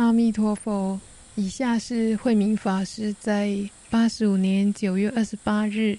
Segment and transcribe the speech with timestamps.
[0.00, 0.98] 阿弥陀佛。
[1.34, 3.54] 以下是慧明法师在
[3.90, 5.98] 八十五年九月二十八日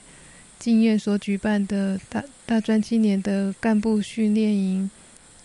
[0.57, 4.89] 经院所举办的大大专青年的干部训练营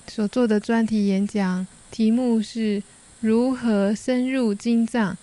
[0.08, 2.82] 所做的专题演讲，题目是
[3.21, 5.14] 如何深入经藏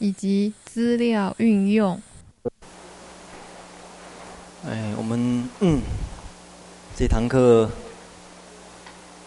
[0.00, 2.02] 以及资料运用。
[4.66, 5.80] 哎，我们嗯，
[6.96, 7.70] 这堂课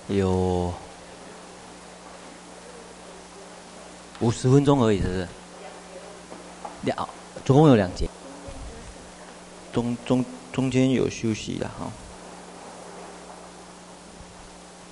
[0.09, 0.73] 有。
[4.19, 5.27] 五十分钟而已，是不是？
[6.81, 7.09] 两，
[7.45, 8.09] 总共有两节，
[9.71, 11.91] 中中中间有休息的哈。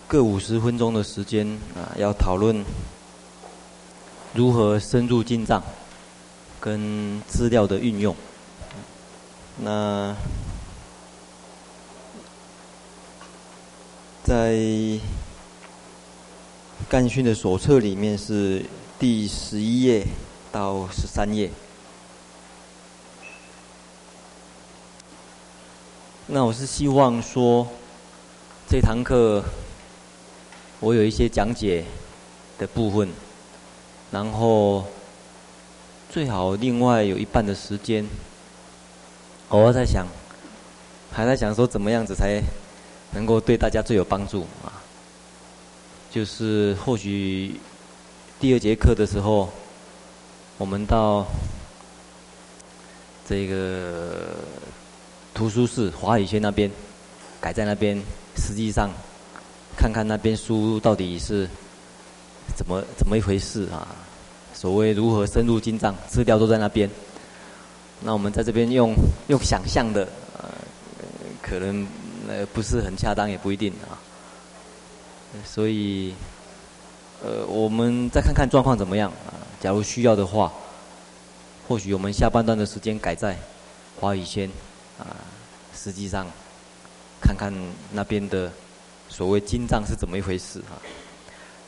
[0.08, 2.64] 各五十分钟的时间啊，要讨论
[4.34, 5.64] 如何深入进藏
[6.60, 8.16] 跟资料的运用。
[9.58, 10.16] 那
[14.24, 14.60] 在
[16.88, 18.64] 干训的手册里面是。
[18.98, 20.08] 第十一页
[20.54, 21.52] 到十三页，
[26.28, 27.68] 那我是希望说，
[28.70, 29.44] 这堂课
[30.80, 31.84] 我有一些讲解
[32.58, 33.10] 的部分，
[34.12, 34.86] 然后
[36.10, 38.08] 最好另外有一半的时间，
[39.50, 40.08] 我在想，
[41.12, 42.42] 还在想说怎么样子才
[43.12, 44.82] 能够对大家最有帮助啊，
[46.10, 47.60] 就是或许。
[48.38, 49.50] 第二节课的时候，
[50.58, 51.26] 我们到
[53.26, 54.36] 这个
[55.34, 56.70] 图书室华语轩那边，
[57.40, 57.98] 改在那边。
[58.36, 58.90] 实际上，
[59.78, 61.50] 看看那边书到底是
[62.58, 63.88] 怎么怎么一回事啊？
[64.54, 66.90] 所谓如何深入经藏，资料都在那边。
[68.02, 68.94] 那我们在这边用
[69.30, 70.06] 用想象的，
[71.42, 71.88] 可能
[72.28, 73.96] 呃不是很恰当，也不一定啊。
[75.46, 76.14] 所以。
[77.24, 79.34] 呃，我们再看看状况怎么样啊？
[79.60, 80.52] 假如需要的话，
[81.68, 83.38] 或许我们下半段的时间改在
[84.00, 84.50] 华语轩
[85.00, 85.06] 啊。
[85.74, 86.26] 实际上，
[87.22, 87.54] 看看
[87.92, 88.52] 那边的
[89.08, 90.82] 所谓经藏是怎么一回事啊？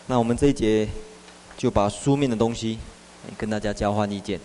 [0.08, 0.88] 那我们这一节
[1.58, 2.80] 就把书面的东西
[3.38, 4.40] 跟大家交换意见。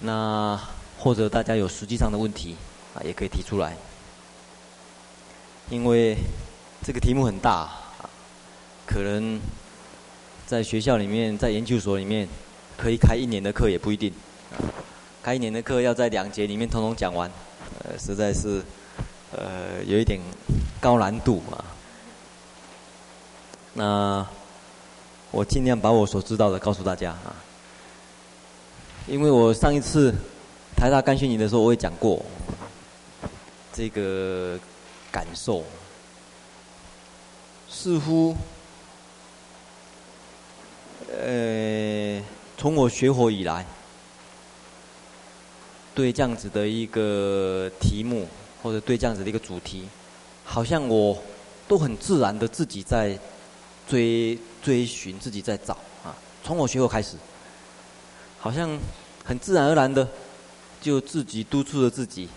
[0.00, 0.60] 那
[0.98, 2.56] 或者大家有实际上的问题
[2.94, 3.76] 啊，也可以提出来。
[5.68, 6.16] 因为
[6.84, 7.70] 这个题目很大。
[8.92, 9.40] 可能
[10.48, 12.28] 在学校里面，在研究所里面，
[12.76, 14.12] 可以开一年的课也不一定。
[15.22, 17.30] 开一年的课要在两节里面通通讲完，
[17.84, 18.60] 呃，实在是
[19.30, 20.18] 呃有一点
[20.80, 21.64] 高难度啊。
[23.74, 24.26] 那
[25.30, 27.36] 我尽量把我所知道的告诉大家啊。
[29.06, 30.12] 因为我上一次
[30.76, 32.20] 台大干训营的时候，我也讲过
[33.72, 34.58] 这个
[35.12, 35.62] 感受，
[37.68, 38.34] 似乎。
[41.12, 42.22] 呃，
[42.56, 43.66] 从我学佛以来，
[45.94, 48.28] 对这样子的一个题目，
[48.62, 49.88] 或者对这样子的一个主题，
[50.44, 51.20] 好像我
[51.66, 53.18] 都很自然的自己在
[53.88, 56.16] 追追寻，自己在找啊。
[56.44, 57.16] 从我学佛开始，
[58.38, 58.78] 好像
[59.24, 60.08] 很自然而然的
[60.80, 62.28] 就自己督促着自己，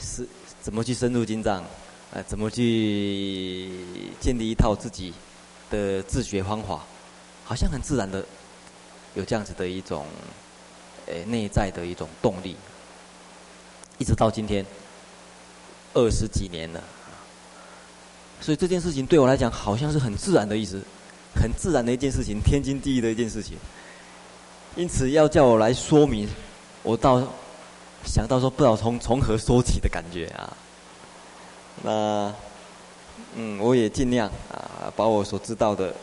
[0.00, 0.26] 是
[0.60, 1.62] 怎么去深入经藏，
[2.12, 3.70] 啊，怎么去
[4.20, 5.14] 建立一套自己
[5.70, 6.84] 的自学方法。
[7.52, 8.24] 好像很自然的
[9.12, 10.06] 有这样子的一种
[11.04, 12.56] 诶内在的一种动力，
[13.98, 14.64] 一直到今天
[15.92, 16.82] 二十几年了，
[18.40, 20.80] 所以这件事情对我来讲好像是很自然的意思，
[21.34, 23.58] 很自然的一件事情，天经地义的一件事情。
[24.74, 26.26] 因此要叫我来说明，
[26.82, 27.22] 我倒
[28.06, 30.56] 想到说不知道从从何说起的感觉啊。
[31.82, 32.34] 那
[33.34, 35.94] 嗯，我也尽量啊，把我所知道的。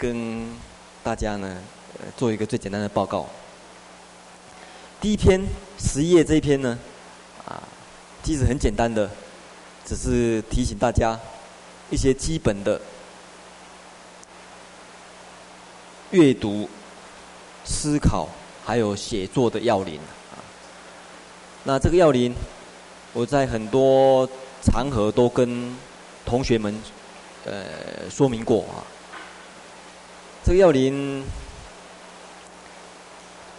[0.00, 0.48] 跟
[1.04, 1.58] 大家呢，
[2.16, 3.26] 做一个最简单的报告。
[4.98, 5.38] 第一篇
[5.78, 6.78] 十页这一篇呢，
[7.44, 7.62] 啊，
[8.22, 9.10] 其实很简单的，
[9.84, 11.20] 只是提醒大家
[11.90, 12.80] 一些基本的
[16.12, 16.66] 阅读、
[17.66, 18.26] 思考
[18.64, 20.00] 还有写作的要领。
[21.62, 22.34] 那这个要领，
[23.12, 24.26] 我在很多
[24.62, 25.76] 场合都跟
[26.24, 26.74] 同学们
[27.44, 28.80] 呃说明过啊。
[30.42, 31.22] 这个要领，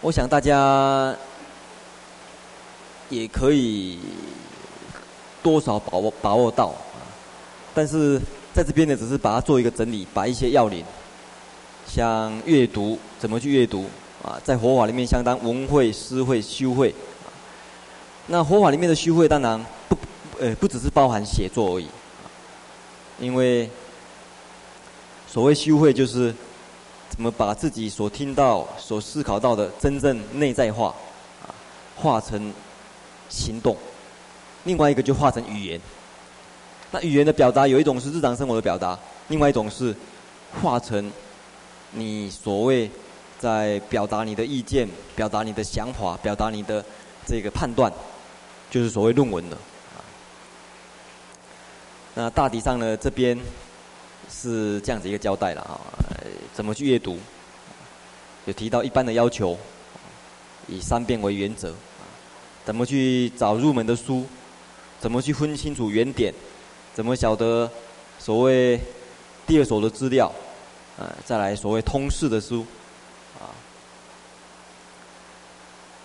[0.00, 1.14] 我想大家
[3.08, 3.98] 也可以
[5.42, 6.76] 多少把握把握到啊。
[7.72, 8.20] 但是
[8.52, 10.84] 在这边呢，只是把它做一个整理，把一些要领，
[11.86, 13.86] 像阅读怎么去阅读
[14.22, 16.94] 啊，在佛法里面相当文会、诗会、修慧。
[18.26, 19.96] 那佛法里面的修会，当然不
[20.40, 21.86] 呃不只是包含写作而已，
[23.18, 23.70] 因为。
[25.28, 26.34] 所谓修会，就是
[27.12, 30.94] 怎么把自己所听到、所思考到的真正内在化，
[31.42, 31.52] 啊，
[31.94, 32.50] 化成
[33.28, 33.76] 行动。
[34.64, 35.78] 另外一个就化成语言。
[36.90, 38.98] 那语言的表达有一种是日常生活的表达，
[39.28, 39.94] 另外一种是
[40.62, 41.12] 化成
[41.90, 42.90] 你所谓
[43.38, 46.82] 在表达你的意见、表达你的想法、表达你的
[47.26, 47.92] 这个判断，
[48.70, 49.58] 就是所谓论文的。
[52.14, 53.38] 那大体上呢，这边
[54.32, 55.78] 是这样子一个交代了啊，
[56.54, 57.18] 怎么去阅读？
[58.46, 59.56] 有提到一般的要求，
[60.66, 61.72] 以三遍为原则，
[62.64, 64.26] 怎么去找入门的书？
[64.98, 66.32] 怎么去分清楚原点？
[66.94, 67.70] 怎么晓得
[68.18, 68.80] 所谓
[69.46, 70.32] 第二手的资料？
[70.98, 72.66] 呃，再来所谓通识的书，
[73.40, 73.50] 啊，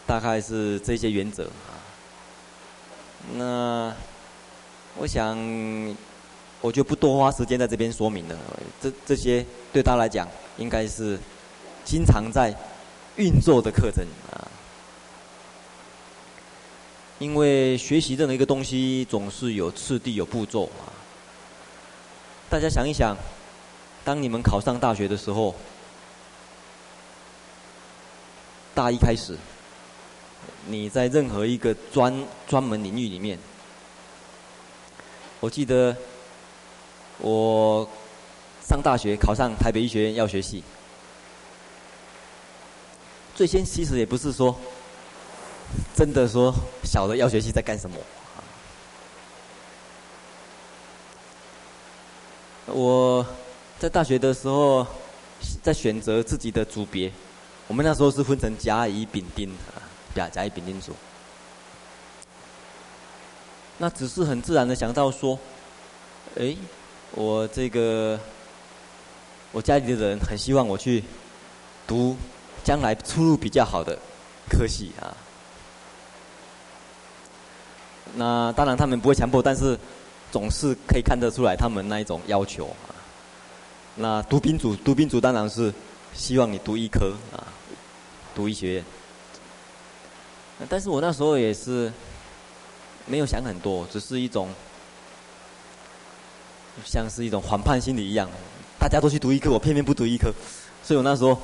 [0.06, 1.76] 大概是这些原则啊。
[3.36, 3.94] 那
[4.96, 5.38] 我想，
[6.62, 8.38] 我就不多花时间在这边说明了。
[8.82, 10.28] 这这些对他来讲，
[10.58, 11.18] 应该是
[11.86, 12.54] 经常在
[13.16, 14.48] 运作的课程啊。
[17.20, 20.94] 因为学习任何一个东西，总是有次第、有步骤啊。
[22.50, 23.18] 大家想一想，
[24.06, 25.56] 当你们考上大学的时候，
[28.76, 29.36] 大一开始，
[30.68, 33.40] 你在任何一个专专门领域里面，
[35.40, 35.98] 我记得
[37.20, 37.88] 我
[38.62, 40.64] 上大学考上台北医学院药学系，
[43.36, 44.56] 最先其实也不是说。
[45.94, 46.54] 真的说，
[46.84, 47.98] 晓得药学系在干什么？
[52.68, 53.26] 我
[53.78, 54.88] 在大学的时候，
[55.62, 57.12] 在选择自己的组别，
[57.68, 59.84] 我们那时候是分成甲乙丙丁啊，
[60.16, 60.96] 甲甲乙丙丁组。
[63.78, 65.38] 那只是很自然的想到说，
[66.40, 66.56] 哎，
[67.12, 68.20] 我这个
[69.52, 71.04] 我家里的人很希望我去
[71.88, 72.16] 读
[72.64, 73.98] 将来出路比较好的
[74.50, 75.16] 科系啊。
[78.16, 79.78] 那当然，他们不会强迫，但是
[80.32, 82.96] 总是可以看得出来他们那一种要求啊。
[83.96, 85.74] 那读兵主，读兵主当然是
[86.14, 87.44] 希望你读医科啊，
[88.36, 88.86] 读医学院。
[90.70, 91.92] 但是我那时候也是
[93.06, 94.50] 没有想很多，只是一种
[96.86, 98.30] 像是一种反叛心理一样，
[98.80, 100.32] 大家都去读医科，我偏偏不读医科，
[100.84, 101.38] 所以我那时候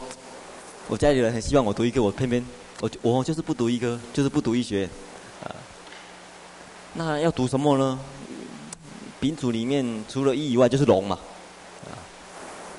[0.88, 2.46] 我家里人很希望我读医科，我偏偏
[2.80, 4.90] 我我就是不读医科，就是不读医学
[5.44, 5.56] 啊。
[6.94, 8.00] 那要读什么呢？
[9.20, 11.18] 丙组里面除了医以外就是农嘛，
[11.86, 11.96] 啊，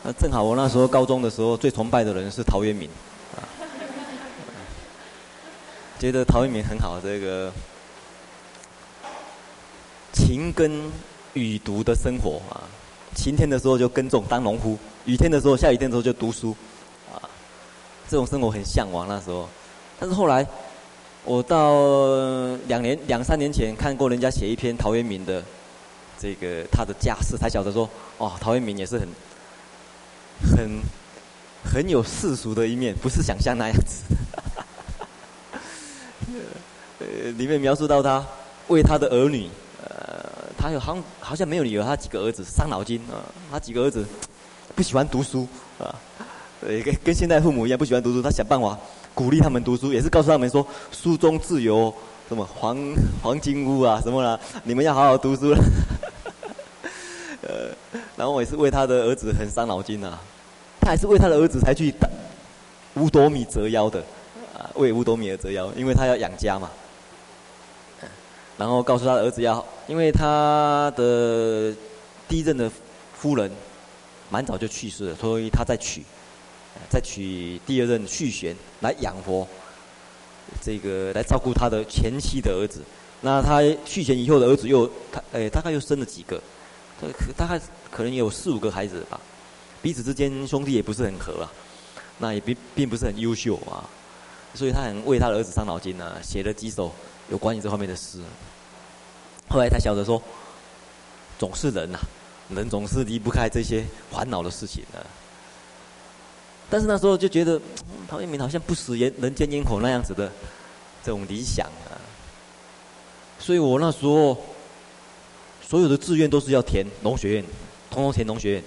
[0.03, 2.89] 那正好我那时候高中的时候最崇拜的人是陶渊明，
[3.35, 3.41] 啊，
[5.99, 7.51] 觉得陶渊明很好，这个
[10.13, 10.93] 情根
[11.35, 12.63] 雨读的生活啊，
[13.15, 16.57] 晴天的时候就耕种当农夫，雨天的时候下雨天的时候就读书，
[17.13, 17.23] 啊，
[18.09, 19.49] 这种生活很向往那时候，
[20.01, 20.47] 但是后来。
[21.27, 25.43] 我到两年两三年前看过人家写一篇陶渊明的
[26.21, 27.89] 这个他的家世，才晓得说，
[28.19, 29.09] 哦，陶渊明也是很
[30.51, 30.83] 很
[31.65, 34.05] 很有世俗的一面，不是想象那样子。
[37.01, 37.07] 呃，
[37.39, 38.23] 里面描述到他
[38.69, 39.49] 为他的儿女，
[39.83, 40.24] 呃，
[40.65, 43.21] 他有好好像没有女儿，他几个儿子伤脑筋啊，
[43.51, 44.03] 他几个儿子
[44.75, 45.47] 不喜欢读书
[45.79, 45.95] 啊，
[46.63, 48.79] 呃，跟跟现在父母一样不喜欢读书，他想办法。
[49.13, 51.95] 鼓励他们读书，也是告诉他们说，书中自有
[52.29, 52.77] 什么黄
[53.23, 55.59] 黄金屋啊，什么啦，你们要好好读书了。
[57.43, 57.69] 呃，
[58.17, 60.19] 然后我也是为他的儿子很伤脑筋啊，
[60.81, 62.09] 他还是为他的儿子才去打
[62.95, 64.01] 五斗米折腰的，
[64.59, 66.71] 啊，为五斗米而折腰，因为他要养家嘛。
[68.59, 71.75] 然后告诉他的儿子要，因为他的
[72.29, 72.71] 第一任的
[73.15, 73.51] 夫人
[74.31, 76.03] 蛮早就去世了，所以他再娶。
[76.91, 79.47] 再娶第二任续弦来养活，
[80.61, 82.83] 这个来照顾他的前妻的儿子。
[83.21, 86.43] 那他续弦以后的儿子又他诶，大概又生了几个，
[87.37, 87.61] 大概
[87.93, 89.21] 可能有四五个孩子吧。
[89.81, 91.53] 彼此之间兄弟也不是很合啊，
[92.19, 93.89] 那也并并不是很优秀啊，
[94.53, 96.93] 所以他很为他的儿子伤脑筋啊，写了几首
[97.31, 98.21] 有关于这方面的事。
[99.49, 100.23] 后来他晓得说，
[101.39, 102.03] 总是人呐、啊，
[102.55, 105.01] 人总是离不开这些烦恼的事情啊。
[106.71, 107.61] 但是那时候就觉得，
[108.09, 110.33] 陶渊明好像不食人人间烟火那样子的
[111.05, 112.01] 这种理想啊，
[113.39, 114.37] 所以我那时候
[115.63, 117.45] 所有的志愿都是要填农学院，
[117.91, 118.65] 通通填农学院，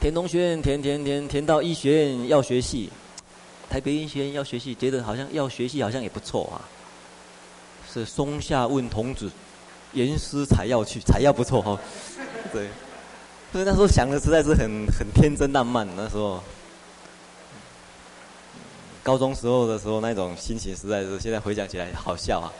[0.00, 2.88] 填农学院，填填填填到医学院药学系，
[3.68, 6.64] 台北医学院要学系，觉得好像要学系好像也不错啊，
[7.92, 9.30] 是松下问童子，
[9.92, 11.78] 言师采药去，采药不错哈，
[12.52, 12.68] 对。
[13.50, 15.88] 所以那时候想的实在是很很天真烂漫。
[15.96, 16.42] 那时候，
[19.02, 22.52] 高中时候的时候那种心情实在是现在回想起来好笑啊。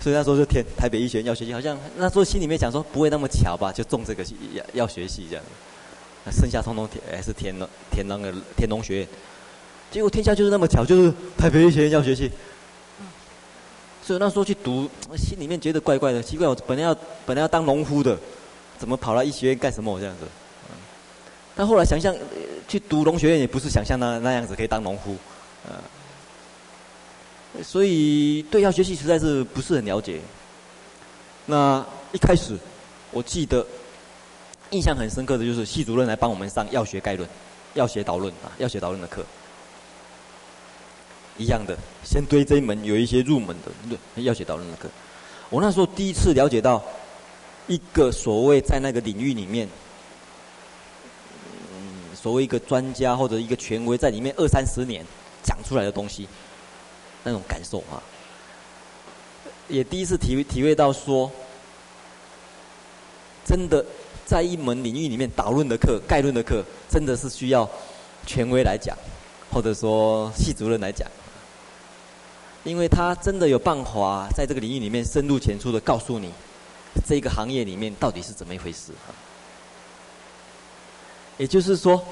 [0.00, 5.44] 所以那时候就填台北医学院要学系，好像那时候心里面想说不会那么巧吧，就中这个要要学系这样。
[6.24, 9.08] 那剩下通通填还是填了填那个天农学院，
[9.90, 12.30] 结果天下就是那么巧，就是台北医学院药学系。
[14.02, 18.18] 所以那时候去读，心里面觉得怪怪的，奇怪，我本来要本来要当农夫的，
[18.78, 20.26] 怎么跑来医学院干什么这样子？
[21.54, 22.14] 但后来想想，
[22.66, 25.16] 去读农学院也不是想象那那样子可以当农夫，
[25.66, 25.78] 啊。
[27.62, 30.20] 所以对药学系实在是不是很了解。
[31.46, 32.56] 那一开始，
[33.10, 33.66] 我记得
[34.70, 37.28] 印象很深刻的就是系主任来帮我们上药学概论、
[37.74, 39.24] 药学导论啊、药学导论的课。
[41.40, 44.90] 一样的，先对这一门有一些入门的药学导论的课。
[45.48, 46.84] 我那时候第一次了解到，
[47.66, 49.66] 一个所谓在那个领域里面，
[51.72, 55.02] 嗯，所谓一个专家或者一个权威在里面二三十年
[55.42, 56.28] 讲出来的东西。
[57.22, 58.00] 那种感受啊，
[59.68, 61.30] 也第一次体会体会到说，
[63.44, 63.84] 真的
[64.24, 67.68] 在一门领域里面导论的课、概论的课，真的是需要
[68.26, 68.96] 权威来讲，
[69.50, 71.06] 或者说系主任来讲，
[72.64, 76.30] 因为他真的有办法在这个领域里面深入浅出的告诉你，
[77.06, 78.92] 这个行业里面到底是怎么一回事。
[81.38, 82.02] 也就是说，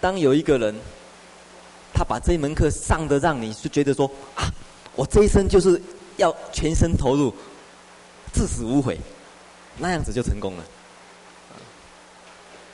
[0.00, 0.74] 当有一个人。
[1.98, 4.44] 他把这一门课上的让你是觉得说啊，
[4.94, 5.80] 我这一生就是
[6.18, 7.34] 要全身投入，
[8.34, 9.00] 至死无悔，
[9.78, 10.64] 那样子就成功了。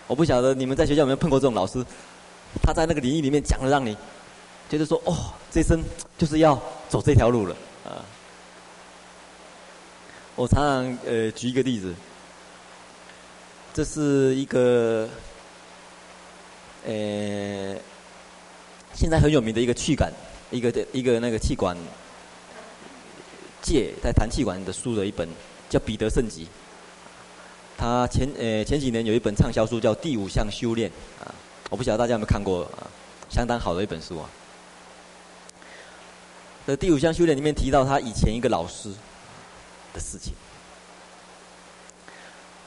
[0.08, 1.86] 我不晓得你们在学校有没有碰过这种老师，
[2.64, 3.96] 他在那个领域里面讲的让你
[4.72, 5.14] 觉得说哦，
[5.50, 5.84] 这一生
[6.16, 8.00] 就是要走这条路了啊。
[10.34, 11.94] 我常常呃举一个例子，
[13.74, 15.06] 这是一个
[16.86, 17.76] 呃。
[18.94, 20.10] 现在很有名的一个气管，
[20.50, 21.76] 一个的一个那个气管
[23.60, 25.28] 界在谈气管的书的一本，
[25.68, 26.48] 叫彼得圣吉。
[27.76, 30.90] 他前呃前几年有一本畅销书叫《第五项修炼》
[31.22, 31.34] 啊，
[31.68, 32.88] 我不晓得大家有没有看过啊，
[33.28, 34.30] 相当好的一本书啊。
[36.66, 38.88] 在《第五项修炼》里面提到他以前一个老师
[39.92, 40.32] 的事情。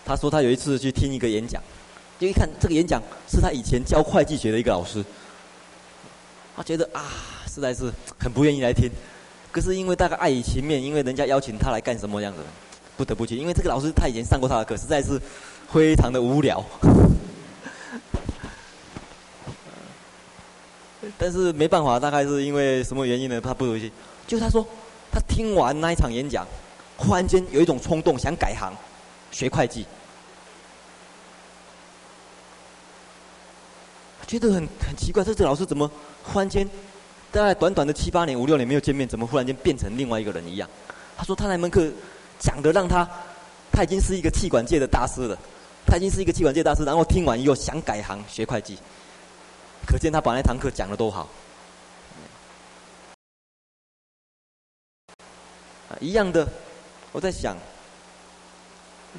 [0.05, 1.61] 他说他有一次去听一个演讲，
[2.19, 5.03] 就一看这个演讲是他以前教会计学的一个老师。
[6.55, 7.01] 他觉得啊，
[7.47, 8.89] 实在是很不愿意来听，
[9.51, 12.39] 可是因为大概碍于情面，因为人家邀请他来干什么样子，
[12.95, 13.35] 不得不去。
[13.35, 15.19] 因为这个老师他以前上过他的课，实在是
[15.71, 16.63] 非常的无聊。
[21.25, 23.41] 但是没办法，大概是因为什么原因呢？
[23.41, 23.91] 他不如去。
[24.27, 24.63] 就他说，
[25.11, 26.45] 他听完那一场演讲，
[26.97, 28.71] 忽然间有一种冲动，想改行
[29.31, 29.87] 学会计。
[34.27, 35.89] 觉得很很奇怪，这这老师怎么
[36.21, 36.69] 忽然间，
[37.31, 40.69] 大概短短的七八年、五六年没有见面，怎么忽然间变成另外一个人一样？
[41.17, 41.89] 他说他那门课
[42.37, 43.03] 讲的让他，
[43.71, 45.35] 他已经是一个气管界的大师了，
[45.87, 48.77] 他已经是一个气管界大师，然后听完以后想改行学会计，
[49.85, 51.29] 可见他把那堂课讲的多好。
[55.89, 56.47] 啊，一样的，
[57.11, 57.55] 我在想，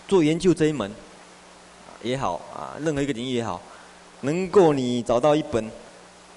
[0.08, 0.90] 做研究这一门
[2.02, 3.62] 也好啊，任何一个领域也好。
[4.22, 5.70] 能够你找到一本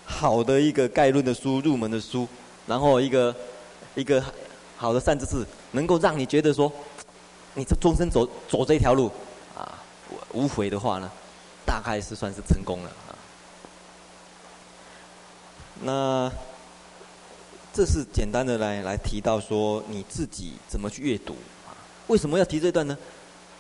[0.06, 2.28] 好的一个概论的书，入门的书，
[2.68, 3.36] 然后一个
[3.96, 4.24] 一个
[4.78, 6.72] 好的善知识，能够让你觉得说，
[7.56, 9.10] 你这终身走走这条路
[9.58, 9.82] 啊
[10.34, 11.10] 无悔的话呢，
[11.66, 12.92] 大概是算是成功了。
[15.82, 16.32] 那
[17.74, 21.34] 这是简单的来来提到说你自己怎么去阅读
[21.68, 21.72] 啊？
[22.08, 22.98] 为什么要提这段呢？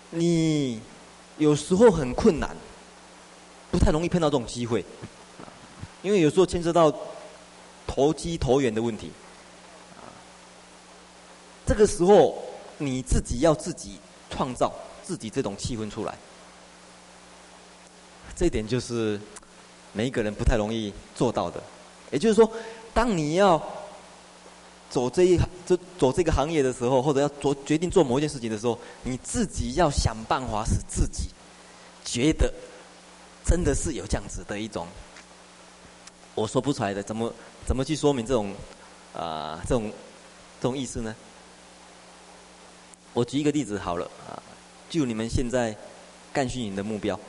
[0.10, 0.82] 你
[1.38, 2.56] 有时候很困难。
[3.72, 4.84] 不太容易碰到这种机会，
[6.02, 6.92] 因为有时候牵涉到
[7.86, 9.12] 投机投缘的问题。
[11.68, 12.44] 这个时候
[12.80, 14.00] 你自己要自己
[14.32, 14.74] 创造
[15.04, 16.18] 自己这种气氛出来，
[18.36, 19.22] 这一点就是
[19.94, 21.62] 每一个人不太容易做到的。
[22.12, 22.52] 也就是说，
[22.94, 23.62] 当你要
[24.90, 31.30] 走这一行、走走这个行业的时候，或者要做决定做某一件事情的时候，你自己要想办法使自己
[32.04, 32.54] 觉得。
[33.46, 34.86] 真的是有这样子的一种，
[36.36, 37.34] 我说不出来的，怎么
[37.66, 38.54] 怎么去说明这种
[39.12, 39.92] 啊、这种
[40.62, 41.16] 这种意思呢？
[43.14, 44.38] 我举一个例子好了啊，
[44.88, 45.76] 就你们现在
[46.32, 47.20] 干训营的目标，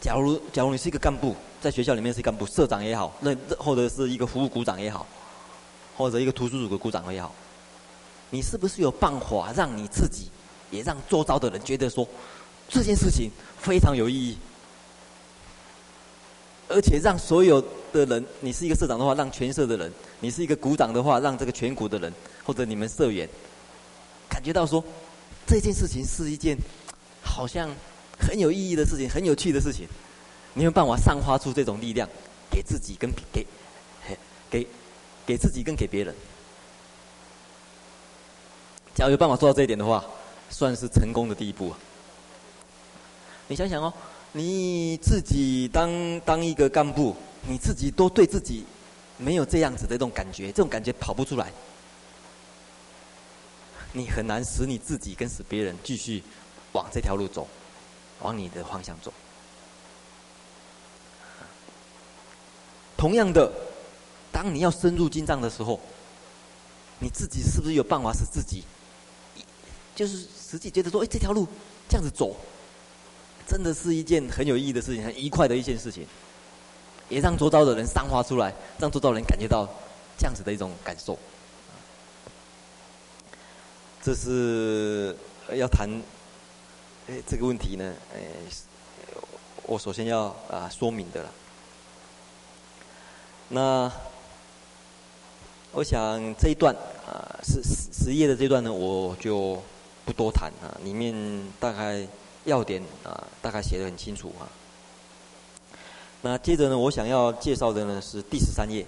[0.00, 5.06] 假如假如你是一个干部，在学校里面是干部，社长也好，那或者是一个服务股长也好，
[5.96, 7.32] 或者一个图书组的股长也好，
[8.30, 10.28] 你是不是有办法让你自己，
[10.72, 12.04] 也让周遭的人觉得说，
[12.68, 14.38] 这件事情非常有意义，
[16.68, 19.88] 而且让所有的人，你是一个社长的话，让全社的人；
[20.18, 23.28] 你是一个股长的话，让这个全股的人，或者你们社员，
[24.28, 24.82] 感觉到说，
[25.46, 26.58] 这件事情是一件
[27.22, 27.70] 好像
[28.18, 29.86] 很有意义的事情，很有趣的事情。
[30.54, 32.08] 你有办法散发出这种力量，
[32.50, 33.46] 给自己跟给
[34.50, 34.66] 给
[35.26, 36.14] 给自己跟给别人。
[38.94, 40.04] 只要有办法做到这一点的话，
[40.50, 41.74] 算是成功的第一步。
[43.48, 43.92] 你想想哦，
[44.32, 47.16] 你自己当当一个干部，
[47.48, 48.64] 你自己都对自己
[49.16, 51.50] 没有这样子的这种感觉，这种感觉跑不出来，
[53.92, 56.22] 你很难使你自己跟使别人继续
[56.72, 57.48] 往这条路走，
[58.20, 59.12] 往你的方向走。
[63.02, 63.50] 同样的，
[64.30, 65.80] 当你要深入经藏的时候，
[67.00, 68.62] 你自己是不是有办法使自己？
[69.92, 71.44] 就是实际觉得说，哎，这条路
[71.88, 72.36] 这样子走，
[73.44, 76.06] 真的是一件很有意义的事情，很愉快的一件事情，
[77.08, 79.68] 也让周遭的人散发出来，让周遭人感觉到
[80.16, 81.18] 这样子的一种感受。
[84.00, 85.16] 这是
[85.52, 85.90] 要谈
[87.08, 88.22] 哎这个问题呢，哎，
[89.64, 91.32] 我首先要啊说明的了。
[93.52, 93.92] 那
[95.72, 96.74] 我想这一段
[97.06, 99.62] 啊十十页的这段呢，我就。
[100.04, 101.14] 不多谈啊，里面
[101.60, 102.04] 大概
[102.42, 104.50] 要点啊，大概写的很清楚啊。
[106.22, 108.84] 那接着呢，我想要介绍的呢是第十三页。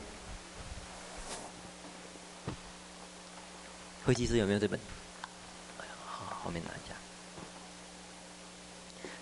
[4.04, 4.78] 会计师有没有这本？
[6.04, 6.97] 好，后面拿一下。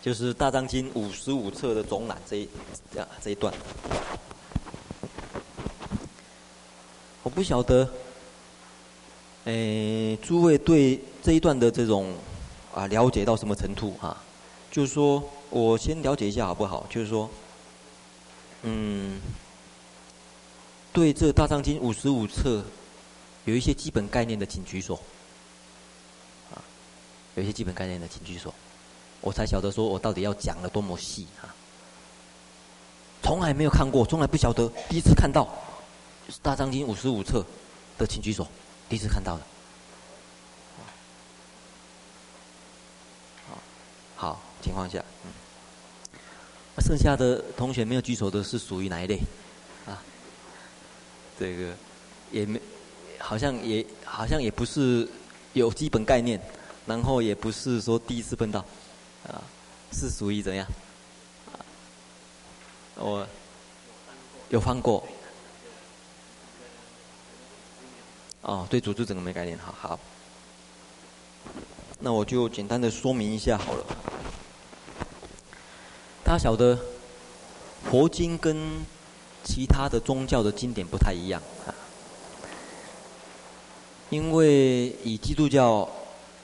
[0.01, 2.49] 就是《大藏经》五十五册的总览这一
[2.97, 3.53] 啊这一段。
[7.23, 7.89] 我不晓得。
[9.45, 12.15] 诶，诸位对这一段的这种
[12.73, 14.17] 啊了解到什么程度啊？
[14.71, 16.87] 就是说我先了解一下好不好？
[16.89, 17.29] 就是说，
[18.63, 19.21] 嗯，
[20.93, 22.63] 对这《大藏经》五十五册
[23.45, 24.95] 有一些基本概念的，请举手。
[26.55, 26.63] 啊，
[27.35, 28.55] 有一些基本概念的，请举手。
[29.21, 31.51] 我才晓得说我到底要讲的多么细啊！
[33.23, 35.43] 从来没有看过，从来不晓得，第一次看到
[36.41, 37.45] 《大藏经》五十五册
[37.99, 38.47] 的，请举手。
[38.89, 39.43] 第一次看到的，
[43.47, 43.59] 好，
[44.17, 45.31] 好情况下，嗯，
[46.79, 49.19] 剩下的同学没有举手的是属于哪一类？
[49.87, 50.03] 啊，
[51.39, 51.75] 这个
[52.31, 52.61] 也没，
[53.19, 55.09] 好像也好像也不是
[55.55, 56.41] 有基本概念，
[56.87, 58.61] 然后也不是说第一次碰到，
[59.27, 59.43] 啊，
[59.93, 60.67] 是属于怎样？
[61.53, 61.65] 啊，
[62.97, 63.27] 我
[64.51, 65.07] 有翻过。
[68.43, 70.01] 哦，对，组织整个没概念，好好。
[72.01, 73.85] 那我就简单的说明一下好了。
[76.25, 76.77] 大家晓得，
[77.89, 78.85] 佛经跟
[79.45, 81.71] 其他的宗教的经典不太一样啊。
[84.11, 85.89] 因为以基督教、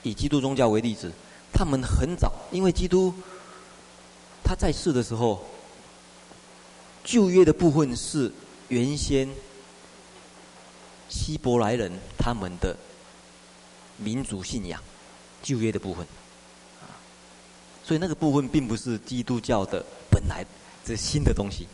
[0.01, 1.11] 以基督宗教为例子，
[1.51, 3.13] 他们很早，因为基督
[4.41, 5.45] 他在世的时候，
[7.03, 8.31] 旧约的部分是
[8.69, 9.29] 原先。
[11.09, 12.77] 希伯来人他们的
[13.97, 14.81] 民族信仰，
[15.41, 16.05] 旧约的部分，
[16.81, 16.87] 啊，
[17.83, 20.45] 所以那个部分并不是基督教的本来
[20.85, 21.67] 这新的东西，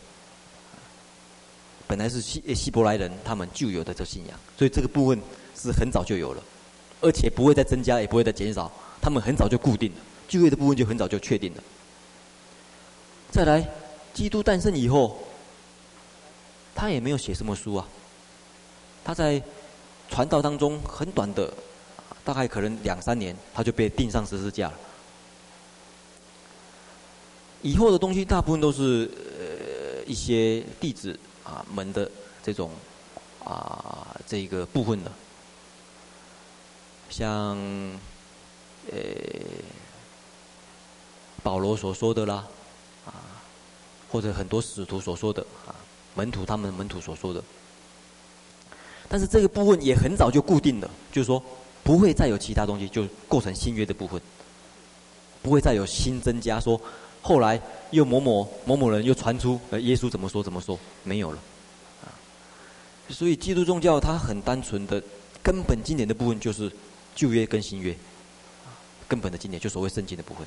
[1.86, 5.20] 本来是希希伯来人他们就有的这信仰，所以这个部分
[5.54, 6.42] 是很早就有了，
[7.00, 11.62] 而且不会再增加，也不会再减少，他们很早就固定了，旧约的部分就很早就确定了。
[13.30, 13.68] 再来，
[14.14, 15.18] 基督诞生以后，
[16.74, 17.86] 他也没有写什么书啊。
[19.06, 19.40] 他在
[20.10, 21.48] 传道当中很短的，
[22.24, 24.74] 大概可能两三年，他就被钉上十字架了。
[27.62, 32.10] 以后的东西大部分都是呃一些弟子啊们的
[32.42, 32.72] 这种
[33.44, 35.12] 啊这个部分的，
[37.08, 37.56] 像
[38.90, 38.98] 呃
[41.44, 42.44] 保罗所说的啦
[43.04, 43.14] 啊，
[44.10, 45.70] 或者很多使徒所说的啊
[46.16, 47.40] 门徒他们门徒所说的。
[49.08, 51.42] 但是这个部分也很早就固定了，就是说
[51.84, 54.20] 不会再有其他东西，就构成新约的部分，
[55.42, 56.80] 不会再有新增加说，
[57.22, 61.38] 后来又某某某某人又传出呃耶稣怎么说怎么说没有了，
[62.04, 62.10] 啊，
[63.08, 65.00] 所以基督宗教它很单纯的
[65.42, 66.70] 根本经典的部分就是
[67.14, 67.96] 旧约跟新约，
[69.06, 70.44] 根本的经典就所谓圣经的部分，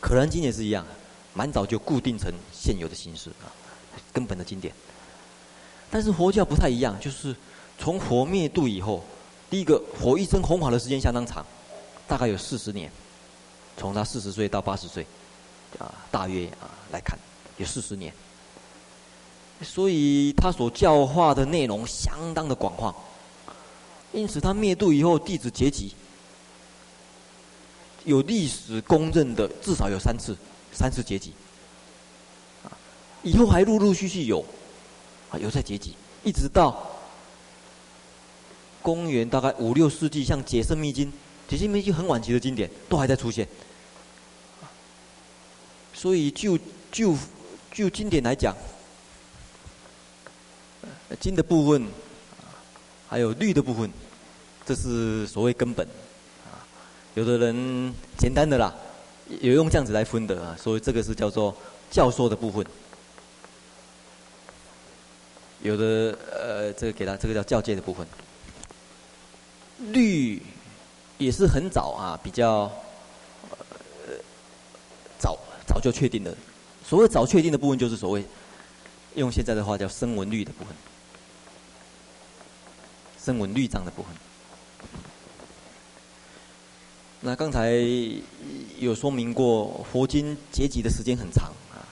[0.00, 0.84] 可兰经也是一样，
[1.32, 3.46] 蛮早就固定成现有的形式啊，
[4.12, 4.74] 根本的经典。
[5.90, 7.34] 但是佛教不太一样，就是
[7.78, 9.02] 从佛灭度以后，
[9.48, 11.44] 第一个佛一生弘法的时间相当长，
[12.08, 12.90] 大概有四十年，
[13.76, 15.06] 从他四十岁到八十岁，
[15.78, 17.18] 啊，大约啊来看，
[17.56, 18.12] 有四十年。
[19.62, 22.94] 所以他所教化的内容相当的广泛，
[24.12, 25.94] 因此他灭度以后，弟子结集，
[28.04, 30.36] 有历史公认的至少有三次，
[30.72, 31.32] 三次结集。
[32.64, 32.68] 啊，
[33.22, 34.44] 以后还陆陆续续有，
[35.36, 35.94] 啊，有在结集，
[36.24, 36.90] 一直到
[38.80, 41.06] 公元大概五六世纪，像《解圣密经》，
[41.46, 43.46] 《解圣密经》很晚期的经典都还在出现。
[45.92, 46.58] 所以就
[46.90, 47.14] 就
[47.72, 48.56] 就经典来讲。
[51.20, 51.86] 经的部分，
[53.08, 53.90] 还有律的部分，
[54.64, 55.86] 这是所谓根本。
[56.44, 56.58] 啊，
[57.14, 58.74] 有的人简单的啦，
[59.40, 61.54] 有用这样子来分的啊，所以这个是叫做
[61.90, 62.64] 教说的部分。
[65.66, 68.06] 有的呃，这个给他这个叫教诫的部分。
[69.92, 70.40] 律
[71.18, 72.70] 也是很早啊，比较
[73.50, 74.14] 呃
[75.18, 76.34] 早早就确定的。
[76.84, 78.24] 所谓早确定的部分，就是所谓
[79.16, 80.72] 用现在的话叫声闻律的部分。
[83.22, 84.12] 声闻律藏的部分。
[87.20, 87.72] 那刚才
[88.78, 91.82] 有说明过，佛经结集的时间很长啊。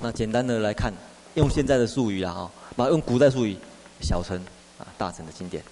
[0.00, 0.94] 那简单的来看，
[1.34, 3.56] 用现在的术语啊，哈，那用古代术语，
[4.02, 4.38] 小乘
[4.78, 5.64] 啊、大乘的经典。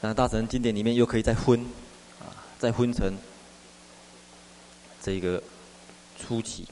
[0.00, 1.60] 那大乘经典里面又可以再分
[2.20, 3.16] 啊，再分成
[5.02, 5.42] 这个
[6.16, 6.68] 初期、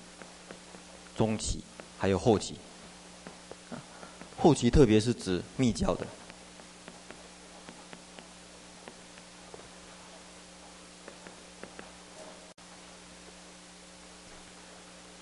[1.16, 1.64] 中期，
[1.98, 2.56] 还有后期。
[4.38, 6.06] 后期特别是指密教的，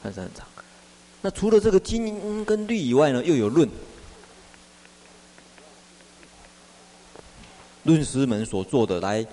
[0.03, 0.50] 还是很长。
[1.23, 3.69] 那除了这个经跟律以外呢，又有论，
[7.85, 9.27] 论师们所做的来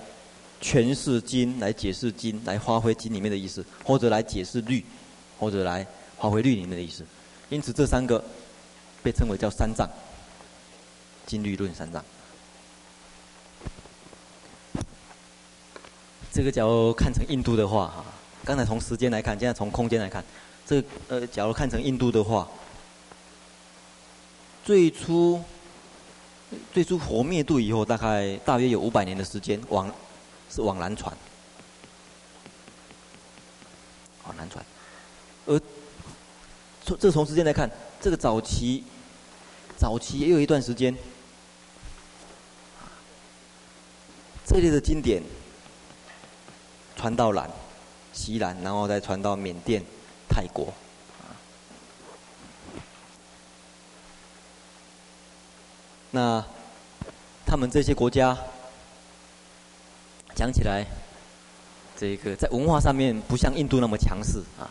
[0.61, 4.83] 诠释经、来解释经、来发挥经里面的意思，或者来解释律，
[5.39, 5.85] 或者来
[6.19, 7.05] 发挥律里面的意思。
[7.49, 8.23] 因此，这三个。
[9.03, 9.87] 被称为叫三藏，
[11.25, 12.03] 经律论三藏。
[16.33, 18.03] 这个假如看成印度的话，哈，
[18.43, 20.21] 刚才从时间来看，现在从空间来看，
[20.67, 22.45] 这呃，假如看成印度的话，
[24.65, 25.41] 最初
[26.73, 29.89] 最初佛灭度以后，大概大约有五百年的时间，往
[30.49, 31.15] 是往南传，
[34.25, 34.65] 往南传，
[35.45, 35.57] 而
[36.83, 38.83] 从这从时间来看，这个早期。
[39.79, 40.91] 早期也有一段时间，
[44.43, 45.21] 这类的经典
[46.95, 47.47] 传到南、
[48.11, 49.85] 西南，然后再传到缅甸、
[50.37, 50.71] 泰国。
[56.11, 56.45] 那
[57.43, 58.37] 他们这些国家
[60.35, 60.85] 讲起来，
[61.97, 64.69] 这个在文化上面不像印度那么强势啊，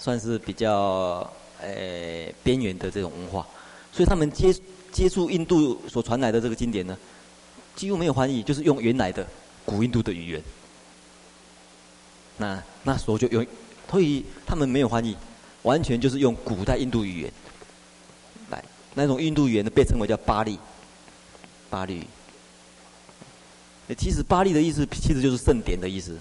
[0.00, 3.46] 算是比较诶边缘的这种文化。
[3.92, 4.52] 所以他们接
[4.90, 6.98] 接触印度所传来的这个经典呢，
[7.76, 9.24] 几乎没有翻译，就是用原来的
[9.64, 10.42] 古印度的语言。
[12.38, 13.46] 那那时候就用，
[13.90, 15.16] 所以他们没有翻译，
[15.62, 17.32] 完全就是用古代印度语言
[18.50, 18.64] 来。
[18.94, 20.58] 那种印度语言呢，被称为叫巴利，
[21.70, 22.06] 巴利。
[23.96, 26.18] 其实巴利的意思其实就是圣典的意思。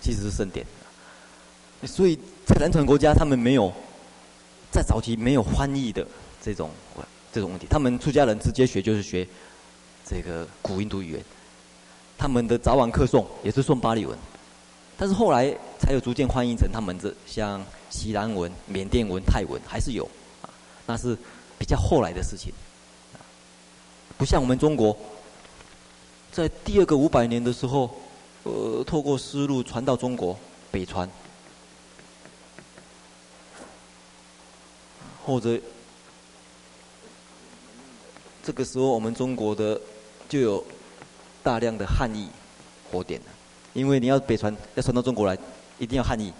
[0.00, 0.66] 其实是圣典。
[1.84, 2.18] 所以。
[2.48, 3.70] 在南传国家，他们没有
[4.72, 6.04] 在早期没有翻译的
[6.42, 6.70] 这种
[7.30, 7.66] 这种问题。
[7.68, 9.28] 他们出家人直接学就是学
[10.02, 11.22] 这个古印度语言，
[12.18, 14.18] 他们的早晚课诵也是诵巴利文，
[14.96, 20.04] 但是后来才有逐渐翻译成他们的像锡兰文、缅甸文、泰文还是有
[20.42, 20.50] 啊，
[20.84, 21.16] 那是
[21.56, 22.52] 比较后来的事情。
[24.18, 24.96] 不像我们中国，
[26.32, 27.88] 在第二个五百年的时候，
[28.42, 30.36] 呃，透过丝路传到中国
[30.72, 31.08] 北传。
[35.24, 35.60] 或者，
[38.42, 39.80] 这个时候我们中国的
[40.26, 40.64] 就有
[41.42, 42.28] 大量的汉译
[42.90, 43.26] 火点的，
[43.72, 45.38] 因为你要北传要传到中国来，
[45.78, 46.32] 一定要汉译，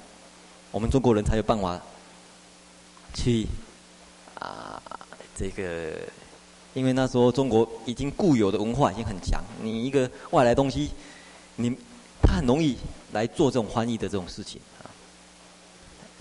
[0.70, 1.80] 我们中国人才有办法
[3.14, 3.46] 去
[4.38, 4.82] 啊
[5.36, 5.92] 这个，
[6.74, 10.90] 因为那时候中国已经固有的文化已经很强，你一个外来东西，
[11.56, 11.76] 你
[12.22, 12.76] 他很容易
[13.12, 14.90] 来做这种翻译的这种事情啊。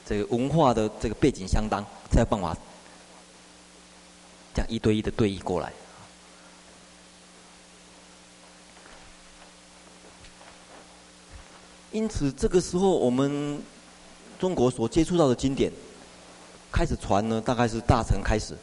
[0.06, 2.56] 这个文化的这个背景相当，才有办法
[4.54, 5.74] 这样一对一的对译过来。
[11.98, 13.60] 因此，这个时候我们
[14.38, 15.72] 中国所接触到的经典
[16.72, 18.56] 开始传呢，大概是大乘开始。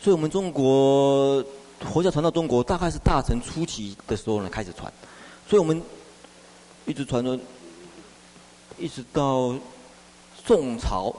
[0.00, 1.44] 所以我们中国
[1.80, 4.90] 佛教传到中国，大概是大乘初期的时候呢开始传，
[5.48, 5.82] 所以我们
[6.86, 7.36] 一直传到
[8.78, 9.52] 一直到
[10.44, 11.12] 宋朝，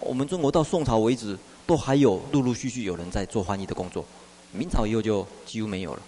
[0.00, 4.04] 我们中国到宋朝为止，都还有陆陆续续有人在做翻译的工作。
[4.50, 6.02] 明朝以后就几乎没有了。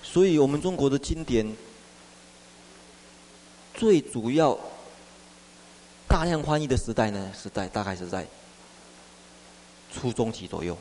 [0.00, 1.44] 所以我们中国的经典
[3.80, 4.58] 最主要
[6.06, 8.26] 大量翻译的时代呢，是在大概是在
[9.90, 10.76] 初中期左右。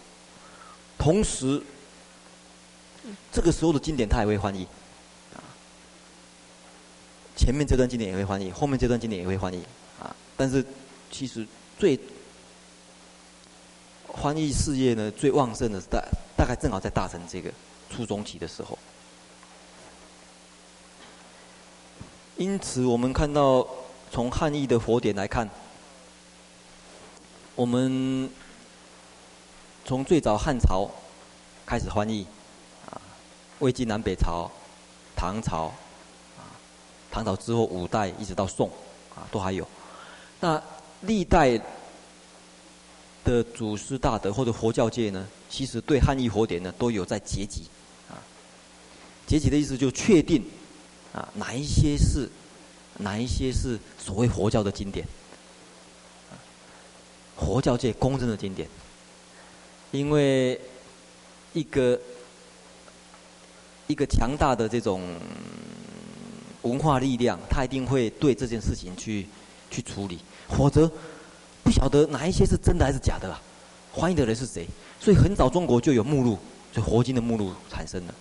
[0.97, 1.63] 同时，
[3.31, 4.67] 这个时候的经典他也会翻译，
[5.33, 5.39] 啊，
[7.37, 9.63] 前面这段经典也会翻译，后面这段经典也会翻译，
[9.97, 10.61] 啊，但是
[11.09, 11.97] 其实最
[14.21, 16.03] 翻译事业呢最旺盛的是大
[16.35, 17.49] 大概正好在大乘这个
[17.89, 18.77] 初中期的时候。
[22.39, 23.67] 因此，我们看到
[24.09, 25.49] 从汉译的佛典来看，
[27.53, 28.29] 我们
[29.83, 30.89] 从最早汉朝
[31.65, 32.25] 开始翻译，
[32.89, 32.95] 啊，
[33.59, 34.49] 魏晋南北朝、
[35.17, 35.65] 唐朝，
[36.37, 36.47] 啊，
[37.11, 38.69] 唐朝之后五代一直到宋，
[39.13, 39.67] 啊，都还有。
[40.39, 40.63] 那
[41.01, 41.59] 历代
[43.25, 47.63] 的祖师大德或者佛教界呢，其实对汉译佛典呢都有在结集，
[48.07, 48.15] 啊，
[49.27, 50.41] 结集的意思就确定。
[51.13, 52.29] 啊，哪一些是，
[52.97, 55.05] 哪一些是所谓佛教的经典？
[57.37, 58.67] 佛教界公认的经典，
[59.91, 60.59] 因为
[61.53, 61.99] 一个
[63.87, 65.01] 一个强大的这种
[66.63, 69.25] 文化力量，他一定会对这件事情去
[69.71, 70.19] 去处理，
[70.49, 70.91] 否则
[71.63, 73.41] 不晓得哪一些是真的还是假的啊？
[73.93, 74.67] 翻译的人是谁？
[74.99, 76.37] 所以很早中国就有目录，
[76.73, 78.13] 就佛经的目录产生了。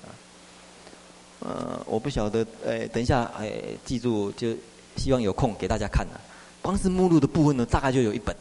[1.40, 3.52] 呃，我不晓得，呃，等一下，哎，
[3.84, 4.56] 记住，就
[4.96, 6.20] 希望有空给大家看的。
[6.60, 8.34] 光是目录的部分呢，大概就有一本，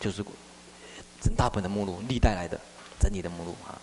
[0.00, 0.24] 就是
[1.20, 2.58] 整大本的目录，历代来的
[2.98, 3.80] 整理的目录啊。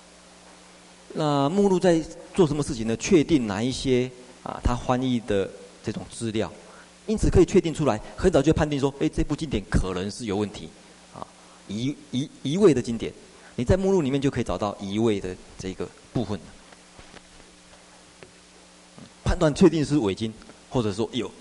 [1.13, 2.01] 那目录在
[2.33, 2.95] 做什么事情呢？
[2.97, 4.11] 确定哪一些
[4.43, 5.49] 啊，他翻译的
[5.83, 6.51] 这种资料，
[7.07, 10.69] 因此可以确定出来，很早就判定说，哎，这部经典可能是有问题，
[11.13, 11.25] 啊，
[11.67, 13.11] 一一一位的经典，
[13.55, 16.37] 你在目录里面就可以找到一位的这个部分。
[19.31, 20.33] 判断确定是伪经，
[20.69, 21.31] 或者说有。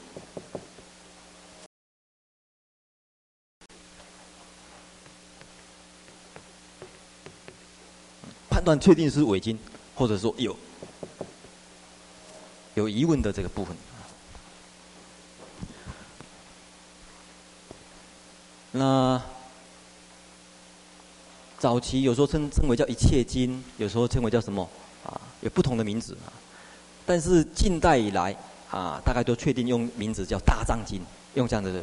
[8.49, 9.59] 判断确定是伪经，
[9.97, 10.57] 或者说有
[12.75, 13.77] 有疑问的这个部分。
[18.71, 19.21] 那
[21.59, 24.63] 早期有时候称称为叫一切经，有时候称为叫什么
[25.05, 25.21] 啊？
[25.41, 26.31] 有不同的名字啊。
[27.11, 28.33] 但是近代以来，
[28.71, 31.01] 啊，大概都确定用名字叫《大藏经》，
[31.35, 31.83] 用这样的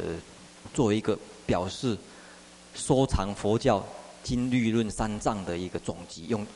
[0.72, 1.94] 作为一个表示
[2.74, 3.86] 收藏佛教
[4.22, 6.46] 经律论三藏的一个总集，用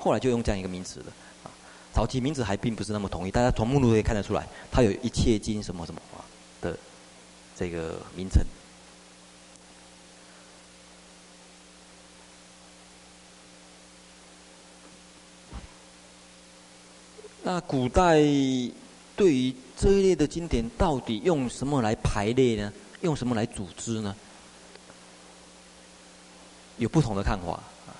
[0.00, 1.06] 后来就用这样一个名词了。
[1.44, 1.50] 啊，
[1.94, 6.00] 早期名字还并不是那么统一，大家从目录可以看得出来，它有一切经什么什么
[6.60, 6.76] 的
[7.56, 8.44] 这个名称。
[17.48, 18.18] 那古代
[19.16, 22.70] 对于这一类的经典，到底用什么来排列呢？
[23.00, 24.14] 用什么来组织呢？
[26.76, 27.52] 有不同的看法
[27.86, 27.96] 啊。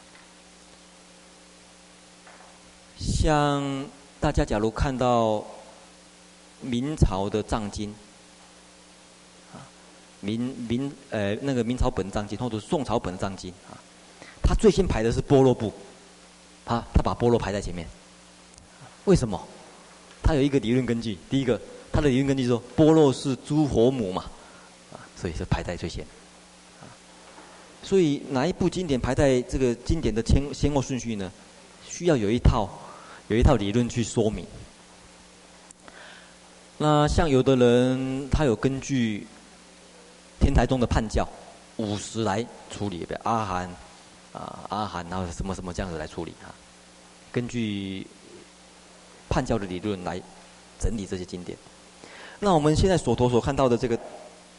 [2.98, 3.86] 像
[4.20, 5.42] 大家假如看到
[6.60, 7.88] 明朝的藏经，
[9.54, 9.64] 啊，
[10.20, 13.80] 明明呃那个明朝本藏经，或者宋朝本藏经啊，
[14.42, 15.72] 他最先排的是波罗部，
[16.66, 17.88] 他他把波罗排在前面。
[19.08, 19.42] 为什么？
[20.22, 21.16] 他有一个理论根据。
[21.30, 21.58] 第一个，
[21.90, 24.22] 他的理论根据说，波若是诸佛母嘛，
[24.92, 26.04] 啊，所以是排在最先。
[27.82, 31.32] 所以哪一部经典排在这个经典的先先后顺序呢？
[31.88, 32.68] 需要有一套
[33.28, 34.44] 有一套理论去说明。
[36.76, 39.26] 那像有的人，他有根据
[40.38, 41.26] 天台宗的判教
[41.78, 43.74] 五十来处理，比如阿含
[44.34, 46.52] 啊阿含，然后什么什么这样子来处理啊，
[47.32, 48.06] 根据。
[49.28, 50.20] 判教的理论来
[50.78, 51.56] 整理这些经典。
[52.40, 53.96] 那我们现在所头所看到的这个《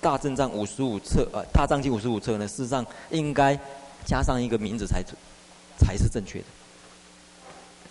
[0.01, 3.58] 大正藏五十五册》呃，《大藏经五十五册》呢，事实上应该
[4.05, 5.03] 加上一个名字才
[5.77, 6.45] 才是正确的。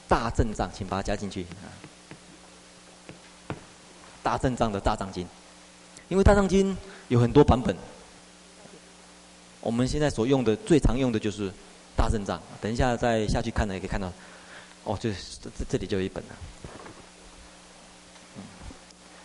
[0.07, 1.47] 大正藏，请把它加进去。
[4.23, 5.25] 大正藏的《大藏经》，
[6.09, 6.75] 因为《大藏经》
[7.09, 7.75] 有很多版本，
[9.61, 11.51] 我们现在所用的最常用的就是
[11.97, 12.39] 大正藏。
[12.61, 14.13] 等一下再下去看呢，也可以看到。
[14.89, 16.31] 哦，就是这这里就有一本了。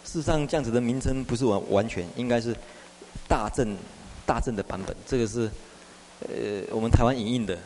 [0.04, 2.54] 事实上，这样子的名称不是完完全，应该是
[3.30, 3.76] 大正
[4.26, 4.93] 大正的版本。
[5.08, 5.49] 这个是
[6.19, 7.58] 呃我们台湾引印的，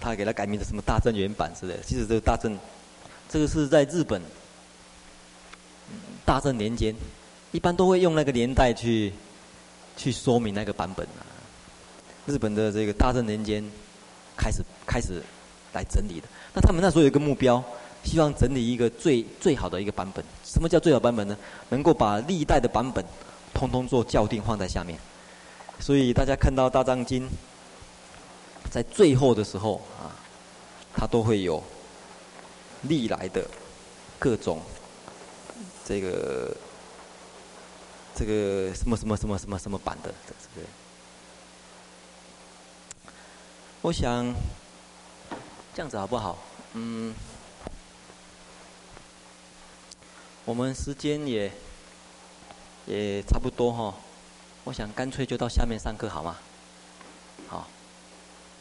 [0.00, 1.82] 他给他改名的什么大正原版之类的。
[1.82, 2.58] 其实这个大正，
[3.28, 4.22] 这个是在日本
[6.24, 6.96] 大正年间，
[7.52, 9.12] 一般都会用那个年代去
[9.96, 11.22] 去说明那个版本啊。
[12.26, 13.62] 日本的这个大正年间
[14.36, 15.22] 开始开始
[15.72, 16.28] 来整理的。
[16.54, 17.62] 那他们那时候有一个目标，
[18.04, 20.24] 希望整理一个最最好的一个版本。
[20.44, 21.36] 什么叫最好版本呢？
[21.70, 23.04] 能够把历代的版本
[23.54, 24.98] 通通做校订放在下面。
[25.80, 27.28] 所以大家看到《大藏经》
[28.70, 30.14] 在最后的时候啊，
[30.94, 31.62] 它都会有
[32.82, 33.44] 历来的
[34.18, 34.60] 各种
[35.84, 36.56] 这个
[38.14, 40.66] 这个什么什么什么什么什么版的这个。
[43.80, 44.32] 我想
[45.74, 46.36] 这样子好不好？
[46.74, 47.14] 嗯，
[50.44, 51.50] 我们时间也
[52.84, 53.94] 也差不多哈。
[54.64, 56.36] 我想干脆就到下面上课好吗？
[57.48, 57.66] 好，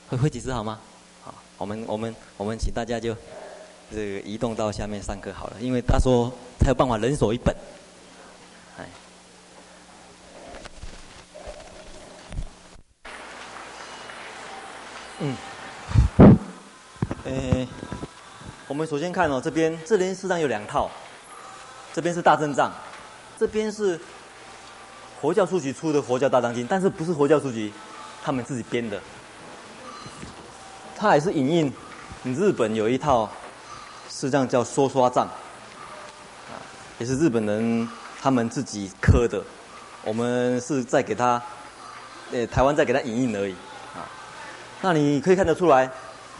[0.09, 0.79] 会会几次好吗？
[1.23, 3.13] 好，我们我们我们请大家就
[3.91, 7.53] 这个移动到下面上课好了，因为他说才有办法人手一本。
[8.77, 8.85] 哎，
[15.19, 15.35] 嗯，
[17.31, 17.65] 呃，
[18.67, 20.91] 我们首先看哦，这边这边实际上有两套，
[21.93, 22.69] 这边是大正藏，
[23.39, 23.97] 这边是。
[25.21, 27.71] 佛教书局出的《佛教大藏经》，但是不是佛教书局
[28.23, 28.99] 他们自己编的，
[30.97, 31.73] 它还是引印
[32.23, 33.29] 日本有一套，
[34.09, 35.29] 实际上叫说刷藏，
[36.97, 37.87] 也是日本人
[38.19, 39.39] 他们自己刻的，
[40.03, 41.39] 我们是在给他，
[42.31, 43.53] 呃，台湾在给他引印而已，
[43.93, 44.01] 啊，
[44.81, 45.87] 那你可以看得出来，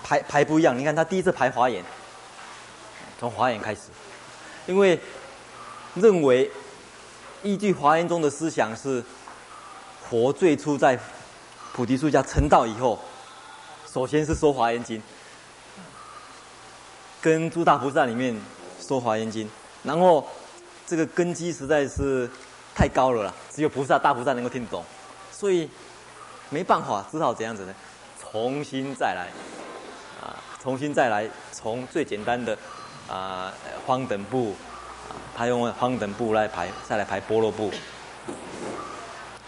[0.03, 1.83] 排排不一样，你看他第一次排华严，
[3.19, 3.81] 从华严开始，
[4.67, 4.99] 因为
[5.95, 6.51] 认为。
[7.43, 9.03] 依据华严中的思想是，
[10.07, 10.95] 佛最初在
[11.73, 12.99] 菩提树下成道以后，
[13.91, 15.01] 首先是说华严经，
[17.19, 18.39] 跟诸大菩萨里面
[18.79, 19.49] 说华严经，
[19.81, 20.23] 然后
[20.85, 22.29] 这个根基实在是
[22.75, 24.85] 太高了啦，只有菩萨大菩萨能够听得懂，
[25.31, 25.67] 所以
[26.51, 27.73] 没办法，只好怎样子呢？
[28.21, 29.29] 重新再来，
[30.61, 32.57] 重新再来，从最简单的
[33.07, 33.53] 啊
[33.85, 34.55] 方等部。
[35.35, 37.71] 他用方等部来排，再来排般若部，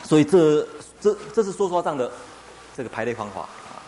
[0.04, 0.66] 所以这
[1.00, 2.10] 这这是说说藏的
[2.76, 3.80] 这个排列方法啊，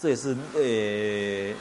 [0.00, 1.54] 这也是呃，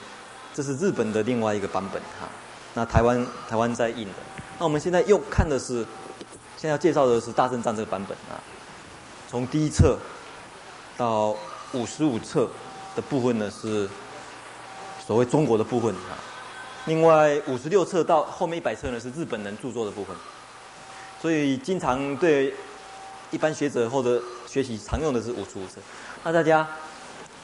[0.54, 2.30] 这是日本的另外一个版本哈。
[2.74, 4.14] 那台湾台湾在印的，
[4.60, 5.86] 那我们现在又看的是，
[6.56, 8.40] 现在要介绍的是大正藏这个版本啊，
[9.30, 9.98] 从第一册
[10.96, 11.36] 到
[11.74, 12.48] 五十五册
[12.96, 13.90] 的部分呢，是
[15.06, 16.18] 所谓中国的部分啊。
[16.86, 20.16] 另外五十六册到后面一百册呢，是日本人著作的部分，
[21.22, 22.54] 所以经常对
[23.32, 25.80] 一般学者或者学习常用的是五十五册。
[26.24, 26.68] 那大家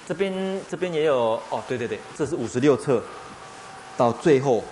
[0.07, 3.01] 这边这边也有哦，对对对，这是五十六册，
[3.95, 4.63] 到最后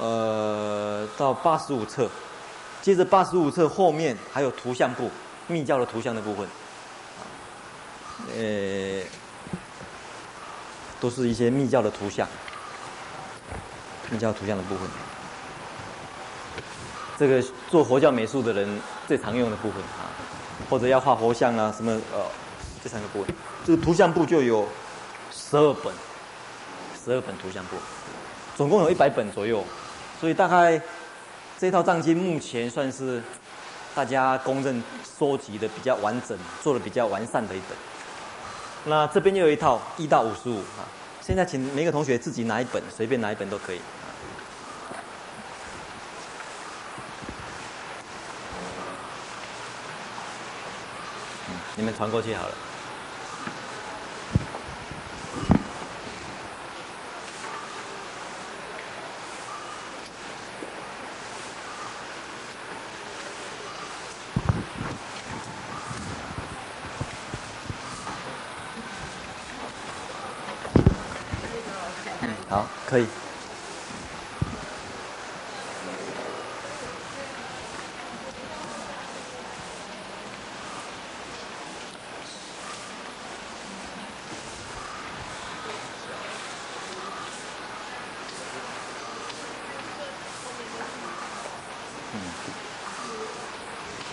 [0.00, 2.08] 呃到八十五册，
[2.80, 5.10] 接着八十五册后面还有图像部
[5.46, 6.48] 密教的图像的部分，
[8.34, 9.02] 呃，
[11.04, 12.26] 都是一些密教的图像。
[14.08, 14.88] 密教图像的部分，
[17.18, 20.08] 这个做佛教美术的人最常用的部分啊，
[20.70, 22.24] 或者要画佛像啊什么呃，
[22.82, 23.34] 这三个部分，
[23.66, 24.66] 这个图像部就有
[25.30, 25.92] 十二本，
[27.04, 27.76] 十二本图像部，
[28.56, 29.62] 总共有一百本左右，
[30.18, 30.80] 所以大概
[31.58, 33.22] 这套藏经目前算是
[33.94, 34.82] 大家公认
[35.18, 37.76] 收集的比较完整、做的比较完善的一本。
[38.86, 40.84] 那这边又有一套一到五十五啊。
[41.20, 43.80] 现在请每个同学自己拿一本，随便拿一本都可以。
[51.76, 52.54] 你们传过去好了。
[72.54, 73.06] 好可以。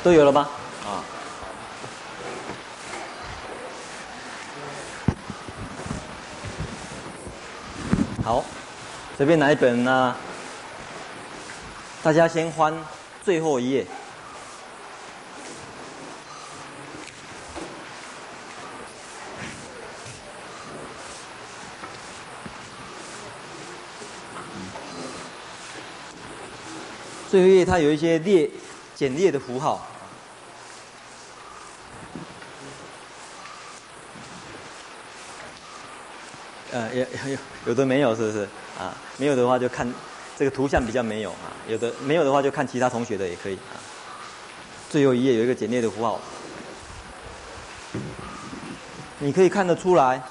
[0.04, 0.50] 都有了吗？
[8.32, 8.46] 好
[9.18, 10.16] 随便拿一本呢
[12.02, 12.74] 大家先翻
[13.26, 13.86] 最后一页。
[27.30, 28.50] 最后一页它有一些列
[28.96, 29.91] 简列的符号。
[37.02, 37.38] 有 有
[37.68, 38.48] 有的没有，是不是？
[38.80, 39.92] 啊，没有的话就看
[40.38, 43.78] 这个图像比较没有啊，有的没有的话就看其他同学的也可以啊。
[44.90, 46.20] 最后一页有一个简略的符号，
[49.20, 50.22] 你可以看得出来，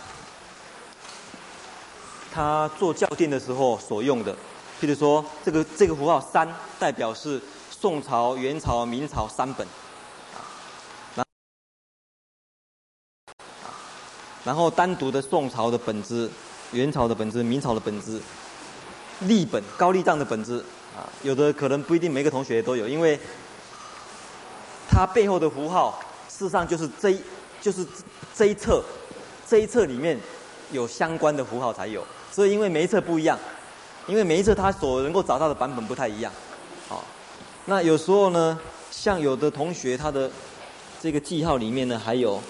[2.32, 4.32] 他做校订的时候所用的，
[4.80, 6.48] 譬如说这个这个符号三
[6.78, 7.40] 代表是
[7.70, 9.66] 宋朝、元朝、明朝三本。
[14.42, 16.28] 然后单独的宋朝的本子、
[16.72, 18.20] 元朝的本子、明朝的本子、
[19.20, 20.64] 隶本高丽账的本子
[20.96, 23.18] 啊，有的可能不一定每个同学都有，因为
[24.88, 27.20] 它背后的符号事实上就是这一
[27.60, 27.84] 就是
[28.34, 28.82] 这一册
[29.48, 30.18] 这一册里面
[30.70, 33.38] 有相关的符号才有，所以因为每一册不一样，
[34.06, 36.32] 因为每一册它所能够找到的版本不太一样，
[36.88, 37.02] 啊，
[37.64, 38.58] 那有时候呢，
[38.90, 40.30] 像有的同学他的
[41.02, 42.40] 这个记号里面呢还有。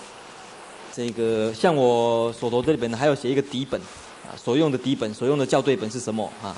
[0.93, 3.81] 这个像我手头这里本呢，还有写一个底本，
[4.37, 6.57] 所用的底本，所用的校对本是什么啊？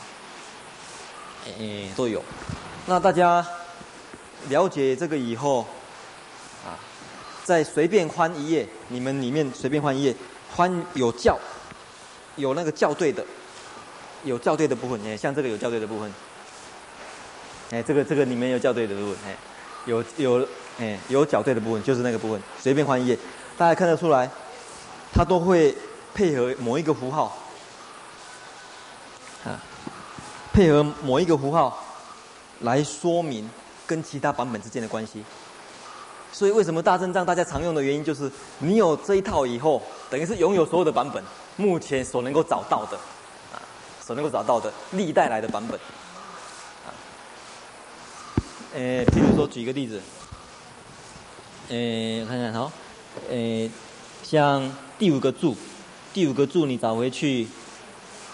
[1.47, 2.23] 哎，都有。
[2.87, 3.45] 那大家
[4.49, 5.67] 了解这个以后，
[6.65, 6.79] 啊，
[7.45, 10.15] 再随便翻一页，你们里面随便翻一页，
[10.55, 11.39] 翻有校，
[12.37, 13.25] 有那个校对的，
[14.25, 16.13] 有校对的部分，哎，像这个有校对的部分，
[17.71, 19.37] 哎，这个这个里面有校对的部分，哎，
[19.87, 20.49] 有有
[20.79, 23.19] 哎有校对的部分，就是那个部分，随便翻一页。
[23.59, 24.29] 大家看得出来，
[25.13, 25.77] 它都会
[26.15, 27.37] 配合某一个符号，
[29.45, 29.61] 啊，
[30.53, 31.79] 配合某一个符号
[32.61, 33.49] 来说明
[33.87, 35.25] 跟其他版本之间的关系。
[36.33, 41.23] 所以为什么大正仗大家常用的原因，就是你有这一套以后，等于是拥有所有的版本，
[41.57, 42.97] 目前所能够找到的，
[43.53, 43.61] 啊，
[44.01, 45.79] 所能够找到的历代来的版本，
[46.87, 46.89] 啊，
[48.75, 50.01] 诶，比如说举一个例子，
[51.69, 52.73] 诶，我看看好。
[53.29, 53.71] 诶，
[54.23, 55.55] 像第五个注，
[56.15, 57.47] 第五个注你找回去，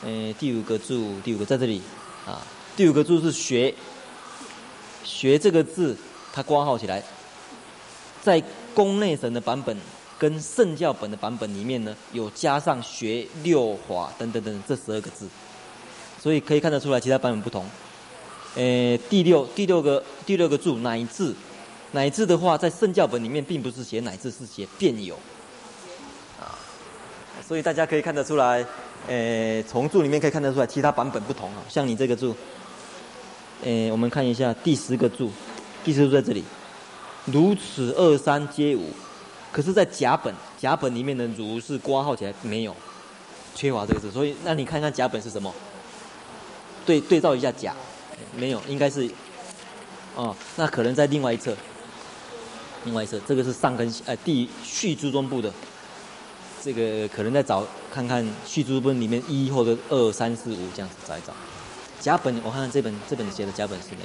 [0.04, 1.82] 诶，第五个注，第五个在这里，
[2.28, 2.42] 啊，
[2.76, 3.74] 第五个注是学，
[5.02, 5.96] 学这个字，
[6.30, 7.02] 它挂号起来，
[8.22, 8.42] 在
[8.74, 9.74] 宫内省的版本
[10.18, 15.26] 跟圣教本的版本里面呢，有加上学六华等等等这十二个字，
[16.20, 17.64] 所以可以看得出来其他版本不同。
[18.56, 21.34] 诶，第六第六个第六个注乃至。
[21.92, 25.14] 乃至的话，在圣教本里面并不是写乃至，是写便有，
[26.38, 26.52] 啊，
[27.48, 28.62] 所以大家可以看得出来，
[29.06, 31.62] 诶，从注里面可以看得出来，其他版本不同啊。
[31.68, 32.34] 像你这个注，
[33.62, 35.30] 诶，我们看一下第十个注，
[35.84, 36.44] 第十个注在这里，
[37.26, 38.90] 如此二三皆无，
[39.52, 42.74] 可是，在甲本甲本里面的如是挂号起来没有，
[43.54, 45.54] 缺乏这个字，所以那你看看甲本是什么？
[46.84, 47.74] 对对照一下甲，
[48.36, 49.08] 没有，应该是，
[50.14, 51.54] 哦，那可能在另外一侧。
[52.84, 55.52] 另外一侧，这个是上根呃第续注中部的，
[56.62, 61.32] 这个可能再找看看续注本里面一或者二三四五这样子找一找。
[62.00, 63.98] 甲本我看看这本这本写的甲本是没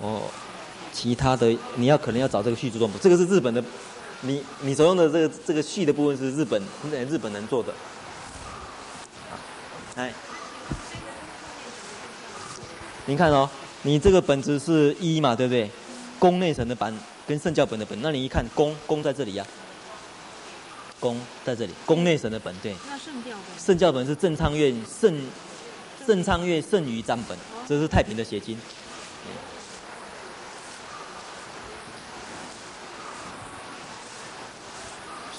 [0.00, 0.22] 有，哦，
[0.92, 3.62] 其他的你要可能要找这个续注中部，这个是日本的，
[4.22, 6.62] 你你所用的这个这个续的部分是日本
[7.10, 7.72] 日本人做的。
[9.96, 10.12] 哎，
[13.06, 13.48] 您看哦，
[13.82, 15.70] 你这个本子是一嘛，对不对？
[16.18, 16.94] 宫内省的版。
[17.28, 19.44] 跟圣教本的本，那你一看，宫宫在这里呀、
[20.98, 22.74] 宫在这里，宫内省的本对。
[22.88, 23.58] 那圣教本？
[23.58, 25.14] 圣教本是正昌院圣
[26.06, 27.36] 正昌院圣于章本，
[27.68, 28.58] 这是太平的写经。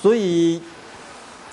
[0.01, 0.61] 所以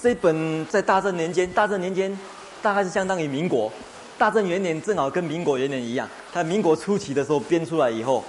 [0.00, 2.16] 这本在大正年间，大正年间
[2.60, 3.72] 大概是相当于民国，
[4.18, 8.22] 大正元年正好跟民国元年一样，它民国初期的时候编出来以后，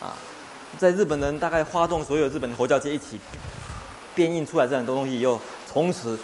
[0.00, 0.16] 啊。
[0.78, 3.20] 在日本人大概发动所有日本佛教界一起
[4.14, 6.18] 编印出来这样东西以后，从此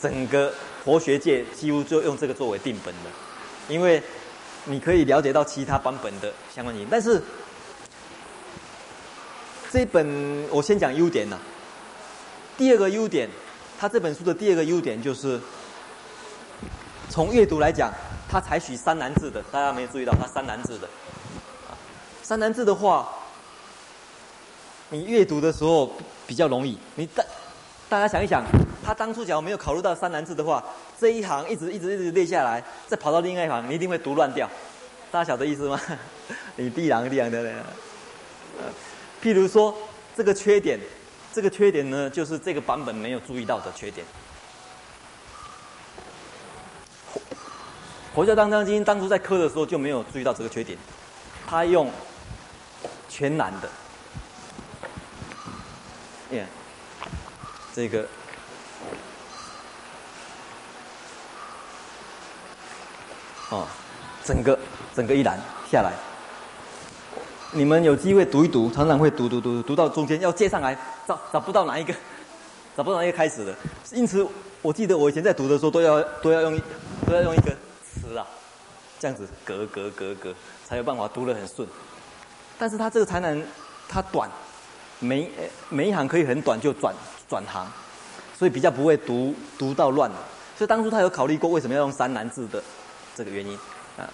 [0.00, 0.52] 整个
[0.84, 3.10] 佛学界几乎就用这个作为定本的，
[3.68, 4.02] 因为
[4.64, 6.86] 你可以了解到其他版本的相关性。
[6.90, 7.22] 但是
[9.70, 11.38] 这本我先讲优点呐，
[12.56, 13.28] 第二个优点，
[13.78, 15.40] 它这本书的第二个优点就是
[17.08, 17.92] 从阅读来讲，
[18.28, 20.88] 它采取三南字的，大家没有注意到它三南字的，
[22.22, 23.08] 三南字的话。
[24.90, 25.90] 你阅读的时候
[26.26, 27.24] 比较容易，你大
[27.88, 28.42] 大家想一想，
[28.84, 30.64] 他当初假如没有考虑到三难制的话，
[30.98, 34.48] 这一行一直一直一直列下来，再跑到另外一行，你一定会读乱掉。
[35.10, 35.78] 大家晓得意思吗？
[36.56, 37.52] 你第一行第一行的，
[39.22, 39.76] 譬如说
[40.16, 40.80] 这个缺点，
[41.32, 44.06] 这个缺点呢，就是这个版本没有注意到的缺点。
[48.14, 50.78] 佛教当当今当初在刻的时候就没有注意到这个缺点，
[51.46, 51.90] 他用
[53.08, 53.68] 全蓝的。
[56.32, 56.46] 耶，
[57.74, 58.08] 这个，
[63.50, 63.66] 哦，
[64.24, 64.58] 整个
[64.94, 65.38] 整个一栏
[65.70, 65.92] 下来，
[67.50, 70.74] 你们有机会读一读，常常会读读读读到中间要接上来，
[71.06, 71.92] 找找不到哪一个，
[72.74, 73.54] 找不到哪一个开始的。
[73.90, 74.26] 因此，
[74.62, 76.58] 我记得我以前在读的时候都要都要用
[77.06, 77.54] 都要用一个
[77.84, 78.26] 词啊，
[78.98, 80.34] 这样子隔隔隔隔，
[80.66, 81.68] 才有办法读得很顺。
[82.58, 83.44] 但是它这个才能
[83.86, 84.30] 它短。
[85.02, 85.28] 每
[85.68, 86.94] 每一行可以很短就转
[87.28, 87.66] 转行，
[88.38, 90.08] 所以比较不会读读到乱。
[90.56, 92.62] 所以当初他有考虑过为什么要用三蓝字的
[93.16, 93.58] 这个原因
[93.98, 94.06] 啊。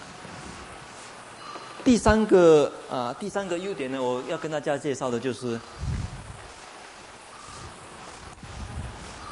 [1.85, 5.61] 第三个啊，第三个优点呢，我要跟大家介绍的就是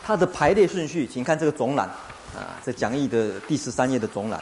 [0.05, 1.07] 它的排列顺序。
[1.07, 1.89] 请看这个总览
[2.37, 4.39] 啊，这讲义的第十三页的总览，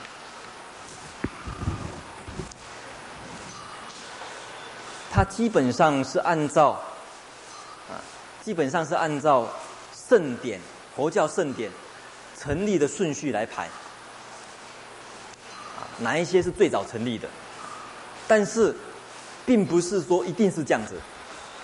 [5.13, 6.83] 它基本上是按照。
[8.45, 9.49] 基本上是按照
[10.09, 10.61] 圣典、
[10.95, 11.71] 佛教圣典
[12.39, 13.65] 成立的顺序来排，
[15.77, 17.27] 啊，哪一些是最早成立的？
[18.29, 18.75] 但是，
[19.47, 20.95] 并不是说一定是这样子，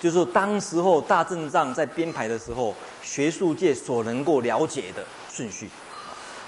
[0.01, 5.69] 就是说当时候大阵仗在编排的时候，学术界所能够了解的顺序。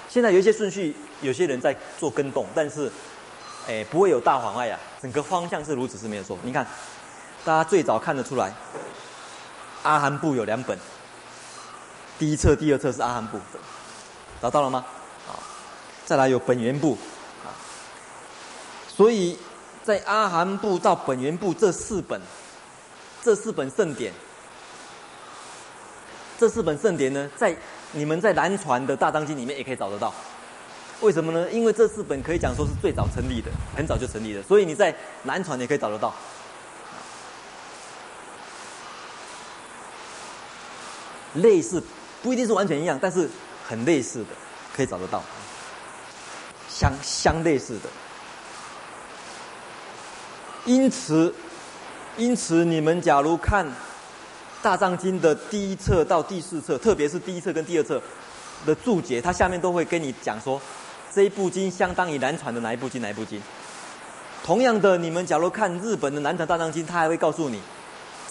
[0.08, 2.90] 现在有一些顺序，有些人在做跟动，但是，
[3.68, 4.80] 哎，不会有大妨碍啊。
[5.00, 6.36] 整个方向是如此是没有错。
[6.42, 6.66] 你看，
[7.44, 8.52] 大家最早看得出来。
[9.84, 10.76] 阿含部有两本，
[12.18, 13.38] 第一册、第二册是阿含部，
[14.42, 14.84] 找到了吗？
[15.28, 15.36] 啊，
[16.04, 16.98] 再来有本源部，
[17.44, 17.52] 啊，
[18.88, 19.38] 所以
[19.82, 22.18] 在阿含部到本源部这四本，
[23.22, 24.12] 这四本圣典，
[26.38, 27.54] 这四本圣典呢，在
[27.92, 30.12] 你们在南传的大藏经里面也可以找得到。
[31.00, 31.50] 为什么呢？
[31.50, 36.14] 因为这四本可以讲说是最早成立的，很早就成立的，所以你在南传也可以找得到。
[41.34, 41.82] 类似
[42.22, 43.28] 不一定是完全一样，但是
[43.66, 44.26] 很类似的，
[44.74, 45.22] 可以找得到，
[46.68, 47.88] 相相类似的。
[50.64, 51.34] 因此，
[52.16, 53.66] 因此你们假如看
[54.62, 58.00] 《大藏经》的第一册到第四册，特别是第一册跟第二册
[58.64, 60.60] 的注解，它下面都会跟你讲说，
[61.12, 63.42] 这一部经相当于南传的哪一部经哪一部经。
[64.42, 67.60] 同样的，你们假如看日本的南传大藏经，它还会告诉你，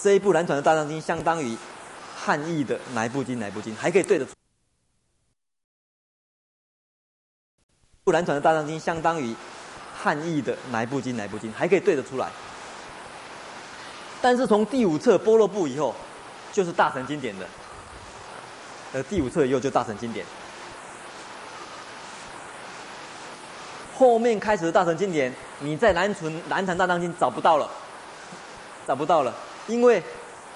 [0.00, 1.56] 这一部南传的大藏经相当于。
[2.24, 4.32] 汉译的哪一部经哪一部经还可以对得出？
[8.02, 9.34] 不南传的大藏经相当于
[9.94, 12.30] 汉译的哪一部经哪一部经还可以对得出来？
[14.22, 15.94] 但是从第五册般若部以后，
[16.50, 17.46] 就是大乘经典的。
[18.94, 20.24] 呃，第五册以后就大乘经典，
[23.94, 27.70] 后面开始的大乘经典，你在南传南传大藏经找不到了，
[28.86, 29.34] 找不到了，
[29.66, 30.02] 因为。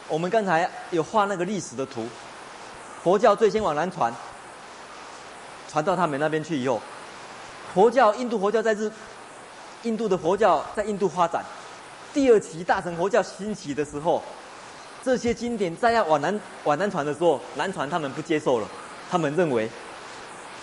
[0.09, 2.07] 我们刚才有画那个历史的图，
[3.05, 4.11] 佛教最先往南传，
[5.71, 6.81] 传到他们那边去以后，
[7.75, 8.91] 佛教印度佛教在日，
[9.83, 11.45] 印度的佛教在印度发展，
[12.15, 14.23] 第二期大乘佛教兴起的时候，
[15.05, 18.67] 这些经典再要往南往南传的时候，南传他们不接受了，
[19.11, 19.69] 他们认为，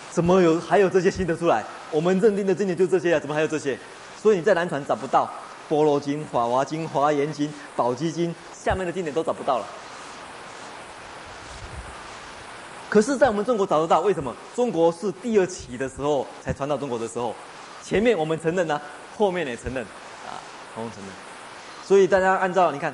[0.09, 1.63] 怎么有还有这些新的出来？
[1.91, 3.77] 我们认定的经典就这些啊，怎么还有这些？
[4.19, 5.29] 所以你在南传找不到
[5.69, 8.31] 《般若经》《法华经》《华严经》《宝积经》。
[8.65, 9.65] 下面的经典都找不到了，
[12.89, 13.99] 可是，在我们中国找得到。
[13.99, 14.35] 为什么？
[14.55, 17.35] 中国是第二期的时候才传到中国的时候，
[17.83, 18.81] 前面我们承认呢、啊，
[19.15, 20.41] 后面也承认，啊，
[20.73, 21.13] 统统承认。
[21.85, 22.91] 所以大家按照你看，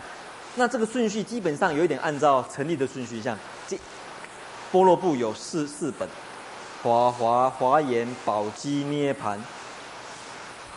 [0.55, 3.79] 那这个顺序基本上有一点按照成立的顺序，像这
[4.73, 6.05] 般若部有四四本，
[6.83, 9.41] 华华华严宝积涅盘，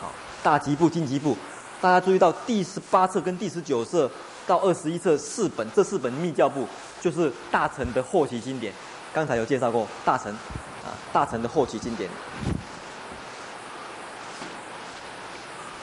[0.01, 1.37] 好，大集部经集部，
[1.81, 4.09] 大家注意到第十八册跟第十九册。
[4.47, 6.67] 到二十一册四本，这四本密教部
[7.01, 8.73] 就是大乘的后期经典。
[9.13, 10.33] 刚才有介绍过大乘，
[10.85, 12.11] 啊，大乘的后期经典，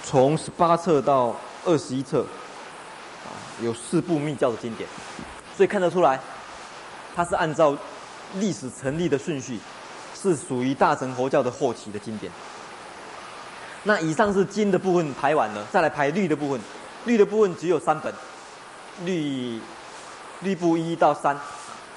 [0.04, 1.34] 从十八册到
[1.64, 2.22] 二十一册，
[3.24, 3.32] 啊，
[3.62, 4.88] 有四部密教的经典，
[5.56, 6.20] 所以看得出来，
[7.16, 7.76] 它是按照
[8.36, 9.58] 历史成立的顺序，
[10.14, 12.30] 是属于大乘佛教的后期的经典。
[13.84, 16.60] 那以上是金的部分排完了，再来排绿的部分，
[17.06, 18.14] 绿的部分只有三本。
[19.06, 19.60] 律
[20.42, 21.38] 律部一到三，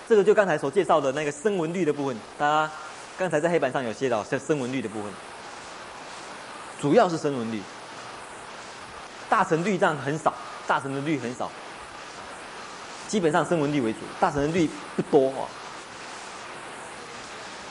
[0.09, 2.73] 这个就刚才所介绍的那个声闻律的部分，大家
[3.19, 5.13] 刚才在黑板上有写到，像声闻律的部分，
[6.81, 7.61] 主要是声闻律，
[9.29, 10.33] 大乘律藏很少，
[10.67, 11.51] 大乘的律很少，
[13.09, 15.49] 基本上声闻律为主，大乘的律不多啊。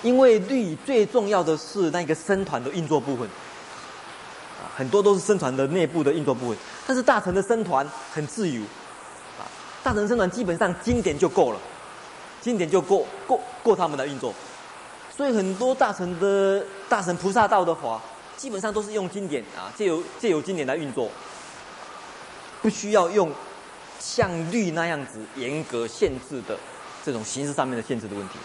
[0.01, 3.25] 因为律最重要的是那个僧团的运作部分，
[4.75, 6.57] 很多都是生团的内部的运作部分。
[6.85, 8.61] 但是大成的生团很自由，
[9.83, 11.59] 大乘僧团基本上经典就够了，
[12.41, 14.33] 经典就够够够他们的运作。
[15.15, 18.01] 所以很多大乘的大乘菩萨道的法，
[18.37, 21.09] 基本上都是用经典啊，借由借由经典来运作，
[22.61, 23.31] 不需要用
[23.99, 26.57] 像律那样子严格限制的
[27.05, 28.39] 这种形式上面的限制的问题。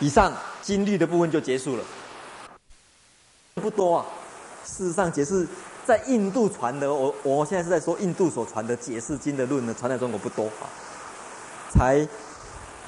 [0.00, 0.30] 以上
[0.60, 1.84] 经律的部分就结束了，
[3.54, 4.06] 不多啊。
[4.66, 5.46] 事实上，解释
[5.86, 10.66] 在印度传的，我我现在是在说印度所传的解释经的论呢，传在中国不多啊，
[11.72, 12.06] 才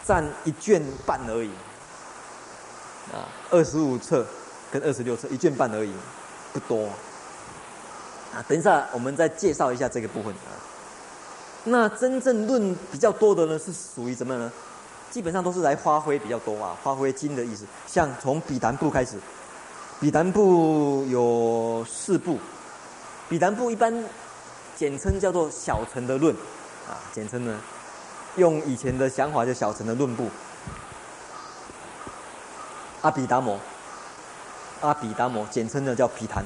[0.04, 1.50] 占一卷半而已。
[3.12, 4.26] 啊，二十五册
[4.72, 5.92] 跟二十六册一卷半而已，
[6.52, 6.86] 不多。
[8.34, 10.50] 啊，等一下我们再介绍一下这个部分啊。
[11.64, 14.52] 那真正论比较多的呢，是属于什么呢？
[15.10, 17.64] 基本上都是来发挥比较多啊，发挥经的意思。
[17.86, 19.16] 像从毗昙部开始，
[20.00, 22.38] 毗昙部有四部，
[23.28, 24.04] 毗昙部一般
[24.76, 26.34] 简称叫做小乘的论，
[26.88, 27.60] 啊，简称呢，
[28.36, 30.30] 用以前的想法就小乘的论部。
[33.02, 33.60] 阿毗达摩，
[34.80, 36.44] 阿毗达摩简称的叫毗昙。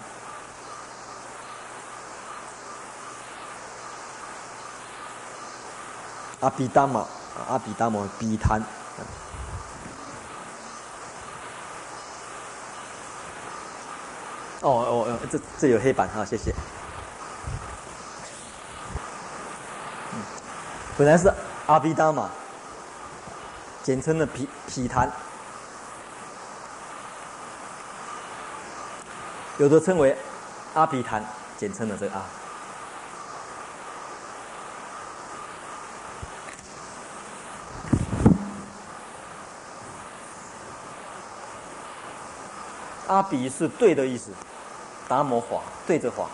[6.40, 7.06] 阿毗达摩。
[7.48, 8.62] 阿毗达摩毗昙，
[14.62, 16.54] 哦哦哦，这这有黑板哈，谢谢。
[20.96, 21.32] 本来是
[21.66, 22.30] 阿毗达嘛，
[23.82, 25.10] 简称的毗毗昙，
[29.58, 30.16] 有的称为
[30.74, 31.24] 阿毗昙，
[31.58, 32.24] 简称的这个啊。
[43.08, 44.30] 阿比是对的意思，
[45.12, 46.26] 达摩法对着法。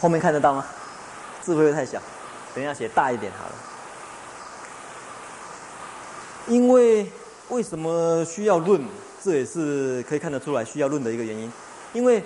[0.00, 0.66] 后面看得到吗？
[1.40, 2.02] 字会不会太小？
[2.52, 3.52] 等一下写大一点好了。
[6.48, 7.08] 因为
[7.50, 8.84] 为什么需要论？
[9.22, 11.52] 这也是可以看得出来需要论的一个原因。
[11.92, 12.20] 因为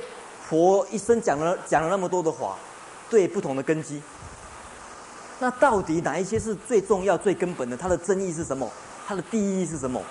[0.48, 2.56] 佛一生讲了讲了那么多的法。
[3.10, 4.02] 对不同的根基，
[5.40, 7.76] 那到底哪一些是最重要、最根本的？
[7.76, 8.68] 它的真义是什么？
[9.06, 10.02] 它的第一义是什么？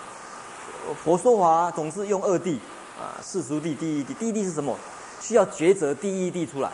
[1.03, 2.57] 佛说法总是用二谛
[2.97, 4.13] 啊，世俗谛、第一谛。
[4.13, 4.77] 第一谛是什么？
[5.19, 6.71] 需要抉择第一谛出来。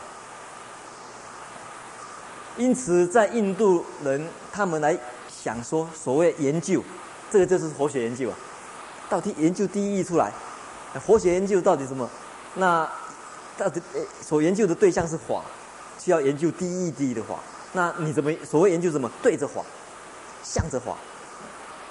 [2.57, 4.95] 因此，在印度人他们来
[5.27, 6.83] 想说，所谓研究，
[7.31, 8.35] 这个就是佛学研究啊。
[9.09, 10.31] 到底研究第一义出来，
[11.03, 12.07] 佛学研究到底什么？
[12.55, 12.87] 那
[13.57, 13.81] 到底
[14.21, 15.41] 所研究的对象是法。
[15.99, 17.39] 需要研究第一谛的话，
[17.73, 19.09] 那你怎么所谓研究什么？
[19.21, 19.61] 对着法，
[20.43, 20.95] 向着法，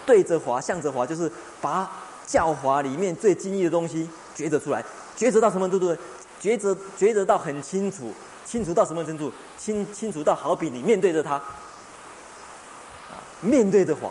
[0.06, 1.30] 对着法，向着法，就是
[1.60, 1.90] 把
[2.26, 4.84] 教法里面最精义的东西抉择出来，
[5.16, 5.96] 抉择到什么程度？
[6.40, 8.12] 抉择抉择到很清楚，
[8.44, 9.32] 清楚到什么程度？
[9.58, 14.10] 清清楚到好比你面对着他，啊，面对着滑，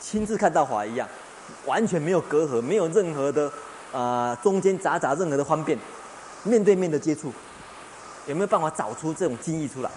[0.00, 1.08] 亲自看到法一样，
[1.66, 3.46] 完全没有隔阂，没有任何的
[3.92, 5.78] 啊、呃、中间杂杂任何的方便，
[6.42, 7.32] 面对面的接触。
[8.26, 9.90] 有没有办法找出这种精义出来？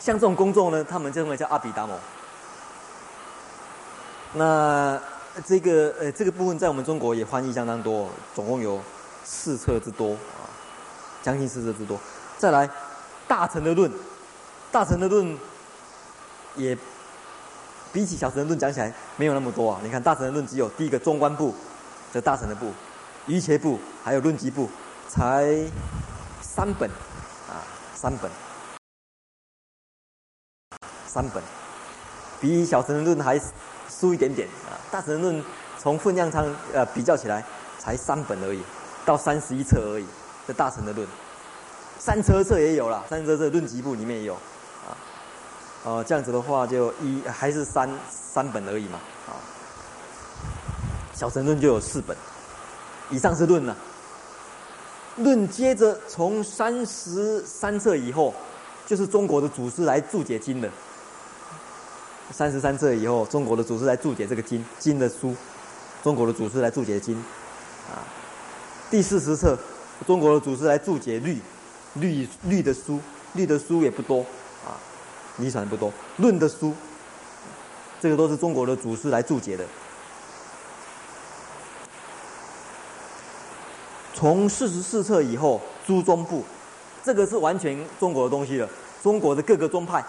[0.00, 1.98] 像这种工作呢，他们就认为叫阿毗达摩。
[4.34, 5.00] 那
[5.44, 8.80] 这个呃，这个部分在我们中国也翻译相当多，总共有
[9.24, 10.46] 四册之多啊，
[11.22, 11.98] 将近四册之多。
[12.36, 12.68] 再来，
[13.26, 13.90] 大乘的论，
[14.70, 15.36] 大乘的论
[16.56, 16.76] 也
[17.92, 19.80] 比起小乘的论讲起来没有那么多啊。
[19.82, 21.54] 你看，大乘的论只有第一个中观部，
[22.12, 22.72] 这大乘的部，
[23.26, 24.68] 瑜伽部，还有论集部，
[25.08, 25.56] 才
[26.40, 26.88] 三本
[27.48, 27.60] 啊。
[27.94, 28.30] 三本，
[31.08, 31.42] 三本，
[32.40, 33.40] 比小乘论还
[33.88, 34.76] 输一点点啊！
[34.90, 35.42] 大乘论
[35.78, 37.42] 从分量上呃比较起来，
[37.78, 38.62] 才三本而已，
[39.04, 40.06] 到三十一册而已。
[40.46, 41.06] 这大乘的论，
[41.98, 44.96] 三车册也有了，三车册论集部里面也有啊。
[45.84, 49.32] 呃，这样子的话就一还是三三本而已嘛啊。
[51.14, 52.16] 小乘论就有四本，
[53.10, 53.76] 以上是论了。
[55.16, 58.32] 论接着从三十三册以后，
[58.86, 60.70] 就是中国的祖师来注解经的。
[62.30, 65.34] 三十三册以后，中国的祖师来注解这个经经的书，
[66.02, 67.16] 中国的祖师来注解经，
[67.90, 68.04] 啊，
[68.90, 69.58] 第四十册，
[70.06, 71.40] 中国的祖师来注解律，
[71.94, 73.00] 律律的书，
[73.32, 74.20] 律的书也不多，
[74.64, 74.76] 啊，
[75.38, 76.74] 遗传不多，论的书，
[78.00, 79.64] 这个都是中国的祖师来注解的。
[84.14, 86.44] 从四十四册以后，诸宗部，
[87.02, 88.68] 这个是完全中国的东西了。
[89.00, 90.04] 中国的各个宗派，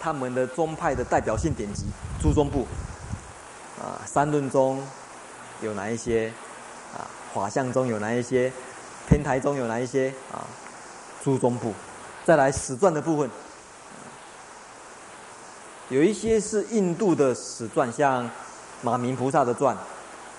[0.00, 1.86] 他们的宗派的代表性典籍
[2.20, 2.66] 诸宗部，
[3.80, 4.82] 啊，三论中
[5.60, 6.32] 有哪一些？
[6.96, 8.52] 啊，法相中有哪一些？
[9.08, 10.12] 天台中有哪一些？
[10.32, 10.46] 啊，
[11.22, 11.74] 诸宗部，
[12.24, 13.30] 再来史传的部分，
[15.88, 18.28] 有一些是印度的史传，像
[18.82, 19.74] 马明菩萨的传，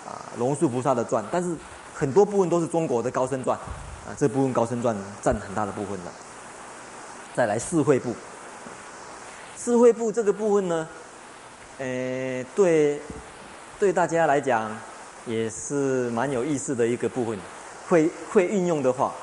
[0.07, 1.55] 啊，龙树菩萨的传，但是
[1.93, 6.11] 很多部分都是中国的高僧传，啊，这部分高僧传占很大的部分的。
[7.35, 8.15] 再来四会部。
[9.69, 10.87] 智慧部这个部分呢，
[11.77, 12.99] 呃，对，
[13.77, 14.75] 对大家来讲
[15.27, 17.37] 也是蛮有意思的一个部分。
[17.87, 19.13] 会会运用的话，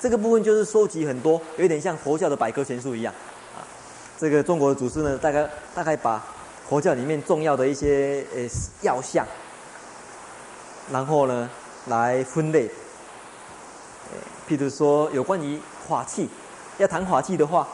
[0.00, 3.12] 这个部分就是收集很多，有点像佛教的百科全书一样
[3.56, 3.66] 啊。
[4.16, 6.24] 这个中国的祖师呢，大概大概把
[6.68, 8.42] 佛教里面重要的一些呃
[8.82, 9.26] 要项，
[10.92, 11.50] 然后呢
[11.88, 12.70] 来分类。
[14.48, 15.58] 譬如说有关于
[15.88, 16.28] 法器，
[16.78, 17.66] 要谈法器的话。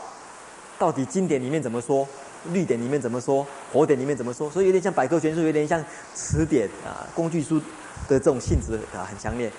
[0.80, 2.08] 到底经典里面怎么说？
[2.54, 3.46] 律典里面怎么说？
[3.70, 4.50] 佛典里面怎么说？
[4.50, 7.60] 所以有点像百科全书，有点像词典啊，工具书
[8.08, 9.52] 的这种性质啊，很强烈。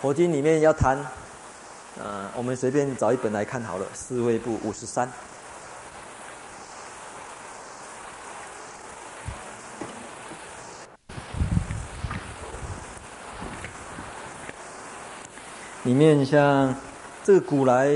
[0.00, 0.96] 佛经里面要谈，
[2.02, 5.06] 呃，我们随便找一本来看好了，《四位部》五十三，
[15.82, 16.74] 里面像
[17.22, 17.86] 这个古来。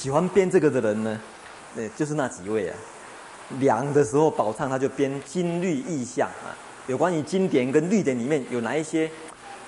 [0.00, 1.20] 喜欢编这个的人呢，
[1.76, 2.76] 呃，就是那几位啊。
[3.58, 9.10] 凉的时候，宝忏他就编金律意象啊，有关于经典跟律典里面有哪一些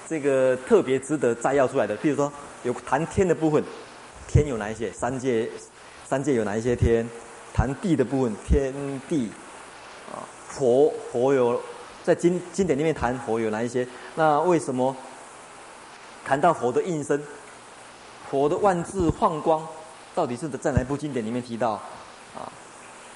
[0.09, 1.95] 这个特别值得摘要出来的？
[1.99, 3.62] 譬如说，有谈天的部分，
[4.26, 4.91] 天有哪一些？
[4.91, 5.47] 三界，
[6.09, 7.07] 三界有哪一些天？
[7.53, 8.72] 谈地的部分，天
[9.07, 9.30] 地
[10.11, 11.61] 啊，佛佛有
[12.03, 13.87] 在经经典里面谈佛有哪一些？
[14.14, 14.97] 那为什么
[16.24, 17.22] 谈到佛的应身，
[18.30, 19.62] 佛的万字放光？
[20.15, 21.81] 到底是在哪一部经典里面提到？
[22.35, 22.45] 啊，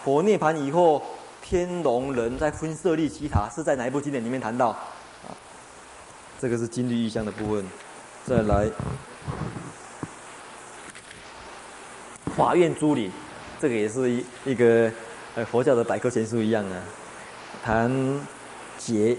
[0.03, 1.03] 佛涅盘以后，
[1.43, 4.69] 天龙人在分舍利只塔，是在哪一部经典里面谈到？
[4.69, 5.29] 啊，
[6.41, 7.67] 这个是金律义象的部分。
[8.25, 8.71] 再来，
[12.35, 13.11] 法苑珠林，
[13.61, 14.91] 这个也是一一个
[15.35, 16.83] 呃佛教的百科全书一样啊，
[17.63, 17.91] 谈
[18.79, 19.17] 劫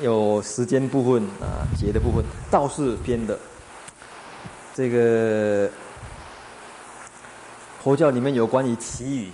[0.00, 3.36] 有时间部分啊，劫的部分，道士编的
[4.74, 5.68] 这个。
[7.82, 9.30] 佛教里面有关于祈雨，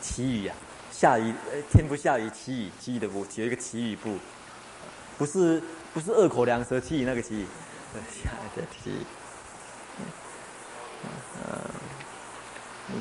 [0.00, 0.54] 祈雨呀，
[0.92, 1.34] 下雨，
[1.72, 4.16] 天不下雨，祈雨，祈雨的部，有一个祈雨部，
[5.18, 5.60] 不是
[5.92, 7.46] 不是二口两舌祈雨那个祈雨，
[8.22, 9.04] 下的祈雨，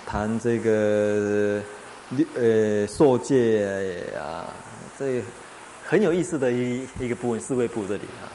[0.08, 1.62] 谈这个
[2.34, 4.48] 呃受戒啊，
[4.98, 5.22] 这
[5.86, 8.26] 很有意思的一一个部分，四位部这里啊，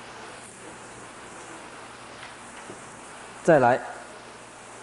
[3.43, 3.81] 再来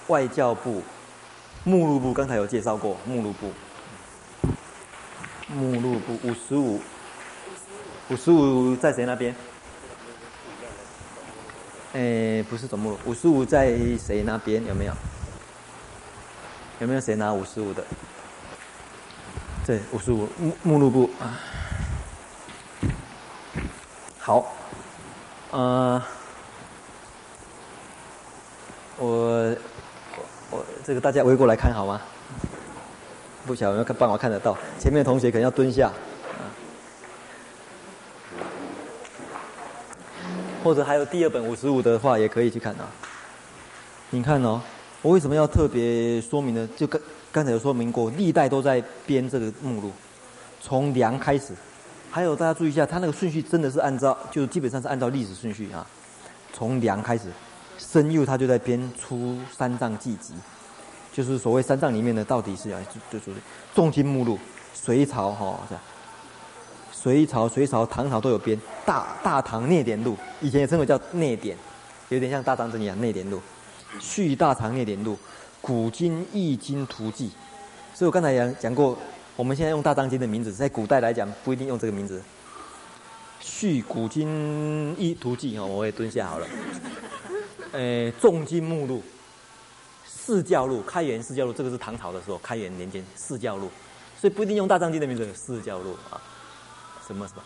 [0.08, 0.84] 外教部。
[1.64, 3.52] 目录部刚才有介绍过，目录部，
[5.48, 6.82] 目录部五十五，
[8.10, 9.36] 五十五在谁那边？
[11.94, 14.66] 哎，不是总目录，五十五在谁那边？
[14.66, 14.94] 有没有？
[16.80, 17.86] 有没有谁拿五十五的？
[19.64, 21.40] 对，五十五目目录部啊。
[24.18, 24.52] 好，
[25.52, 26.04] 呃，
[28.98, 29.56] 我。
[30.92, 32.02] 这个大家围过来看好吗？
[33.46, 34.58] 不晓得有没有办法看得到？
[34.78, 35.90] 前面的同学可能要蹲下，
[40.62, 42.92] 或者还有第二本五十五的话，也可以去看啊。
[44.10, 44.62] 你看哦，
[45.02, 46.68] 我为什么要特别说明呢？
[46.76, 49.94] 就刚刚才有说明过，历代都在编这个目录，
[50.60, 51.54] 从梁开始。
[52.10, 55.88] 还有大家注意一下，他那个顺序真的是按照，就基本上是按照历史顺序啊。
[56.52, 57.32] 从梁开始，
[57.78, 60.34] 申祐他就在编出三藏记集。
[61.14, 63.40] 就是所谓三藏里面的，到底是要就就是
[63.76, 64.40] 重经目录，
[64.74, 65.60] 隋朝哈，
[66.92, 71.58] 隋朝、隋朝、唐朝都有编《大大唐聂典录》，以前也称为叫内典，
[72.10, 73.38] 有点像大藏经一样聂典录，
[74.00, 75.14] 《续大唐聂典录》，
[75.60, 77.28] 《古今易经图记》。
[77.94, 78.98] 所以我刚才讲讲过，
[79.36, 82.20] 我们现在用大藏经的名字，在古代来讲不一定用这个名字，
[83.42, 86.48] 《续古今易图记》哈，我也蹲下好了。
[87.74, 89.04] 诶，重经目录。
[90.24, 93.70] 释教录，开元释教录，这个是唐朝的时候，开元年间释教录，
[94.20, 96.22] 所以不一定用大藏经的名字，释教录啊，
[97.08, 97.42] 什么什么，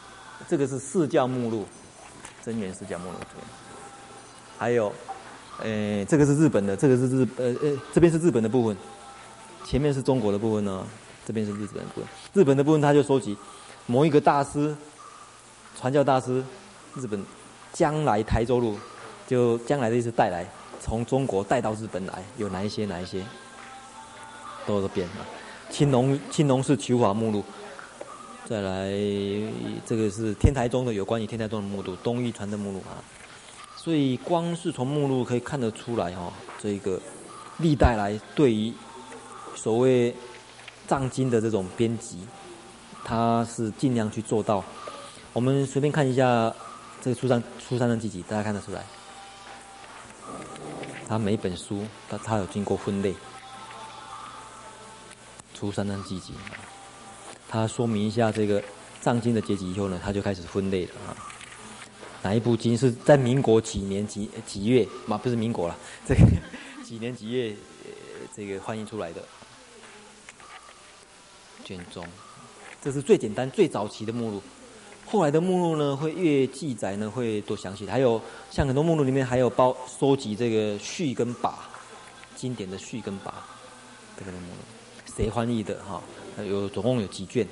[0.48, 1.66] 这个是释教目录，
[2.44, 3.18] 真元释教目录。
[4.58, 4.92] 还有，
[5.62, 8.76] 呃，这个是日本的，这个是日呃呃，这边是日本的部分，
[9.66, 10.86] 前面是中国的部分呢，
[11.26, 12.10] 这边是日本的部分。
[12.34, 13.38] 日本的部分他就收集
[13.86, 14.76] 某一个大师，
[15.80, 16.44] 传教大师，
[16.96, 17.24] 日本
[17.74, 18.78] 将来台州录，
[19.28, 20.46] 就将来的意思带来。
[20.82, 22.86] 从中国带到日本来，有哪一些？
[22.86, 23.24] 哪一些？
[24.66, 25.26] 都有变啊。
[25.70, 27.44] 青龙青龙寺求法目录，
[28.46, 28.90] 再来
[29.86, 33.02] 这个是天台宗的有关于天台宗的目录，东域传的目录啊。
[33.76, 37.00] 所以光是从目录可以看得出来哈、哦，这个
[37.58, 38.74] 历代来对于
[39.56, 40.16] 所谓
[40.88, 42.20] 藏经的这种编辑，
[43.04, 44.64] 他是尽量去做到。
[45.34, 46.52] 我们随便看一下
[47.02, 48.84] 这个出山出山藏记集，大家看得出来，
[51.08, 53.14] 他每本书他他有经过分类。
[55.54, 56.34] 出山藏记集，
[57.48, 58.62] 他说明一下这个
[59.02, 61.16] 藏经的结集以后呢，他就开始分类了啊。
[62.22, 64.86] 哪一部经是在民国几年几几月？
[65.06, 66.22] 嘛，不是民国了， 这个
[66.84, 67.56] 几年几月，
[68.36, 69.24] 这个翻译出来的
[71.64, 72.06] 卷宗，
[72.82, 74.44] 这是最简单、最早期的目录。
[75.06, 77.88] 后来的目录呢，会越记载呢，会多详细。
[77.88, 81.54] 还有像很多目录里面还有包收集这个序跟跋，
[82.36, 83.32] 经典的序跟跋，
[84.18, 85.14] 这个目录。
[85.16, 86.02] 谁翻译的哈？
[86.44, 87.48] 有总共有几卷？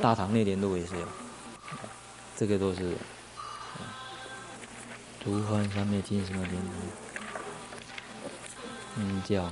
[0.00, 1.06] 大唐内联录也是有，
[2.36, 2.96] 这个都是。
[5.22, 6.70] 图换上面进什么联录？
[8.96, 9.48] 嗯，叫。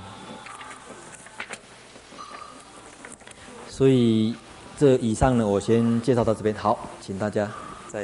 [3.69, 4.35] 所以
[4.81, 6.55] 这以上呢，我先介绍到这边。
[6.55, 7.47] 好，请大家
[7.87, 8.03] 再。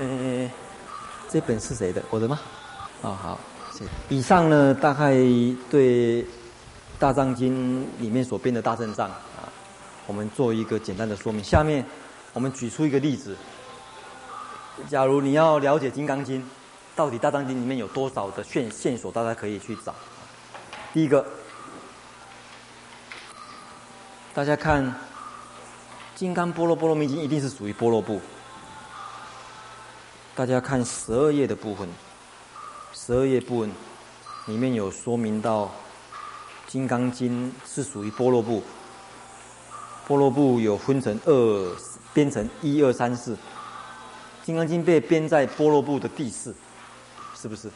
[0.00, 0.50] 嗯，
[1.30, 2.02] 这本是谁的？
[2.10, 2.40] 我的吗？
[3.00, 3.40] 啊、哦，好。
[4.08, 5.12] 以上呢，大概
[5.70, 6.24] 对
[6.98, 9.46] 《大藏经》里面所编的大正藏啊，
[10.08, 11.40] 我们做一个简单的说明。
[11.44, 11.86] 下面
[12.32, 13.36] 我们举出一个例子：
[14.88, 16.42] 假如你要了解《金刚经》，
[16.96, 19.94] 到底《大藏经》里面有多少的线线索，大家可以去找。
[20.92, 21.24] 第一个，
[24.38, 24.86] 大家看
[26.14, 28.20] 《金刚波罗波罗蜜经》，一定是属于波罗部。
[30.32, 31.88] 大家看十二页的部分。
[32.94, 33.72] 十二页部分
[34.46, 35.64] 里面有说明到，
[36.68, 38.62] 《金刚经》是属于波罗部。
[40.06, 41.76] 波罗部有分成二，
[42.14, 43.34] 编成一二三四，
[44.44, 46.54] 《金刚经》被编在波罗部的第四，
[47.34, 47.66] 是不是？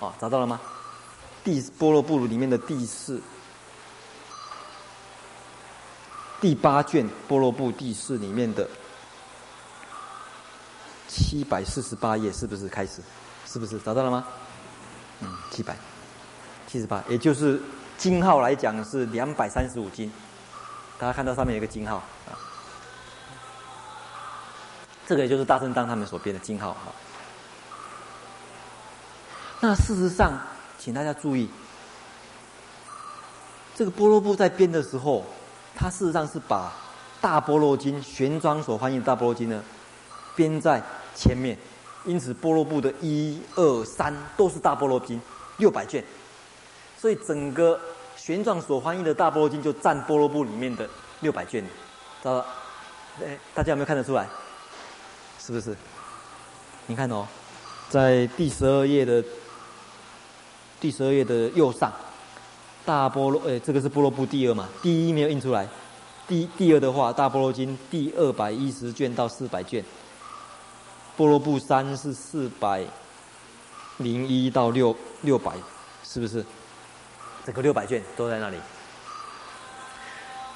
[0.00, 0.58] 啊，找到了吗？
[1.44, 3.20] 第般若部里面的第四，
[6.40, 8.68] 第八卷波罗部第四里面的
[11.08, 13.00] 七百四十八页，是不是开始？
[13.46, 14.26] 是不是找到了吗？
[15.20, 15.76] 嗯，七百
[16.66, 17.60] 七十八，也就是
[17.96, 20.12] 经号来讲是两百三十五经。
[20.98, 21.96] 大家看到上面有一个经号
[22.28, 22.36] 啊，
[25.06, 26.92] 这个也就是大正当他们所编的经号哈。
[29.60, 30.38] 那事实上，
[30.78, 31.48] 请大家注意，
[33.74, 35.24] 这个波罗部在编的时候，
[35.76, 36.72] 它事实上是把
[37.20, 39.62] 大般若经玄奘所翻译的大般若经呢
[40.34, 40.82] 编在
[41.14, 41.56] 前面。
[42.04, 45.20] 因此，般若部的一二三都是大般若经，
[45.56, 46.04] 六百卷，
[46.96, 47.80] 所以整个
[48.16, 51.64] 玄奘所翻译的大般若经就占般若部里面的六百卷，
[52.22, 52.46] 知道？
[53.20, 54.24] 哎，大家有没有看得出来？
[55.40, 55.76] 是不是？
[56.86, 57.26] 你看哦，
[57.88, 59.24] 在第十二页的
[60.78, 61.92] 第十二页的右上，
[62.86, 64.68] 大菠萝哎，这个是菠萝布第二嘛？
[64.80, 65.68] 第一没有印出来，
[66.28, 69.84] 第第二的话，大菠萝经第二百一十卷到四百卷。
[71.18, 72.84] 菠萝布三是四百
[73.96, 75.52] 零一到六六百，
[76.04, 76.44] 是不是？
[77.44, 78.56] 整个六百卷都在那里。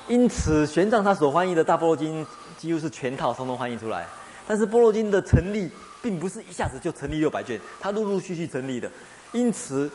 [0.06, 2.24] 因此，玄奘他所翻译的大菠萝经
[2.56, 4.06] 几乎是全套通通翻译出来。
[4.46, 5.70] 但是，菠萝经的成立
[6.00, 8.90] 并不是一下子就成立六百卷，它陆陆续续成立的。
[9.32, 9.90] 因此，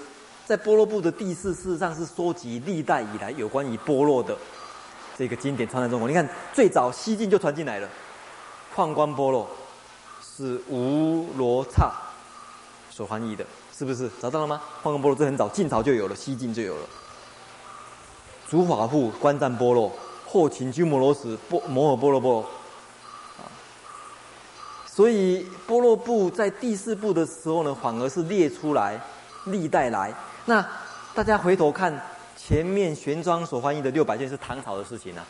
[0.45, 4.37] 在般若部的第四，事实上是收集历代以来有关于般若的
[5.17, 6.07] 这个经典传在中国。
[6.07, 7.89] 你看，最早西晋就传进来了，
[8.73, 9.47] 放光般若。
[10.37, 11.89] 是吴罗刹
[12.89, 14.61] 所翻译的，是不是找到了吗？
[14.83, 16.81] 放光般若这很早，晋朝就有了，西晋就有了。
[18.49, 19.89] 竺法护观赞般若，
[20.27, 22.41] 后秦鸠摩罗什波摩诃波罗波罗。
[22.41, 23.47] 啊，
[24.85, 28.99] 所以般若部在第四部的时候呢，反而是列出来
[29.45, 30.13] 历代来。
[30.45, 30.65] 那
[31.13, 31.99] 大家回头看
[32.37, 35.25] 前面玄奘所翻译的六百卷是唐朝的事情啊，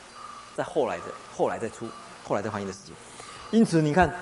[0.56, 1.04] 在后来的
[1.36, 1.88] 后来再出，
[2.24, 2.94] 后来再翻译的事情。
[3.52, 4.14] 因此你看。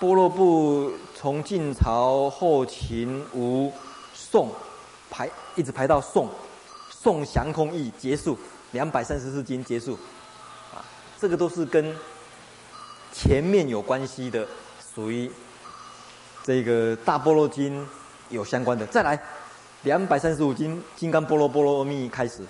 [0.00, 3.70] 般若部从晋朝、后秦、吴、
[4.14, 4.50] 宋
[5.10, 6.26] 排一直排到宋，
[6.88, 8.38] 宋降空义结束，
[8.72, 9.92] 两百三十四经结束，
[10.74, 10.80] 啊，
[11.20, 11.94] 这个都是跟
[13.12, 14.48] 前面有关系的，
[14.94, 15.30] 属于
[16.42, 17.86] 这个大般若经
[18.30, 18.86] 有相关的。
[18.86, 19.22] 再来，
[19.82, 22.42] 两百三十五经金刚波罗波罗蜜开始，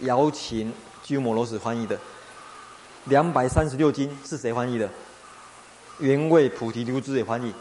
[0.00, 0.72] 姚秦
[1.02, 1.98] 鸠摩罗什翻译的，
[3.04, 4.88] 两百三十六经是谁翻译的？
[5.98, 7.54] 原味菩提流支也翻译。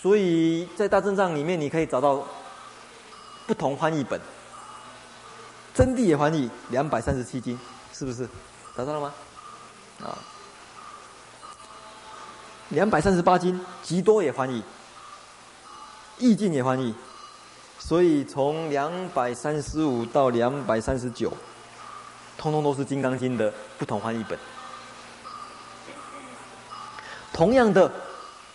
[0.00, 2.24] 所以在大正藏里面，你可以找到
[3.46, 4.20] 不同翻译本。
[5.74, 7.58] 真谛也翻译两百三十七经，
[7.92, 8.28] 是不是？
[8.76, 9.12] 找到了吗？
[10.04, 10.18] 啊，
[12.68, 14.62] 两百三十八经，极多也翻译，
[16.18, 16.94] 意境也翻译。
[17.86, 21.30] 所以从两百三十五到两百三十九，
[22.38, 24.38] 通通都是《金刚经》的不同翻译本。
[27.30, 27.92] 同样的，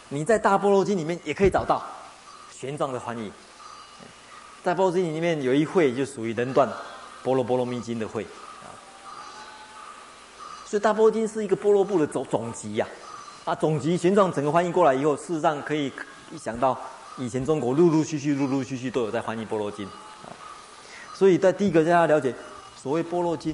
[0.07, 1.85] 你在《大般若经》里面也可以找到
[2.51, 3.31] 玄奘的翻译。
[4.63, 6.67] 在《般若经》里面有一会就属于人断
[7.23, 8.73] 《般若波罗蜜经》的会啊，
[10.65, 12.87] 所以《大般若经》是一个般若部的总总集呀。
[13.45, 15.93] 啊，总集玄奘整个翻译过来以后，事实上可以
[16.31, 16.75] 一想到
[17.19, 19.85] 以前中国陆陆续续、陆陆续续都有在翻译《般若经》
[20.25, 20.33] 啊。
[21.13, 22.33] 所以在第一个，大家了解
[22.81, 23.53] 所谓《般若经》，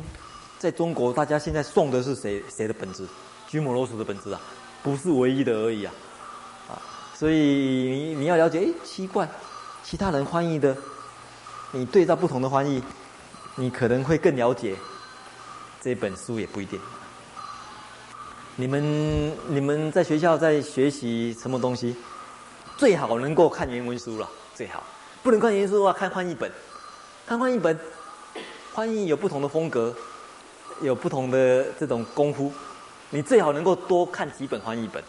[0.58, 3.08] 在中国大家现在诵的是谁谁的本子？
[3.50, 4.40] 鸠摩罗什的本子啊。
[4.84, 5.92] 不是唯一的而已啊，
[6.70, 6.78] 啊，
[7.16, 9.28] 所以你你要了解，哎，奇怪，
[9.84, 10.78] 其他人翻译的，
[11.72, 12.84] 你对照不同的翻译，
[13.56, 14.76] 你可能会更了解
[15.82, 16.80] 这本书也不一定。
[18.58, 21.96] 你们你们在学校在学习什么东西，
[22.78, 24.84] 最好能够看原文书了，最好，
[25.24, 26.52] 不能看原文书的话，看翻译本，
[27.26, 27.80] 看翻译本，
[28.74, 29.96] 翻译有不同的风格，
[30.82, 32.52] 有不同的这种功夫。
[33.12, 35.02] 你最好能够多看几本翻译本，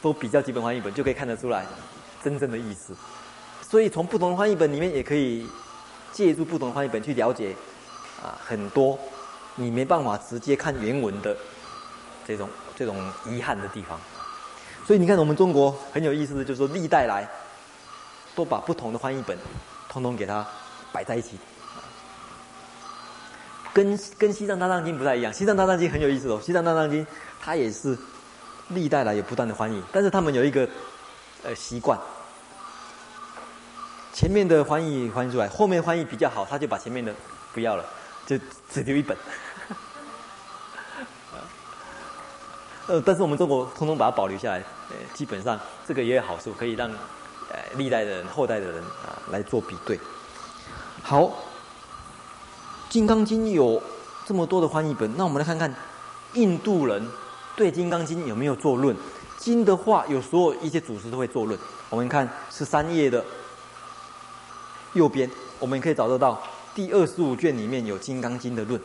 [0.00, 1.66] 多比较几本翻译本，就可以看得出来
[2.22, 2.94] 真正的意思。
[3.62, 5.46] 所以从不同的翻译本里面，也可以
[6.12, 7.56] 借助不同的翻译本去了解
[8.22, 8.96] 啊，很多
[9.56, 11.36] 你没办法直接看原文的
[12.24, 12.96] 这种这种
[13.26, 13.98] 遗憾的地方。
[14.88, 17.28] 所以你看，我们中国很有意思的，就是说历代来
[18.34, 19.36] 都把不同的翻译本
[19.86, 20.42] 通通给它
[20.90, 21.38] 摆在一起。
[23.74, 26.40] 跟跟西藏大藏经不太一样，西藏大藏经很有意思哦。
[26.42, 27.06] 西藏大藏经
[27.38, 27.94] 它也是
[28.68, 30.66] 历代来有不断的翻译，但是他们有一个
[31.44, 32.00] 呃习惯，
[34.14, 37.14] 前面的翻译翻译出来，后面翻译比较好，他就把前面的
[37.52, 37.84] 不要了，
[38.26, 38.38] 就
[38.72, 39.14] 只留一本。
[42.88, 44.58] 呃，但是我们中国通通把它保留下来，
[44.90, 50.00] 呃，基本上这个也有好处，可以让呃历代的人、后代的人啊来做比对。
[51.02, 51.32] 好。
[52.90, 53.82] 《金刚经》有
[54.24, 55.70] 这么多的翻译本，那我们来看看
[56.32, 57.06] 印度人
[57.54, 58.96] 对《金刚经》有没有作论？
[59.36, 61.60] 经的话，有所有一些祖师都会作论。
[61.90, 63.22] 我们看十三页的
[64.94, 66.42] 右边，我们可以找得到
[66.74, 68.80] 第二十五卷里面有《金刚经》的论，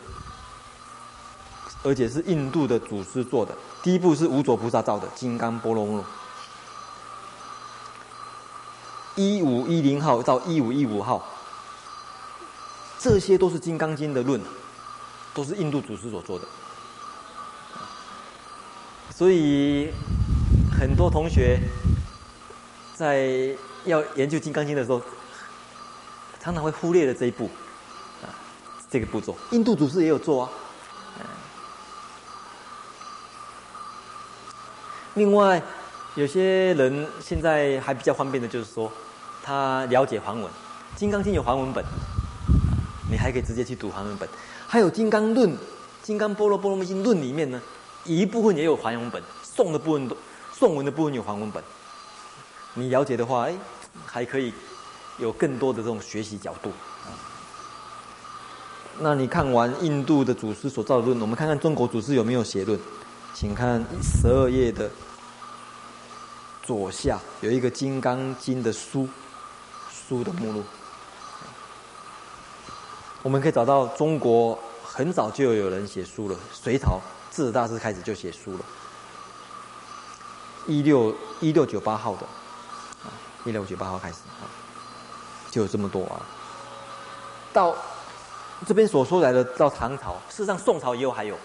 [1.82, 3.56] 而且是印度的祖师做的。
[3.84, 5.98] 第一部是无着菩萨造的《金刚波罗蜜》，
[9.16, 11.22] 一五一零号到一五一五号。
[12.98, 14.40] 这些都是《金刚经》的论，
[15.34, 16.46] 都是印度祖师所做的。
[19.14, 19.92] 所以
[20.72, 21.60] 很多同学
[22.96, 23.54] 在
[23.84, 25.02] 要研究《金刚经》的时候，
[26.40, 27.50] 常常会忽略了这一步，
[28.22, 28.32] 啊，
[28.90, 29.36] 这个步骤。
[29.52, 30.50] 印度祖师也有做啊。
[35.16, 35.62] 另外，
[36.16, 38.92] 有些人现在还比较方便的，就是说
[39.44, 40.46] 他了解梵文，
[40.96, 41.84] 《金刚经》有梵文本。
[43.12, 44.28] 你还可以直接去读梵文本，
[44.68, 45.48] 还有《金刚论》
[46.02, 47.62] 《金刚波罗波罗蜜经论》里面呢，
[48.06, 50.18] 一部分也有梵文本，颂的部分都
[50.52, 51.64] 颂文的部分有梵文本。
[52.74, 53.54] 你了解的话，哎，
[54.04, 54.52] 还可以
[55.20, 56.72] 有更多的这种学习角度。
[59.00, 62.80] 那你看完印度的祖师所造的论，我们看看中国祖师有没有写论？
[63.34, 64.90] 请看十二页的
[66.62, 69.10] 左下有一个《金刚经》的书，
[69.92, 70.64] 书的目录。
[73.24, 77.00] 我们可以找到中国很早就有人写书了，隋朝
[77.32, 78.60] 智者大师开始就写书了，
[80.68, 82.28] 一六一六九八号的，
[83.46, 84.46] 一六九八号开始啊，
[85.50, 86.22] 就有这么多啊。
[87.52, 87.76] 到
[88.68, 91.36] 这边所说来的到唐朝，事实上宋朝也有还有，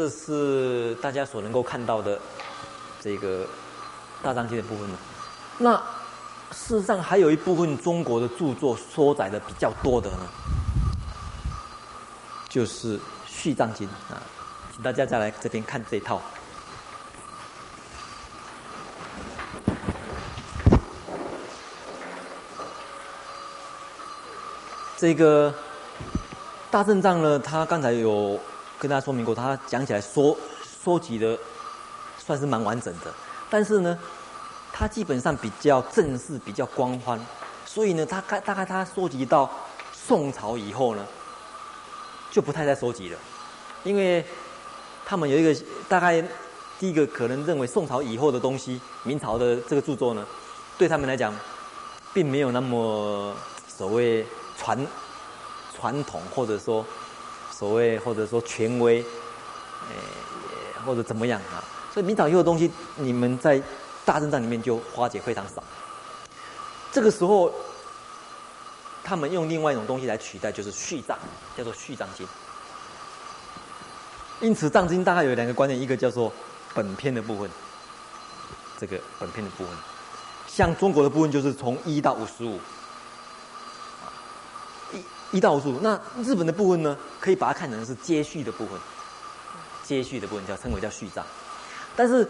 [0.00, 2.18] 这是大家所能够看到的
[3.02, 3.46] 这个
[4.22, 4.98] 大藏经的部分了，
[5.58, 5.82] 那。
[6.52, 10.26] 事实上，还有一部分中国的著作缩载的比较多的呢，
[12.48, 14.20] 就是《续藏经》啊，
[14.72, 16.20] 请大家再来这边看这一套。
[24.96, 25.54] 这个
[26.68, 28.40] 大正藏呢，他刚才有
[28.80, 30.36] 跟大家说明过，他讲起来说
[30.84, 31.38] 收集的
[32.18, 33.14] 算是蛮完整的，
[33.48, 33.96] 但是呢。
[34.72, 37.18] 他基本上比较正式，比较官方，
[37.66, 39.50] 所以呢，他大大概他收集到
[39.92, 41.04] 宋朝以后呢，
[42.30, 43.18] 就不太再收集了，
[43.82, 44.24] 因为
[45.04, 46.24] 他们有一个大概
[46.78, 50.24] 第一个可能认为宋朝以后的东西，明朝的这个著作呢，
[50.78, 51.34] 对他们来讲，
[52.14, 53.34] 并没有那么
[53.66, 54.24] 所谓
[54.56, 54.86] 传
[55.76, 56.86] 传统，或者说
[57.60, 59.04] 所谓或者说权威，
[59.90, 61.62] 呃，或者怎么样啊？
[61.92, 63.60] 所以明朝以后的东西，你们在
[64.02, 65.62] 大正藏里面就化解非常少。
[66.90, 67.52] 这个时候，
[69.04, 71.18] 他们用另外一种东西来取代，就是续藏，
[71.54, 72.26] 叫做续藏经。
[74.40, 76.32] 因此，藏经大概有两个观念，一个叫做
[76.72, 77.50] 本篇的部分，
[78.78, 79.72] 这个本篇的部分，
[80.48, 82.58] 像中国的部分就是从一到五十五，
[85.32, 85.78] 一一到五十五。
[85.80, 88.78] 那日本的部分呢，可以把它看成是接续的部分，
[89.84, 91.24] 接续的部分叫称为叫续藏。
[91.96, 92.28] 但是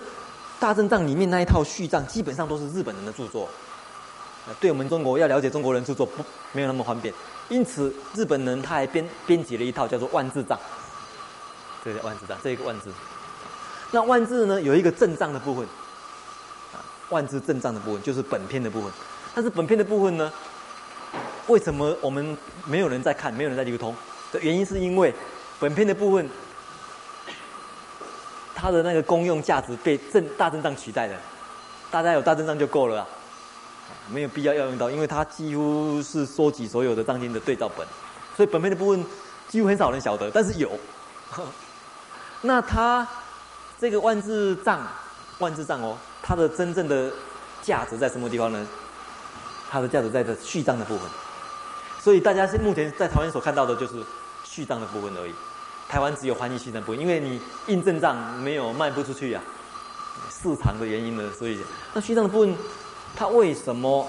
[0.58, 3.48] 大正藏里面那一套续藏，基本上都是日本人的著作。
[4.58, 7.12] 对我们中国要了解中国人著作不没有那么方便，
[7.48, 10.58] 因此日本人他还编编辑了一套叫做万字藏，
[11.84, 12.90] 这个万字藏，这一个万字。
[13.92, 15.64] 那万字呢，有一个正藏的部分，
[16.72, 16.80] 啊，
[17.10, 18.90] 万字正藏的部分就是本篇的部分。
[19.34, 20.32] 但是本篇的部分呢，
[21.50, 23.92] 为什么我们没有人在看，没有人在流通？
[24.32, 25.12] 的原因是因为
[25.58, 26.30] 本片的部分，
[28.54, 31.16] 它的那个功用价值被正大正藏取代了，
[31.90, 33.08] 大家有大正藏就够了啊。
[34.08, 37.84] 没有必要要用到，因为它几乎是收集所有的藏经的对照本，
[38.36, 39.04] 所以本片的部分
[39.48, 40.70] 几乎很少人晓得，但是有。
[42.42, 43.04] 那它
[43.80, 44.86] 这个万字藏，
[45.40, 47.10] 万字藏哦，它的真正的
[47.60, 48.64] 价值在什么地方呢？
[49.68, 51.10] 它的价值在这续藏的部分。
[52.02, 54.02] 所以大家是目前在台湾所看到的就是
[54.44, 55.34] 续藏的部分而已。
[55.88, 61.60] 台湾只有翻译续藏的部分，因为你印正账没有卖不出去呀、啊，市场的原因呢，所以
[61.92, 62.56] 那续藏的部分。
[63.16, 64.08] 它为什么，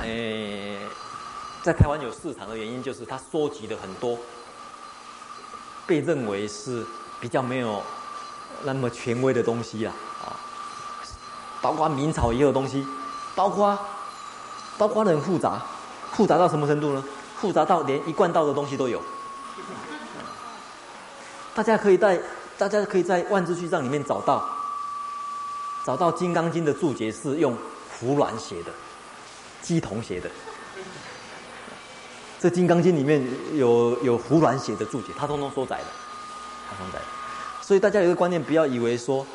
[0.00, 0.78] 诶，
[1.62, 4.18] 在台湾有市场的原因，就是它收集了很多
[5.86, 6.82] 被认为是
[7.20, 7.82] 比较没有
[8.64, 9.92] 那么权威的东西啊，
[10.24, 10.32] 啊，
[11.60, 12.86] 包括明朝也有东西，
[13.34, 13.78] 包括
[14.78, 15.60] 包括很复杂，
[16.12, 17.04] 复杂到什么程度呢？
[17.40, 19.02] 复杂到连一贯道的东西都有。
[21.54, 22.20] 大家可以在
[22.56, 24.48] 大家可以在万字序藏里面找到。
[25.84, 27.56] 找到《金刚经》的注解是用
[27.98, 28.70] 胡鸾写的，
[29.64, 30.30] 乩童写的。
[32.38, 35.84] 这《金刚经》里面有有胡鸾写的注解，他通通收载的，
[36.70, 37.04] 他收载的。
[37.60, 39.26] 所以大家有一个观念，不要以为说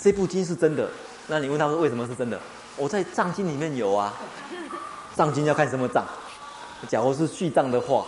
[0.00, 0.90] 这部经是真的。
[1.26, 2.40] 那你问他说为什么是真的？
[2.76, 4.12] 我在藏经里面有啊。
[5.14, 6.04] 藏经要看什么藏？
[6.88, 8.06] 假如是续藏的话，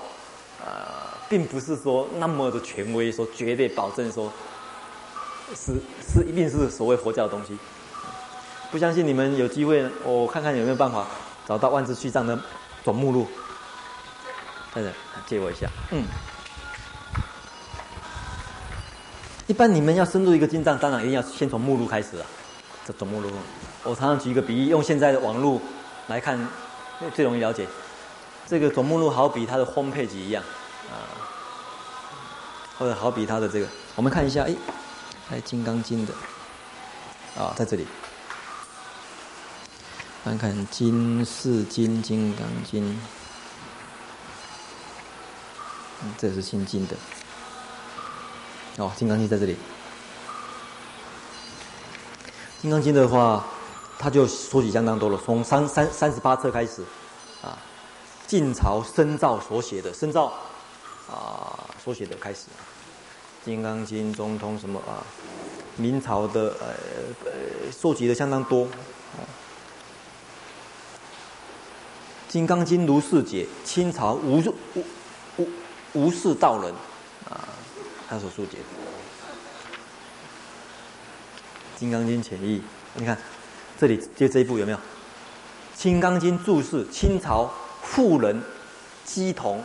[0.65, 0.87] 呃，
[1.29, 4.33] 并不是说那么的权威，说绝对保证说。
[5.55, 7.59] 是是，一定是所谓佛教的东西。
[8.71, 11.07] 不相信你们有机会，我看看有没有办法
[11.47, 12.37] 找到万字续藏的
[12.83, 13.29] 总目录。
[14.73, 14.93] 等等，
[15.27, 15.69] 借我一下。
[15.91, 16.03] 嗯。
[19.47, 22.27] 一般你们要深入一个经藏，当然一定要先从目录开始啊。
[22.87, 23.31] 这总目录，
[23.85, 25.61] 我常常举一个比喻，用现在的网络
[26.09, 26.49] 来看，
[27.15, 27.67] 最容易了解。
[28.47, 30.43] 这个总目录好比它的 home page 一样
[30.91, 31.07] 啊，
[32.79, 34.55] 或者好比它的这个，我们看一下，哎。
[35.31, 36.13] 在《金刚经》的
[37.43, 37.87] 啊，在这里
[40.23, 42.85] 看看《金四经》《金刚经》，
[46.03, 46.95] 嗯，这是新经的
[48.77, 49.55] 哦，《金刚经》在这里，
[52.61, 53.47] 《金刚经》的话，
[54.05, 56.83] 他就说起相当多了，从三三三十八册开始
[57.43, 57.57] 啊，
[58.27, 60.27] 晋朝僧肇所写的僧肇
[61.11, 62.41] 啊所写的开始。
[63.47, 65.01] 《金刚经》中通什么啊？
[65.79, 66.67] 明朝的呃
[67.25, 67.33] 呃
[67.73, 68.67] 收集的相当多。
[72.29, 74.43] 《金刚经》如是解，清朝吴
[74.75, 74.85] 吴
[75.39, 75.49] 吴
[75.95, 76.71] 吴氏道人
[77.31, 77.49] 啊，
[78.07, 78.59] 他所注解
[81.81, 82.63] 《金刚经》浅义，
[82.93, 83.17] 你看
[83.85, 84.79] 这里就这一部有没有？
[85.75, 87.53] 《金刚经》注释，清朝
[87.83, 88.43] 妇人
[89.07, 89.63] 乩童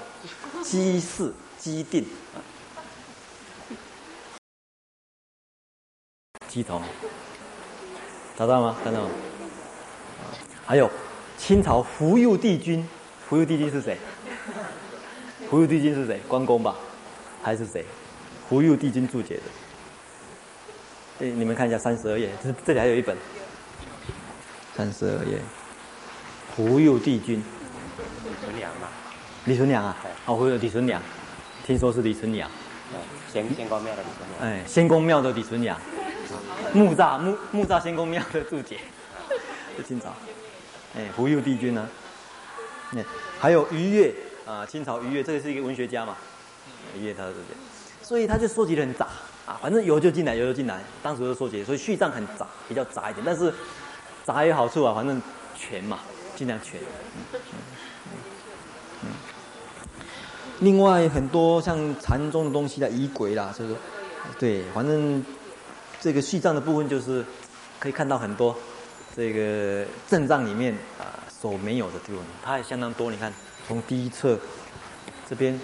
[0.62, 2.06] 乩氏乩定。
[6.50, 6.82] 乩童，
[8.38, 8.76] 找到吗？
[8.84, 9.10] 看到吗？
[10.66, 10.92] 还有
[11.38, 12.86] 清朝福佑帝君，
[13.30, 13.98] 福佑帝君是谁？
[15.50, 16.20] 福佑帝君是谁？
[16.28, 16.76] 关公吧？
[17.42, 17.86] 还是谁？
[18.50, 21.26] 福佑帝君注解的。
[21.26, 23.16] 哎，你们看一下三十二页，这这里还有一本。
[24.80, 25.42] 三十二页，
[26.56, 27.44] 胡佑帝君。
[28.24, 28.88] 李存良嘛？
[29.44, 29.98] 李存良啊？
[30.26, 31.02] 哦，胡佑李存良，
[31.68, 32.50] 听说是李存良。
[33.30, 34.50] 仙仙公庙的李存良。
[34.50, 35.78] 哎，仙公庙的李存良。
[36.72, 38.80] 木栅木木栅仙公庙的注解，
[39.76, 40.14] 是清朝，
[40.96, 41.82] 哎，胡佑帝君呢、
[42.94, 43.04] 啊？
[43.38, 44.14] 还有俞樾
[44.50, 46.16] 啊，清朝俞樾，这个是一个文学家嘛？
[46.96, 47.54] 俞樾他的注解，
[48.02, 49.08] 所以他就收集的很杂
[49.46, 50.80] 啊，反正有就进来，有就进来。
[51.04, 53.22] 当时就收集，所以序章很杂，比较杂一点。
[53.26, 53.54] 但是
[54.26, 55.22] 杂有好处啊，反正
[55.58, 56.00] 全嘛，
[56.36, 56.80] 尽量全。
[56.80, 56.86] 嗯
[57.34, 57.40] 嗯
[59.04, 59.08] 嗯。
[60.60, 63.78] 另外很多像禅宗的东西的仪轨啦，所以说，
[64.38, 65.24] 对，反正
[66.00, 67.26] 这个序藏的部分就是
[67.80, 68.56] 可以看到很多
[69.16, 73.10] 这个正藏里面啊所没有的地方，它也相当多。
[73.10, 73.34] 你看，
[73.68, 74.38] 从第一册
[75.30, 75.60] 这边。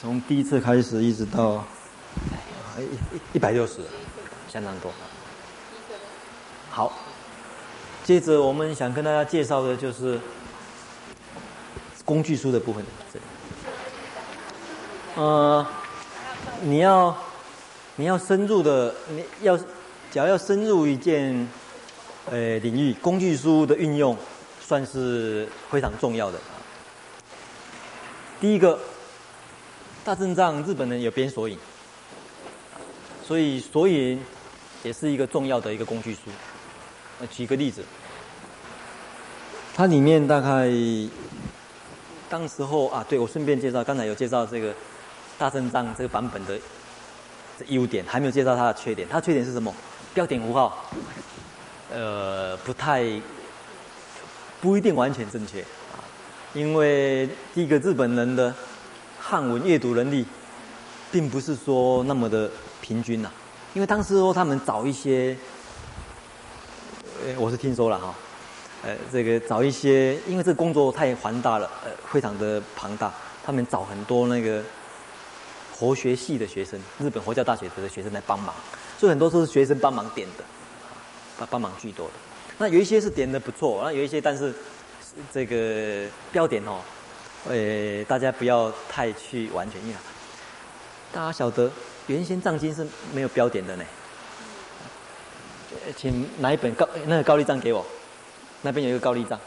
[0.00, 1.62] 从第一次开始一直到
[2.76, 3.82] 一一一百六十，
[4.48, 4.90] 相当多。
[6.74, 6.90] 好，
[8.02, 10.18] 接着我们想跟大家介绍的就是
[12.02, 12.82] 工具书的部分。
[15.16, 15.66] 呃，
[16.62, 17.14] 你要
[17.96, 19.64] 你要深入的，你要只
[20.14, 21.46] 要要深入一件
[22.30, 24.16] 呃领域，工具书的运用
[24.58, 26.38] 算是非常重要的。
[28.40, 28.78] 第一个。
[30.04, 31.56] 大正藏，日本人有编索引，
[33.24, 34.20] 所以索引
[34.82, 36.22] 也是一个重要的一个工具书。
[37.22, 37.84] 呃，举个例子，
[39.76, 40.68] 它里面大概
[42.28, 44.74] 当时候啊，对，我顺便介绍，刚才有介绍这个
[45.38, 46.58] 大正藏这个版本的
[47.68, 49.06] 优点，还没有介绍它的缺点。
[49.08, 49.72] 它缺点是什么？
[50.12, 50.84] 标点符号，
[51.92, 53.04] 呃，不太
[54.60, 56.02] 不一定完全正确啊，
[56.54, 58.52] 因为第一个日本人的。
[59.24, 60.26] 汉文阅读能力，
[61.12, 62.50] 并不是说那么的
[62.80, 63.30] 平均呐，
[63.72, 65.36] 因为当时说他们找一些，
[67.38, 68.14] 我是听说了哈，
[68.82, 73.12] 呃，这个找一些，因为这工作太繁大了，呃，非常的庞大，
[73.44, 74.62] 他们找很多那个
[75.72, 78.54] 佛学系的学生，日本佛教大学的学生来帮忙，
[78.98, 80.44] 所以很多都是学生帮忙点的，
[81.38, 82.12] 帮帮忙居多的。
[82.58, 84.52] 那有一些是点的不错，那有一些但是
[85.32, 86.80] 这个标点哦。
[87.48, 89.94] 呃，大家不要太去完全，因为
[91.12, 91.68] 大家晓得
[92.06, 93.84] 原先藏经是没有标点的呢。
[95.96, 97.84] 请拿一本高那个高丽账给我，
[98.62, 99.38] 那边有一个高丽账。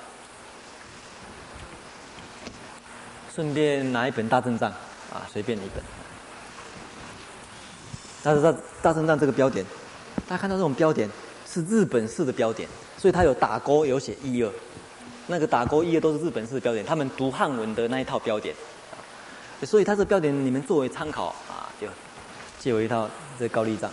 [3.33, 4.71] 顺便拿一本大正藏
[5.13, 5.83] 啊，随便一本。
[8.23, 9.65] 但是大大正藏这个标点，
[10.27, 11.09] 大家看到这种标点
[11.45, 14.51] 是日本式的标点，所以它有打勾，有写一二。
[15.27, 18.55] 那个打勾一二都是日本式的标点，他们读汉文的那一套标点，
[19.63, 21.87] 所以它这个标点你们作为参考啊，就
[22.57, 23.91] 借我一套这高丽藏。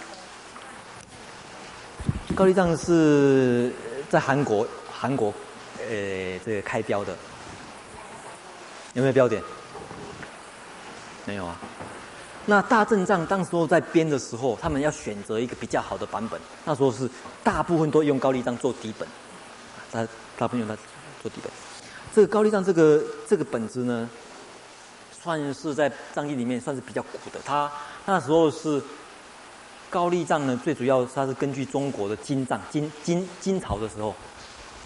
[2.35, 3.71] 高丽藏是
[4.09, 5.33] 在韩国韩国
[5.79, 7.15] 呃这个开标的，
[8.95, 9.43] 有没有标点？
[11.27, 11.57] 没有啊。
[12.47, 17.09] 那大正藏当时候在编的时候，他们要选择一个比较好的版本，那时候是
[17.45, 19.07] 大部分都用高丽藏做底本，
[19.91, 20.77] 大大部分用它。
[21.23, 21.53] 做底本，
[22.13, 24.11] 这个高丽藏这个这个本子呢，
[25.13, 27.39] 算是在藏经里面算是比较古的。
[27.45, 27.71] 它
[28.07, 28.83] 那时候是
[29.93, 34.15] 高丽藏呢，最主要它是根据中国的金藏金金金朝的时候，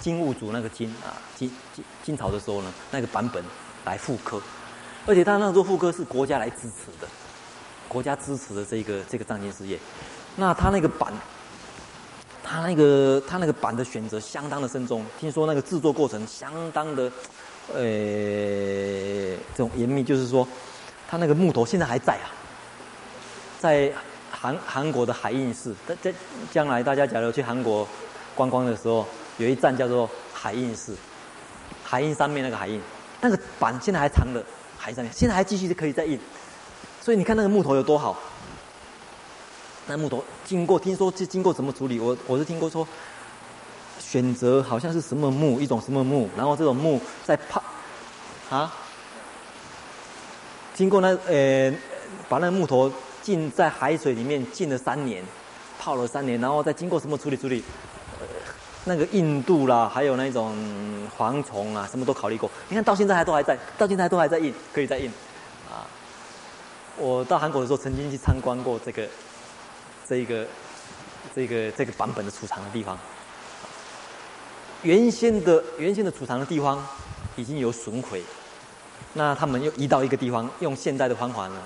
[0.00, 3.40] 金兀术那个金啊金金金朝的时候呢，那个版本
[3.84, 4.42] 来复刻，
[5.06, 7.06] 而且他那个复刻是国家来支持的，
[7.86, 9.78] 国家支持的这个这个藏经事业，
[10.34, 11.14] 那他那个版。
[12.48, 17.10] 他那个他那个版的选择相当的慎重，听说那个制作过程相当的，
[17.74, 17.82] 呃，
[19.52, 20.46] 这种严密，就是说，
[21.08, 22.30] 他那个木头现在还在啊，
[23.58, 23.92] 在
[24.46, 26.14] 韩韩国的海印寺，在在
[26.52, 27.86] 将来大家假如去韩国
[28.36, 29.04] 观光的时候，
[29.38, 30.96] 有一站叫做海印寺，
[31.82, 32.80] 海印上面那个海印，
[33.20, 34.40] 那个板现在还藏的
[34.78, 36.16] 海上面，现在还继续可以再印，
[37.02, 38.16] 所以你看那个木头有多好。
[39.88, 41.98] 那木头经过听说是经过什么处理？
[41.98, 42.86] 我我是听过说，
[43.98, 47.60] 选择好像是什么木，一种什么木，然后这种木再泡，
[48.48, 48.72] 啊，
[50.72, 51.74] 经过那呃，
[52.28, 52.92] 把那个木头
[53.26, 55.24] 浸在海水里面浸了三年，
[55.80, 57.64] 泡了三年，然后再经过什么处理处理，
[58.84, 60.54] 那个硬度啦，还有那种
[61.18, 62.48] 蝗虫啊，什么都考虑过。
[62.68, 65.10] 你看到现在还都还在，到现在都还在印，可以再印，
[65.68, 65.82] 啊，
[66.96, 69.04] 我到韩国的时候曾经去参观过这个。
[70.08, 70.46] 这一个，
[71.34, 72.96] 这个这个版本的储藏的地方，
[74.82, 76.80] 原先的原先的储藏的地方
[77.34, 78.22] 已经有损毁，
[79.14, 81.56] 那他们又移到一个地方，用现代的方法呢，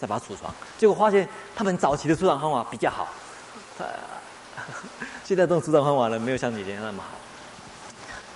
[0.00, 3.08] 再把它储藏，结果发现他们早期的储藏方法比较好，
[3.78, 3.86] 呃，
[5.22, 7.18] 现在这种储藏方法呢，没有像以前那么好。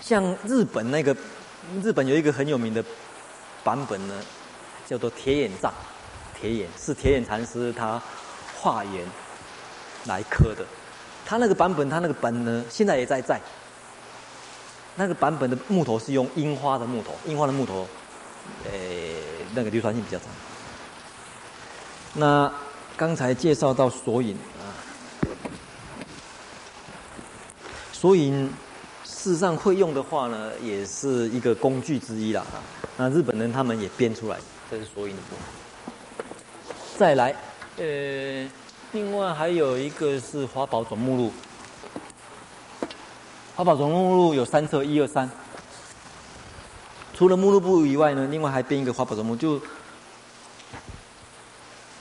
[0.01, 1.17] 像日本那个，
[1.83, 2.85] 日本有一个很有名的
[3.63, 4.15] 版本呢，
[4.87, 5.73] 叫做铁眼藏，
[6.39, 8.01] 铁眼是铁眼禅师他
[8.61, 9.07] 化缘。
[10.07, 10.63] 来刻的，
[11.25, 13.41] 他那个版本，他那个本呢，现在也在在。
[14.97, 17.89] 那个版本的木头是用樱花的木头，樱花的木头，
[18.71, 19.17] 诶，
[19.55, 20.29] 那个流传性比较长。
[22.15, 22.51] 那
[22.97, 24.71] 刚才介绍到索引啊，
[27.93, 28.49] 索引
[29.05, 32.63] 事实上会用的话呢，也是一个工具之一啦啊。
[32.97, 34.39] 那日本人他们也编出来，
[34.71, 35.45] 这是索引的部分。
[36.97, 37.35] 再来，
[37.79, 38.49] 呃，
[38.93, 41.33] 另外还有一个是华宝总目录。
[43.57, 45.29] 华宝总目录有三册，一二三。
[47.13, 49.61] 除了目录部以外呢，另外还编一个华宝总目，就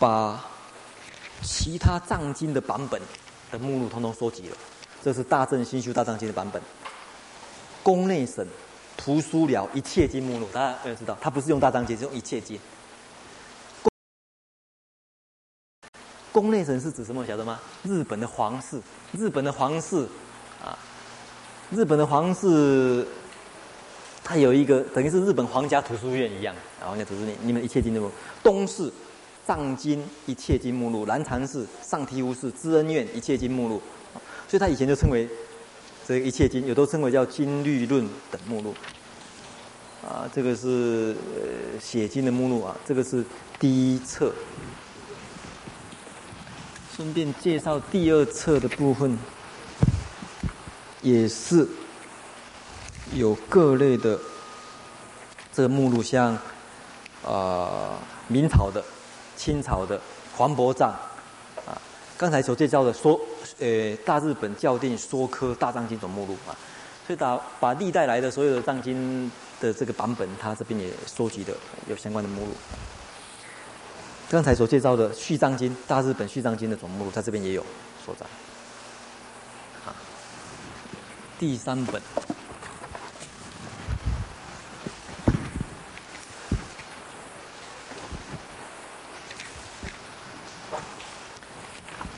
[0.03, 0.37] 把
[1.41, 3.01] 其他藏经的版本
[3.49, 4.57] 的目录统统收集了。
[5.01, 6.61] 这是大正新修大藏经的版本。
[7.81, 8.45] 宫内省
[8.97, 12.59] 图书寮一切经目录，大家要知道，它不是用大藏经，是用一切经。
[16.33, 17.25] 宫内省是指什么？
[17.25, 17.57] 晓得吗？
[17.83, 18.81] 日本的皇室，
[19.13, 20.05] 日本的皇室
[20.61, 20.77] 啊。
[21.71, 23.07] 日本的皇室，
[24.21, 28.11] 它有一个等于是日本皇家图书院一样，皇家图书院，你们一切经目录，
[28.43, 28.91] 东市
[29.45, 33.81] 藏经一切经目录，南禅寺上提无寺知恩院一切经目录，
[34.47, 35.27] 所以他以前就称为
[36.07, 38.73] 这个一切经，有都称为叫经律论等目录。
[40.01, 41.15] 啊，这个是
[41.81, 43.23] 写经的目录啊，这个是
[43.59, 44.33] 第一册。
[46.95, 49.17] 顺便介绍第二册的部分。
[51.01, 51.67] 也是
[53.13, 54.17] 有各类的
[55.51, 56.39] 这个目录，像
[57.25, 57.99] 啊
[58.29, 58.81] 明朝的、
[59.43, 59.99] 清朝的、
[60.37, 60.89] 黄伯藏
[61.65, 61.75] 啊，
[62.17, 63.19] 刚才所介绍的说，
[63.59, 66.55] 呃大日本校订说科大藏经总目录啊，
[67.05, 69.29] 所以把把历代来的所有的藏经
[69.59, 71.53] 的这个版本，他这边也收集的
[71.89, 72.51] 有相关的目录。
[74.29, 77.65] 刚才所介绍的续藏经大日本续藏经的总目录，在这边也有
[78.05, 78.25] 所在。
[79.85, 79.93] 啊
[81.37, 82.01] 第三本，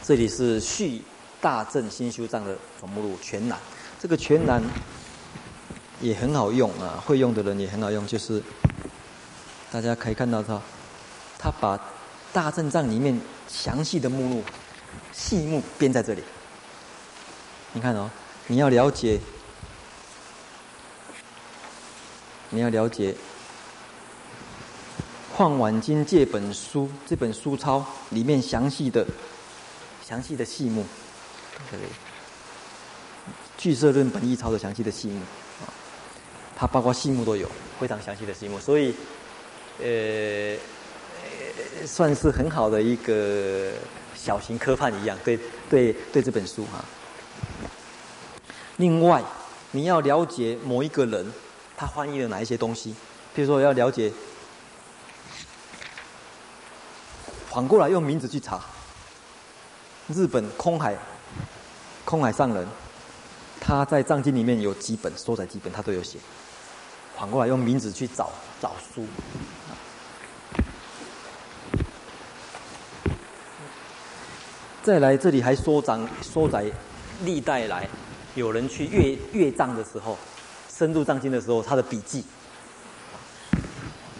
[0.08, 1.02] 这里是续
[1.42, 3.58] 大正新修藏的总目录全览，
[4.00, 4.62] 这个全览
[6.00, 8.40] 也很好用啊，会用的人也很好用，就是
[9.72, 10.62] 大家可以看到它，
[11.40, 11.80] 他把
[12.32, 14.44] 大正藏里面详细的目录
[15.12, 16.22] 细目编在这里，
[17.74, 18.08] 你看哦。
[18.46, 19.20] 你要了解，
[22.52, 23.12] 你要了解
[25.36, 29.04] 《况晚经戒本书》这本书钞里面详细的、
[30.08, 30.86] 详细的细目，
[31.72, 31.80] 对，
[33.58, 35.20] 俱舍论本义钞的详细的细目，
[35.62, 35.74] 啊，
[36.56, 37.50] 它包括细目都有，
[37.80, 38.94] 非常详细的细目，所以，
[39.82, 40.56] 呃，
[41.88, 43.72] 算是很好的一个
[44.16, 46.86] 小型科判一样，对对对，这本书哈。
[48.78, 49.24] 另外，
[49.72, 51.34] 你要了解某一个人，
[51.76, 52.94] 他翻译了哪一些东西？
[53.34, 54.12] 比如说，要了解，
[57.50, 58.62] 反过来用名字去查。
[60.08, 60.96] 日本空海，
[62.04, 62.68] 空海上人，
[63.60, 66.20] 他在藏经里面有几本收载几本，他都有写。
[67.18, 69.06] 反过来用名字去找找书。
[74.84, 76.66] 再来，这里还收藏收载
[77.24, 77.90] 历代来。
[78.36, 80.16] 有人去阅阅藏的时候，
[80.72, 82.24] 深入藏经的时候，他的笔记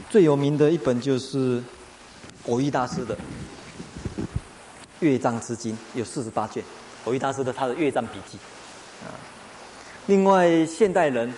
[0.10, 1.62] 最有名的一本就是
[2.48, 3.14] 蕅益大师的
[5.00, 6.64] 《阅藏之经》，有四十八卷。
[7.06, 8.38] 蕅益大师的他的阅藏笔记
[9.04, 9.14] 啊。
[10.08, 11.34] 另外，现代人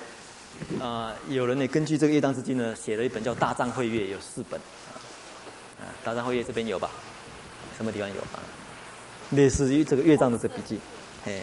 [0.80, 4.60] 啊，有人也根据这个《阅藏之经》呢，写了一本叫《大藏会阅》，有四本
[5.80, 5.86] 啊。
[6.06, 6.90] 《大藏会阅》这边有吧？
[7.78, 8.40] 什么地方有啊？
[9.32, 10.80] 类似于这个阅藏的这笔记，
[11.26, 11.42] 哎。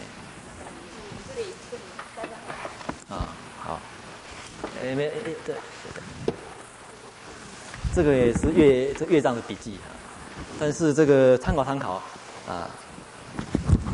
[4.83, 5.13] 哎，没，哎，
[5.45, 5.55] 对，
[7.95, 9.94] 这个也是阅这阅藏的笔记啊，
[10.59, 12.01] 但是这个参考参考
[12.47, 12.69] 啊，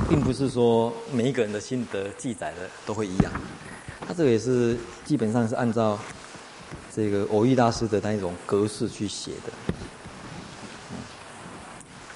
[0.07, 3.31] 并不是说每一个人的心得记载的都会一样，
[4.07, 5.97] 他这个也是基本上是按照
[6.93, 9.51] 这个偶遇大师的那一种格式去写的。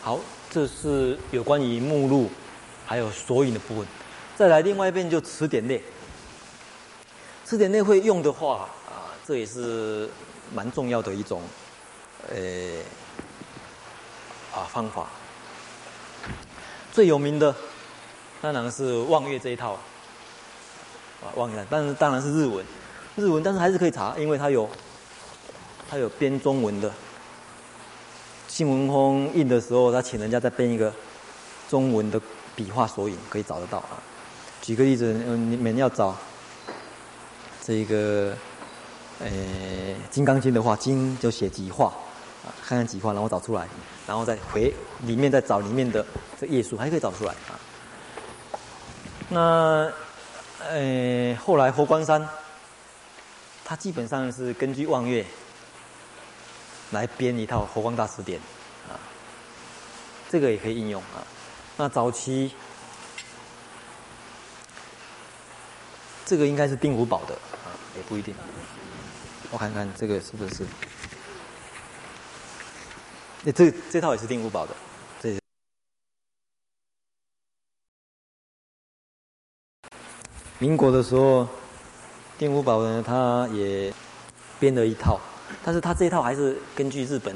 [0.02, 0.20] 好，
[0.52, 2.30] 这是有关于目录
[2.86, 3.88] 还有索引的部分，
[4.36, 5.82] 再来另外一边就词典类。
[7.44, 10.08] 词典内会用的话啊，这也是
[10.54, 11.42] 蛮重要的一种，
[12.30, 12.36] 呃，
[14.56, 15.08] 啊方法。
[16.92, 17.54] 最有名的
[18.42, 19.74] 当然是望月这一套，
[21.22, 22.66] 啊望月，但是当然是日文，
[23.18, 24.70] 日文，但是还是可以查，因为它有，
[25.90, 26.92] 它有编中文的。
[28.48, 30.94] 新闻风印的时候，他请人家再编一个
[31.68, 32.22] 中文的
[32.56, 34.00] 笔画索引，可以找得到啊。
[34.62, 36.16] 举个例子，嗯，你们要找。
[37.62, 38.32] 这个，
[39.20, 39.28] 呃，
[40.12, 41.92] 《金刚经》的话，经就写几画，
[42.66, 43.68] 看看几画，然后找出来，
[44.08, 44.74] 然后再回
[45.04, 46.06] 里面再找里面的
[46.40, 47.60] 这页数，还可以找出来啊。
[49.30, 49.92] 那
[50.70, 52.28] 呃，后来佛光山，
[53.64, 55.26] 他基本上是根据望月
[56.92, 58.40] 来编一套《佛光大辞典》
[58.92, 59.00] 啊，
[60.30, 61.26] 这个也可以应用啊。
[61.78, 62.54] 那早期
[66.26, 68.34] 这个应该是丁福宝的啊，也不一定。
[69.52, 70.66] 我看看这个是不是？
[73.46, 74.76] 那这这套也是定福宝的。
[75.22, 75.40] 这是
[80.58, 81.48] 民国的时候，
[82.40, 83.94] 定福宝呢，他也
[84.60, 85.22] 编了一套，
[85.64, 87.36] 但是他这一套还是根据日本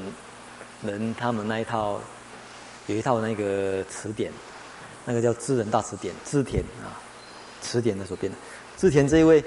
[0.82, 2.00] 人他们那一套，
[2.88, 4.32] 有一套那个词典，
[5.04, 6.98] 那个叫知人大词典，织田啊，
[7.60, 8.36] 词典的所编的。
[8.76, 9.44] 织田这一位，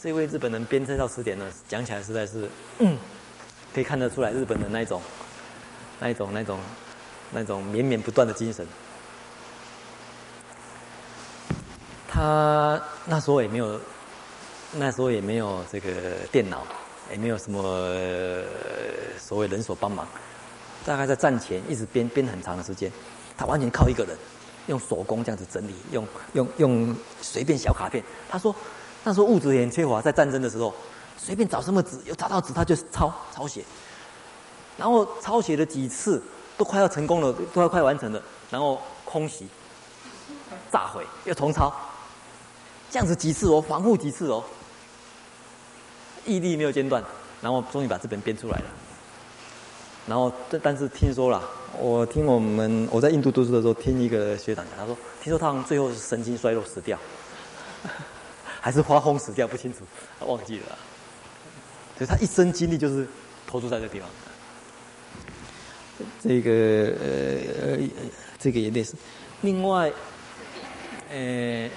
[0.00, 2.48] 这一位日本人编这套词典呢，讲起来实在是，
[2.78, 2.96] 嗯，
[3.74, 5.02] 可以看得出来日本的那种。
[6.04, 6.60] 那种、那种、
[7.32, 8.66] 那种绵绵不断的精神。
[12.06, 13.80] 他那时候也没有，
[14.72, 15.90] 那时候也没有这个
[16.30, 16.62] 电脑，
[17.10, 17.62] 也没有什么
[19.18, 20.06] 所谓人手帮忙。
[20.84, 22.92] 大概在战前一直编编很长的时间，
[23.38, 24.14] 他完全靠一个人，
[24.66, 28.04] 用手工这样子整理，用用用随便小卡片。
[28.28, 28.54] 他说
[29.04, 30.74] 那时候物质也很缺乏，在战争的时候，
[31.16, 33.64] 随便找什么纸，有找到纸他就抄抄写。
[34.76, 36.22] 然后抄写了几次，
[36.56, 39.46] 都快要成功了，都要快完成了，然后空袭、
[40.70, 41.72] 炸毁，又重抄，
[42.90, 44.42] 这样子几次哦，反复几次哦，
[46.24, 47.02] 毅力没有间断，
[47.40, 48.64] 然后终于把这本编出来了。
[50.06, 51.42] 然后，但但是听说了，
[51.78, 56.98] 我听我们我在印度读书的时候，听一个学长讲，他说，听说他最后是神经衰弱死掉，
[58.60, 59.78] 还是发疯死掉，不清楚，
[60.26, 60.78] 忘记了。
[61.96, 63.08] 所以他一生精力就是
[63.46, 64.06] 投注在这个地方。
[66.22, 66.50] 这个
[67.00, 67.78] 呃，
[68.38, 68.96] 这个也类似。
[69.42, 69.92] 另外，
[71.10, 71.68] 呃，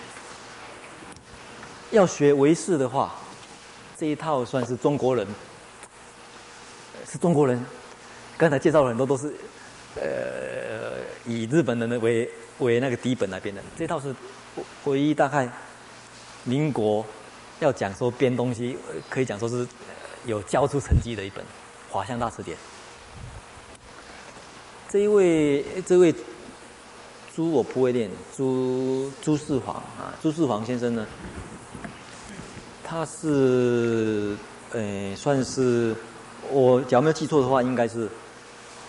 [1.92, 3.16] 要学维识的话，
[3.98, 5.28] 这一套算是中国人，
[7.06, 7.64] 是中国人。
[8.38, 9.34] 刚才介绍了很多都是，
[9.96, 12.30] 呃，以日本人的为
[12.60, 13.62] 为那个底本来编的。
[13.78, 14.16] 这套是
[14.86, 15.48] 唯一大概
[16.44, 17.06] 民国
[17.60, 18.78] 要讲说编东西，
[19.10, 19.68] 可以讲说是
[20.26, 21.44] 有交出成绩的一本
[21.90, 22.58] 《华夏大词典》。
[24.90, 26.16] 这一位，这位
[27.36, 31.06] 朱我不会念，朱朱世煌啊，朱世煌先生呢，
[32.86, 34.38] 他是
[34.72, 35.94] 呃，算是
[36.50, 38.08] 我假如没有记错的话，应该是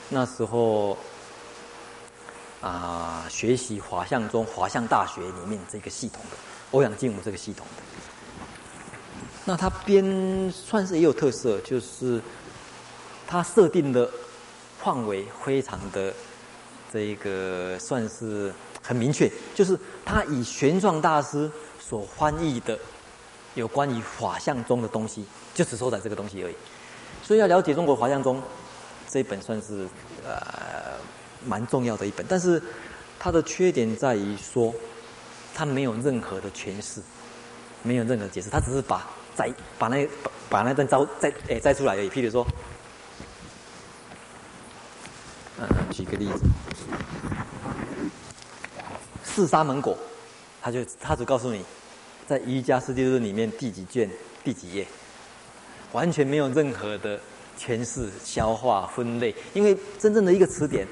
[0.09, 0.97] 那时候
[2.61, 6.37] 啊，学习华向中华向大学里面这个系统的
[6.71, 7.83] 欧阳靖武这个系统的。
[9.45, 12.23] 那他编算是也有特色，就是
[13.27, 14.09] 他设定的。
[14.83, 16.13] 范围非常的，
[16.93, 18.53] 这一个算是
[18.83, 21.51] 很明确，就是他以玄奘大师
[21.81, 22.79] 所翻译的
[23.55, 26.55] 有关于法相宗的东西，就只收在这个东西而已。
[27.23, 28.41] 所以要了解中国法相宗，
[29.09, 29.87] 这一本算是
[30.25, 30.97] 呃
[31.45, 32.25] 蛮重要的一本。
[32.29, 32.63] 但是
[33.19, 34.73] 它的缺点在于说，
[35.55, 37.03] 它没有任何的诠释，
[37.83, 42.09] 没有任何解释，它只是把摘把那把把那段招摘诶摘出来而已。
[42.09, 42.47] 譬如说。
[45.61, 45.67] 嗯，
[45.99, 46.45] 举个例子，
[49.25, 49.99] 四沙门果，
[50.63, 51.61] 他就他只告诉你，
[52.25, 54.09] 在《瑜伽师地论》里面第几卷
[54.45, 54.87] 第几页，
[55.91, 57.19] 完全没有任何的
[57.59, 59.35] 诠释、消化、分类。
[59.55, 60.87] 因为真正的一个词典，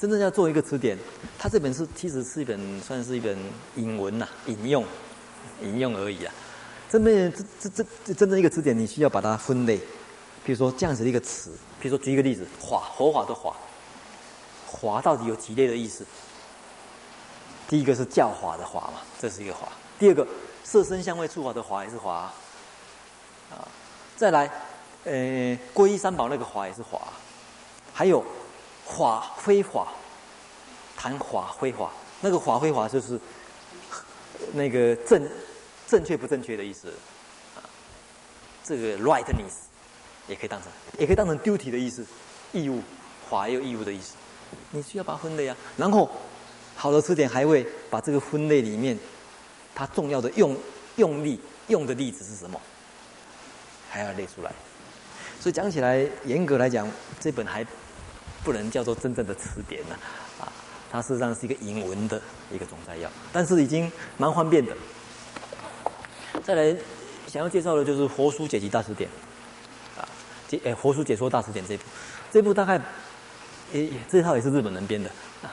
[0.00, 0.98] 真正要做一个词典，
[1.38, 3.38] 它这本是其实是一本算是一本
[3.76, 4.84] 引文呐、引用
[5.62, 6.34] 引用而已啊。
[6.90, 9.78] 真正这这这这真正一个词典，你需要把它分类。
[10.44, 13.54] 比如说这样子的一个词，比如说举一个例子，法佛法的法。
[14.80, 16.04] 法到底有几类的意思？
[17.68, 19.68] 第一个是教法的法嘛，这是一个法。
[19.98, 20.26] 第二个
[20.62, 22.34] 色身香味触法的法也是法啊。
[24.16, 24.50] 再来，
[25.04, 27.00] 呃，皈依三宝那个法也是法。
[27.92, 28.24] 还有
[28.86, 29.88] 法非法，
[30.96, 31.90] 谈法非法，
[32.20, 33.18] 那个法非法就是
[34.52, 35.28] 那个正
[35.86, 36.88] 正确不正确的意思
[37.56, 37.62] 啊。
[38.62, 39.54] 这个 rightness
[40.26, 42.04] 也可以当成，也可以当成 duty 的意思，
[42.52, 42.82] 义务，
[43.30, 44.14] 法也有义务的意思。
[44.74, 46.10] 你需要把分类啊，然后
[46.74, 48.98] 好的词典还会把这个分类里面
[49.72, 50.56] 它重要的用
[50.96, 52.60] 用力用的例子是什么，
[53.88, 54.52] 还要列出来。
[55.40, 56.90] 所以讲起来，严格来讲，
[57.20, 57.64] 这本还
[58.42, 59.96] 不能叫做真正的词典呢，
[60.40, 60.50] 啊，
[60.90, 62.20] 它事实上是一个引文的
[62.50, 64.76] 一个总摘要，但是已经蛮方便的。
[66.42, 66.76] 再来
[67.28, 69.08] 想要介绍的就是《佛书解集大辞典》，
[70.00, 70.08] 啊，
[70.48, 71.84] 解诶《佛书解说大辞典》这部。
[72.32, 72.80] 这部大概，
[73.74, 75.10] 诶，这套也是日本人编的。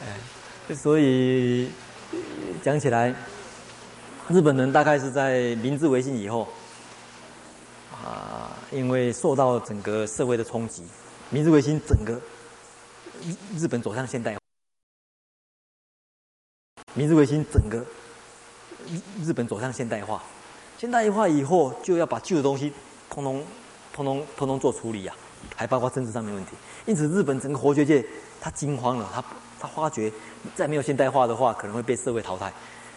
[0.00, 1.68] 哎，所以
[2.62, 3.12] 讲起来，
[4.28, 6.46] 日本人大概是在明治维新以后，
[7.92, 10.84] 啊，因为受到整个社会的冲击，
[11.30, 12.20] 明治维新整个
[13.56, 14.38] 日本走向现代化。
[16.94, 17.84] 明治维新整个
[19.24, 20.22] 日本走向现代化，
[20.78, 22.72] 现代化以后就要把旧的东西
[23.10, 23.44] 通通。
[23.92, 26.52] 通通通通做处理呀、啊，还包括政治上面问题。
[26.84, 28.04] 因此，日本整个佛学界
[28.40, 29.24] 他惊慌了，他
[29.58, 30.12] 他发觉
[30.54, 32.52] 再没有现代化的话，可能会被社会淘汰。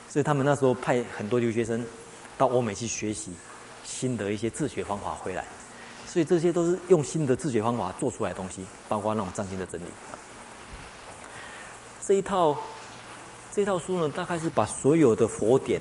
[0.08, 1.86] 所以他们那时候派很多留学生
[2.38, 3.32] 到欧美去学习
[3.84, 5.46] 新的一些治学方法回来。
[6.08, 9.86] 所以这些都是用新的治学方法做出来的东西，包括那种藏经的整理。
[12.06, 12.58] 这一套
[13.54, 15.80] 这一套书呢，大概是把所有的佛典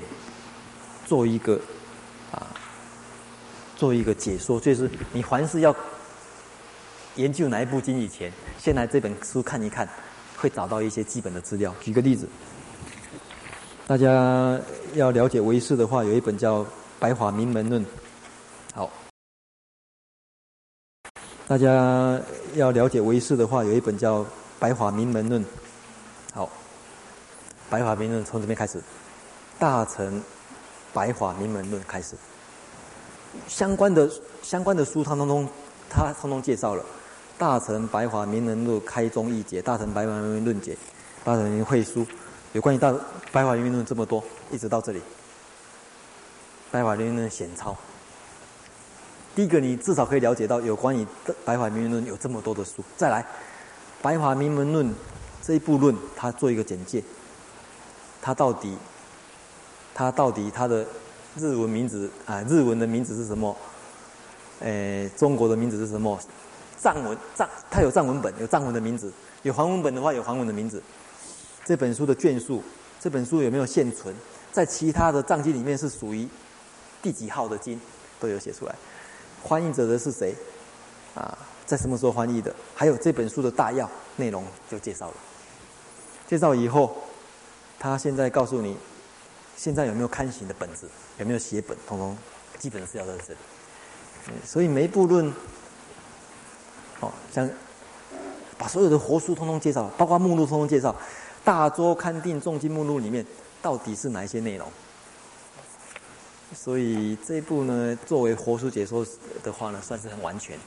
[1.06, 1.60] 做一个
[2.30, 2.46] 啊。
[3.76, 5.72] 做一个解说，就是你凡是要
[7.18, 9.88] 研究哪一部经以前，先来这本书看一看，
[10.36, 11.74] 会找到一些基本的资料。
[11.80, 12.28] 举个例子，
[13.88, 14.58] 大家
[14.94, 16.62] 要了解唯识的话，有一本叫
[17.00, 17.84] 《白话名门论》。
[18.72, 18.88] 好，
[21.48, 22.20] 大家
[22.54, 24.20] 要了解唯识的话，有一本叫
[24.60, 25.42] 《白话名门论》。
[26.32, 26.46] 好，
[27.68, 28.78] 《白话名论》从这边开始，
[29.58, 30.22] 《大乘
[30.92, 32.14] 白话名门论》开始。
[33.48, 34.08] 相关的
[34.40, 35.48] 相关的书，他通通
[35.90, 36.82] 他通通介绍了，
[37.38, 40.72] 《大乘白话名人录开宗义解》，《大乘白话名论解》，
[41.24, 42.04] 《大乘会书》，
[42.52, 42.92] 有关于大
[43.30, 44.98] 白话名论这么多，一直到这里，
[46.72, 47.72] 《白话名论显超》。
[49.36, 51.06] 第一个，你至少可以了解到有关于
[51.44, 52.82] 白话名论有这么多的书。
[52.96, 53.22] 再来，
[54.02, 54.86] 《白话名门论》
[55.40, 57.04] 这一部论，它做一个简介，
[58.20, 58.76] 它到底，
[59.94, 60.84] 它到底它的。
[61.36, 63.54] 日文名字啊，日文的名字是什么？
[64.58, 66.18] 诶，中国的名字是什么？
[66.80, 69.08] 藏文藏，它有藏文本，有藏文的名字；
[69.42, 70.82] 有梵文本的话，有梵文的名字。
[71.64, 72.62] 这本书的卷数，
[73.00, 74.14] 这本书有没有现存？
[74.52, 76.28] 在其他的藏经里面是属于
[77.02, 77.80] 第几号的经，
[78.18, 78.74] 都有写出来。
[79.44, 80.34] 翻译者的是谁？
[81.14, 81.36] 啊，
[81.66, 82.54] 在什么时候翻译的？
[82.74, 85.14] 还有这本书的大要内容就介绍了。
[86.26, 86.96] 介绍以后，
[87.78, 88.76] 他现在告诉你。
[89.56, 90.88] 现在有没有刊行的本子？
[91.18, 91.76] 有没有写本？
[91.84, 92.16] 通通
[92.60, 93.38] 基本是要在这里。
[94.46, 95.34] 所以每一部论，
[97.00, 97.48] 哦，像
[98.56, 100.92] 把所有的活书通通介绍，包括目录通通介绍，
[101.44, 103.24] 《大洲勘定重经目录》里面
[103.62, 104.70] 到底是哪一些内容？
[106.54, 109.06] 所以这一部呢，作为活书解说
[109.42, 110.58] 的话呢，算是很完全。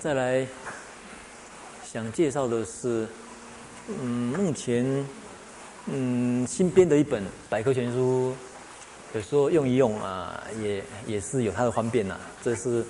[0.00, 0.46] 再来
[1.84, 3.06] 想介绍的是。
[3.90, 5.08] 嗯，目前
[5.86, 8.34] 嗯新编的一本百科全书，
[9.14, 12.16] 有时候用一用啊，也也是有它的方便呐。
[12.42, 12.84] 这是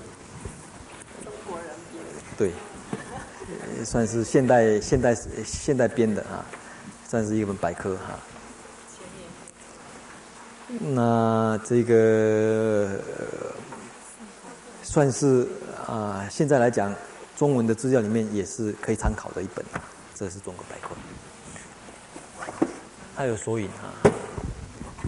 [1.24, 5.14] 中国人编的，对，算是现代现代
[5.44, 6.44] 现代编的啊，
[7.08, 8.18] 算是一本百科哈。
[10.80, 13.00] 那这个
[14.82, 15.48] 算是
[15.86, 16.94] 啊，现在来讲，
[17.36, 19.64] 中文的资料里面也是可以参考的一本。
[20.14, 20.96] 这是中国百科，
[23.14, 23.94] 还有索引啊。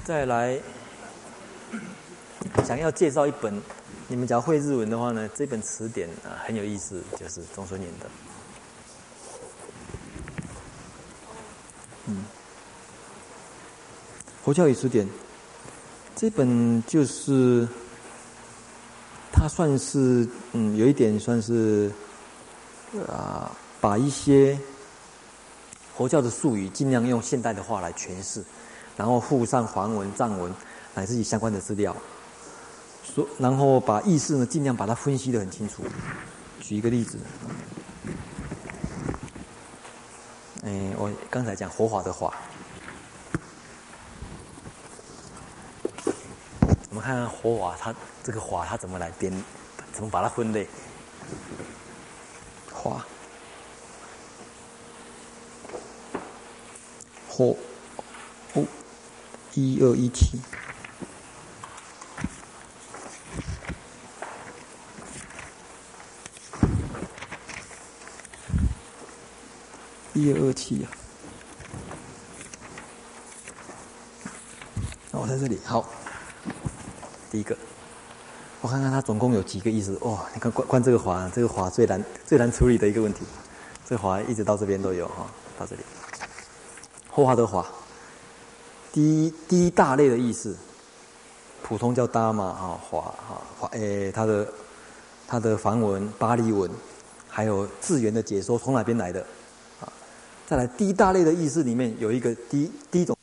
[0.04, 0.58] 再来，
[2.64, 3.60] 想要介绍一本，
[4.08, 8.06] 你们只要会日文的话呢，这本词典啊很有意思，就是中孙年的。
[12.06, 12.24] 嗯，
[14.44, 15.08] 佛教与词典，
[16.16, 17.68] 这本就是，
[19.32, 21.90] 它算是嗯有一点算是
[23.08, 23.50] 啊
[23.80, 24.58] 把一些。
[25.96, 28.42] 佛教的术语尽量用现代的话来诠释，
[28.96, 30.50] 然后附上梵文、藏文
[30.94, 31.94] 乃至于相关的资料，
[33.02, 35.82] 说然后把意思呢尽量把它分析得很清楚。
[36.60, 37.18] 举一个例子，
[40.62, 42.32] 哎，我刚才讲火法的话，
[46.90, 49.32] 我们看看火法它这个法它怎么来编，
[49.92, 50.68] 怎么把它分类？
[52.68, 53.04] 法。
[57.38, 57.56] 哦，
[58.52, 58.64] 哦，
[59.54, 60.38] 一二一七，
[70.22, 70.88] 一二二七呀。
[75.10, 75.84] 那我在这里，好，
[77.30, 77.56] 第一个，
[78.60, 79.98] 我看看它总共有几个意思。
[80.02, 83.24] 哦，你看关关这个滑，这个滑最难最难处理的一个问题，
[83.84, 85.26] 这个华一直到这边都有哈，
[85.58, 85.82] 到这里。
[87.12, 87.66] 佛法的话，
[88.92, 90.56] 第一第一大类的意思，
[91.62, 94.48] 普通叫达玛啊，华啊华诶，它的
[95.26, 96.70] 它的梵文、巴利文，
[97.28, 99.26] 还有字源的解说从哪边来的？
[100.50, 103.16] 再来第一大类的意思里面有一个第第一种，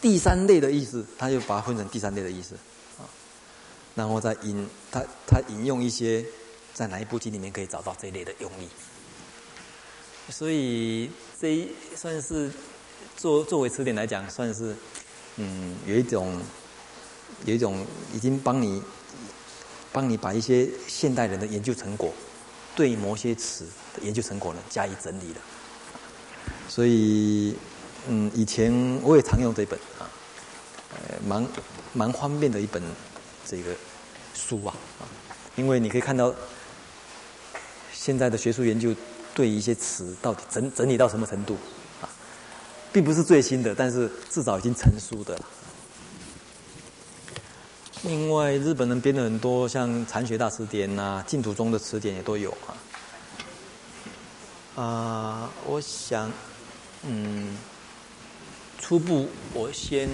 [0.00, 2.54] 第三类的意思，他就把它分成第三类的意思
[2.98, 3.04] 啊，
[3.94, 6.24] 然后再引他他引用一些
[6.72, 8.66] 在哪一部经里面可以找到这一类的用意，
[10.32, 12.50] 所以这一算是
[13.18, 14.74] 作作为词典来讲，算是。
[15.38, 16.40] 嗯，有一种，
[17.44, 17.84] 有一种
[18.14, 18.82] 已经帮你，
[19.92, 22.10] 帮你把一些现代人的研究成果，
[22.76, 23.64] 对某些词
[23.96, 25.40] 的研究成果呢加以整理的。
[26.68, 27.56] 所以，
[28.06, 28.72] 嗯，以前
[29.02, 30.06] 我也常用这本啊，
[30.92, 31.44] 呃，蛮
[31.92, 32.80] 蛮方便的一本
[33.44, 33.74] 这个
[34.34, 35.02] 书啊，啊，
[35.56, 36.32] 因为你可以看到
[37.92, 38.94] 现在的学术研究
[39.34, 41.54] 对一些词到底整整理到什么程度。
[42.00, 42.06] 啊
[42.92, 45.44] 并不是最新的，但是至少已经成书的了。
[48.06, 52.70] 另外，日本人编了很多像《禅学大辞典》呐，净土宗的词典也都有啊。
[54.76, 56.30] 啊、呃，我想，
[57.02, 57.58] 嗯，
[58.78, 60.08] 初步我先，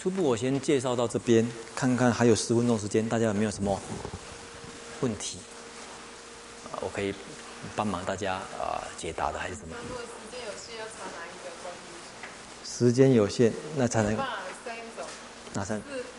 [0.00, 3.80] 初步我先介绍到这边，看看还有十分钟时间，大家有没有什么
[5.00, 5.38] 问题？
[6.72, 7.14] 啊，我可以
[7.76, 9.76] 帮忙大家啊解答的，还是什么？
[9.88, 10.02] 如果
[12.64, 14.10] 时间有限，那才能。
[14.10, 14.32] 没办法
[14.64, 15.06] 三种。
[15.52, 15.78] 哪三？
[15.78, 16.13] 是没有办法每一种字典都去查。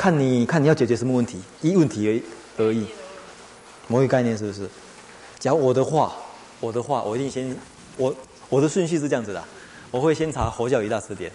[0.00, 2.24] 看你看你要解决什么问题，一问题
[2.56, 2.86] 而而已。
[3.86, 4.66] 某一个概念是不是？
[5.38, 6.16] 假如我的话，
[6.58, 7.54] 我的话，我一定先
[7.98, 8.16] 我
[8.48, 9.44] 我的顺序是这样子的，
[9.90, 11.30] 我会先查佛教一大词典，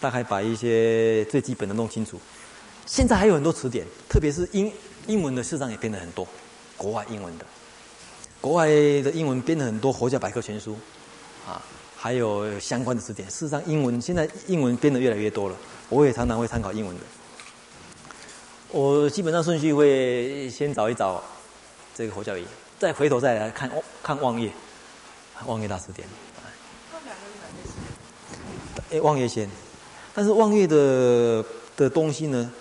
[0.00, 2.18] 大概把一些最基本的弄清楚。
[2.86, 4.72] 现在还有很多词典，特别是英
[5.06, 6.26] 英文的，市场也变得很多，
[6.76, 7.46] 国外英文的，
[8.40, 10.76] 国外的英文编了很多佛教百科全书，
[11.46, 11.62] 啊。
[11.96, 13.28] 还有相关的词典。
[13.30, 15.56] 事实上，英文现在英文编的越来越多了。
[15.88, 17.02] 我也常常会参考英文的。
[18.76, 21.22] 我基本上顺序会先找一找
[21.94, 22.44] 这个佛教仪，
[22.78, 23.70] 再回头再来看
[24.02, 24.52] 看望月，
[25.46, 26.06] 望月大师典。
[28.92, 29.48] 哎，望月先，
[30.14, 31.42] 但是望月的
[31.74, 32.52] 的东西呢，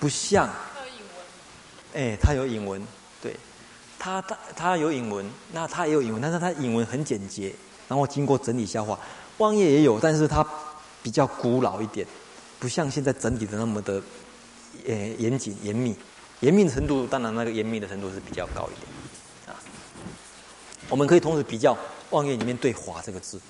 [0.00, 0.48] 不像。
[1.92, 2.82] 哎，它有引文，
[3.20, 3.36] 对，
[3.98, 7.54] 它它它有引文，那它也有引文，但是它引文很简洁。
[7.88, 8.98] 然后经过整理消化，
[9.36, 10.42] 望月也有，但是它
[11.02, 12.06] 比较古老一点，
[12.58, 14.00] 不像现在整理的那么的，
[14.86, 15.94] 呃，严谨严密，
[16.40, 19.60] 严密的程度当然那个严密的程度是比较高一点，啊，
[20.88, 21.76] 我们可以同时比较
[22.10, 23.40] 望月里面对“华”这个字，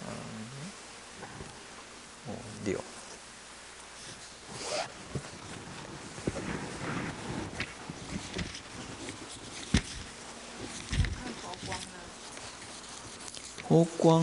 [0.00, 0.08] 嗯，
[2.28, 2.32] 五
[2.64, 2.78] 六。
[13.68, 14.22] 佛光，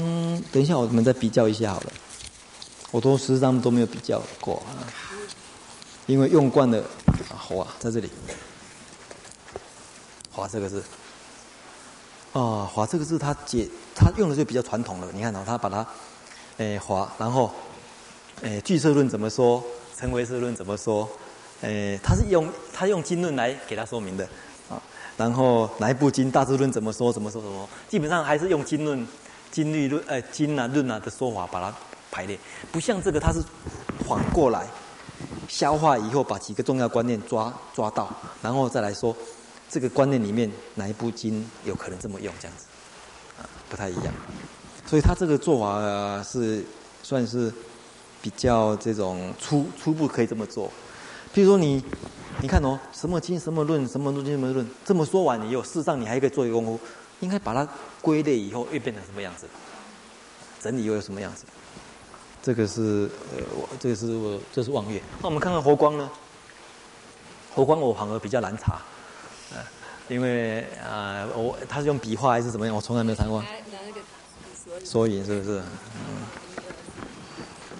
[0.53, 1.91] 等一下，我们再比较一下好了。
[2.93, 4.85] 我都实际上都没有比较过啊，
[6.05, 6.83] 因为用惯了。
[7.35, 8.07] 华在这里，
[10.31, 10.83] 华这个字，
[12.33, 15.07] 啊，华这个字，它解，它用的就比较传统了。
[15.11, 15.85] 你看哦，它把它，
[16.57, 17.51] 诶，华，然后，
[18.43, 19.63] 诶，俱舍论怎么说？
[19.97, 21.09] 成唯识论怎么说？
[21.61, 24.23] 诶，它是用它用经论来给它说明的
[24.69, 24.79] 啊。
[25.17, 26.29] 然后哪一部经？
[26.29, 27.11] 大智论怎么说？
[27.11, 27.41] 怎么说？
[27.41, 27.67] 怎么？
[27.89, 29.07] 基本上还是用经论。
[29.51, 31.75] 经律论，诶，经啊论啊的说法，把它
[32.13, 32.37] 排列，
[32.71, 33.41] 不像这个，它是
[34.07, 34.67] 反过来
[35.49, 38.07] 消化以后，把几个重要观念抓抓到，
[38.39, 39.15] 然后再来说
[39.67, 42.65] 这个观念里面哪一部经有可能这么用，这样子
[43.41, 44.13] 啊，不太一样。
[44.85, 46.63] 所以他这个做法，是
[47.01, 47.51] 算是
[48.21, 50.67] 比较这种初初步可以这么做。
[51.33, 51.83] 譬如说你
[52.43, 56.79] 你看哦，什么经什么论，什么论什么论，这么说完以后，事实上你还可以做一个功夫。
[57.19, 57.65] 应该把它
[58.01, 59.47] 归类以后，又变成什么样子？
[60.59, 61.45] 整理又有什么样子？
[62.43, 65.01] 这个是呃，我这个是我这是望月。
[65.21, 66.11] 那我们看看佛光呢？
[67.55, 68.81] 佛光我反而比较难查，
[69.53, 69.59] 呃、
[70.09, 72.75] 因为啊、呃，我他是用笔画还是怎么样？
[72.75, 73.41] 我从来没有查过。
[74.83, 75.61] 索引是不是？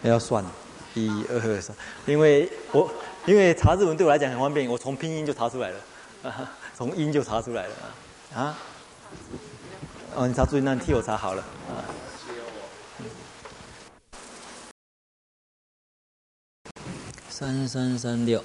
[0.03, 0.45] 嗯，要算
[0.93, 1.75] 一二三，
[2.05, 2.89] 因为我
[3.25, 5.79] 因为查日文对我来讲很方便，我从拼音就查出来了，
[6.23, 7.73] 啊、从音就查出来了
[8.33, 8.57] 啊。
[10.15, 11.83] 哦，你查注意，那你替我查好了啊。
[17.43, 18.41] 三三三六，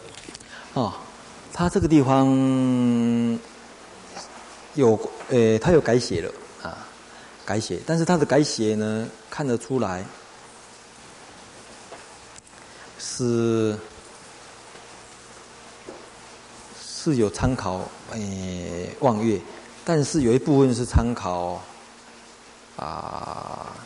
[0.75, 0.93] 哦，
[1.53, 2.27] 他这个地方
[4.75, 4.99] 有，
[5.29, 6.29] 呃，他有改写了
[6.65, 6.77] 啊，
[7.47, 10.05] 改写，但是他的改写呢，看得出来
[12.99, 13.79] 是
[16.85, 18.19] 是有参考，呃，
[18.99, 19.41] 望月。
[19.85, 21.63] 但是有一部分是参考
[22.77, 23.77] 啊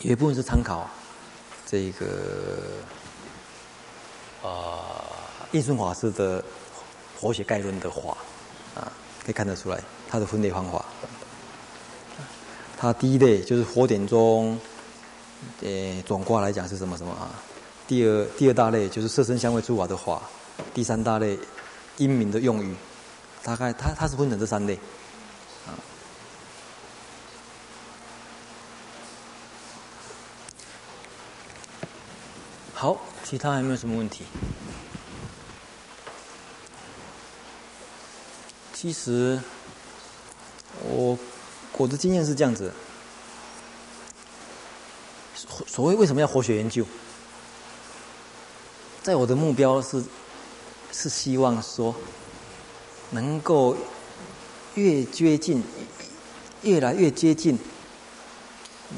[0.00, 0.86] 有一部分是参考
[1.66, 2.06] 这个
[4.42, 5.04] 啊
[5.52, 6.40] 印顺法师的
[7.18, 8.16] 《活学概论》的话
[8.74, 8.92] 啊，
[9.24, 10.84] 可以看得出来它的分类方法。
[12.76, 14.58] 它第一类就是火点中，
[15.62, 17.30] 呃，总卦来讲是什么什么啊？
[17.86, 20.20] 第二第二大类就是色声香味触法的法，
[20.74, 21.38] 第三大类
[21.96, 22.74] 音名的用语，
[23.42, 24.78] 大概它它是分成这三类，
[32.84, 34.24] 好，其他还没有什么问题？
[38.74, 39.40] 其实
[40.82, 41.18] 我
[41.78, 42.70] 我的经验是这样子，
[45.66, 46.84] 所谓为什么要活学研究？
[49.02, 50.04] 在我的目标是，
[50.92, 51.96] 是希望说，
[53.12, 53.74] 能够
[54.74, 55.64] 越接近，
[56.60, 57.58] 越来越接近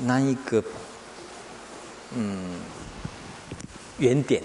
[0.02, 0.64] 那一个，
[2.16, 2.55] 嗯，
[3.98, 4.42] 原点，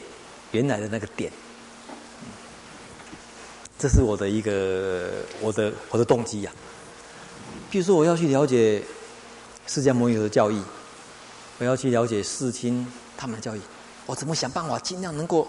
[0.52, 1.32] 原来的那个点。
[3.78, 5.10] 这是我的一个，
[5.41, 6.60] 我的我的动机呀、啊。
[7.72, 8.84] 比如说，我要去了解
[9.65, 10.61] 释迦牟尼的教义，
[11.57, 12.86] 我要去了解世亲
[13.18, 13.61] 他们的教义。
[14.06, 15.48] 我怎么想办法尽量能够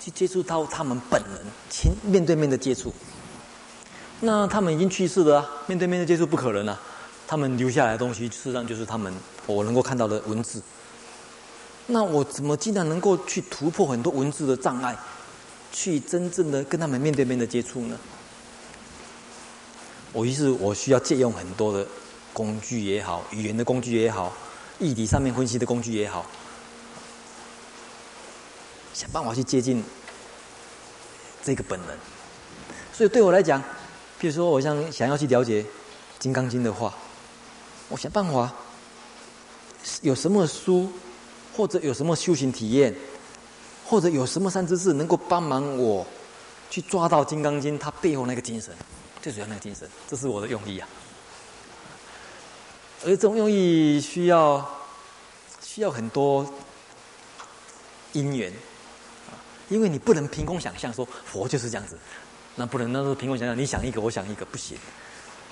[0.00, 2.92] 去接触到他们本人，亲面对面的接触？
[4.20, 6.80] 那他们已经去世了啊，面对面的接触不可能啊。
[7.26, 9.12] 他们留下来的东西，事实上就是他们
[9.46, 10.62] 我能够看到的文字。
[11.90, 14.96] 那我怎么竟然能够去突破很多文字的障碍，
[15.72, 17.98] 去真正的跟他们面对面的接触呢？
[20.12, 21.86] 我于是我需要借用很多的
[22.34, 24.32] 工具也好，语言的工具也好，
[24.78, 26.26] 议题上面分析的工具也好。
[28.92, 29.82] 想办法去接近
[31.42, 31.96] 这个本能，
[32.92, 33.62] 所以对我来讲，
[34.18, 35.62] 比如说我想想要去了解
[36.18, 36.92] 《金刚经》的话，
[37.88, 38.52] 我想办法
[40.02, 40.90] 有什么书，
[41.58, 42.94] 或者有什么修行体验，
[43.84, 46.06] 或者有什么三知识能够帮忙我
[46.70, 48.72] 去抓到《金刚经》它背后那个精神，
[49.20, 50.88] 最主要那个精神，这是我的用意啊。
[53.02, 54.64] 而这种用意需要
[55.60, 56.48] 需要很多
[58.12, 58.52] 因缘。
[59.68, 61.98] 因为你不能凭空想象说佛就是这样子，
[62.54, 64.78] 那不能那是凭空想象，你想一个我想一个不行，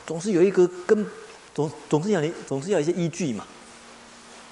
[0.07, 1.05] 总是有一个根，
[1.53, 3.45] 总总是要你总是要一些依据嘛。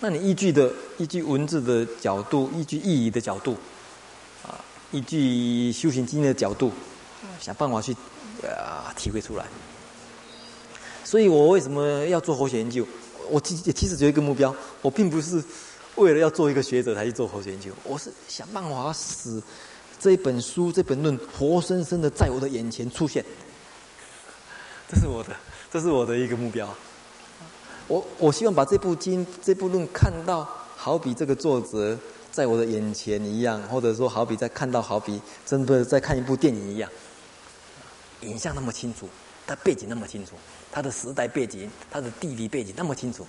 [0.05, 3.57] 那你依据的依据文字的角度，依据意义的角度，
[4.43, 4.61] 啊，
[4.93, 6.71] 依据修行经验的角度，
[7.41, 7.97] 想办法去
[8.43, 9.47] 啊体会出来。
[11.05, 12.87] 所以我为什么要做活学研究？
[13.31, 15.43] 我其其实只有一个目标，我并不是。
[15.95, 19.43] 为了要做一个学者才去做活学研究，我是想办法使
[19.99, 23.25] 这一本书、这本论活生生的在我的眼前出现。
[24.87, 25.35] 这是我的，
[25.73, 26.69] 这是我的一个目标。
[27.87, 31.99] 我我希望把这部经、这部论看到，好比这个作者
[32.33, 36.91] 在我的眼前一样，或者说好比在看到，好比真的在看一部电影一样，
[38.23, 39.09] 影像那么清楚，
[39.47, 40.33] 它背景那么清楚，
[40.73, 43.27] 它的时代背景、它的地理背景那么清楚。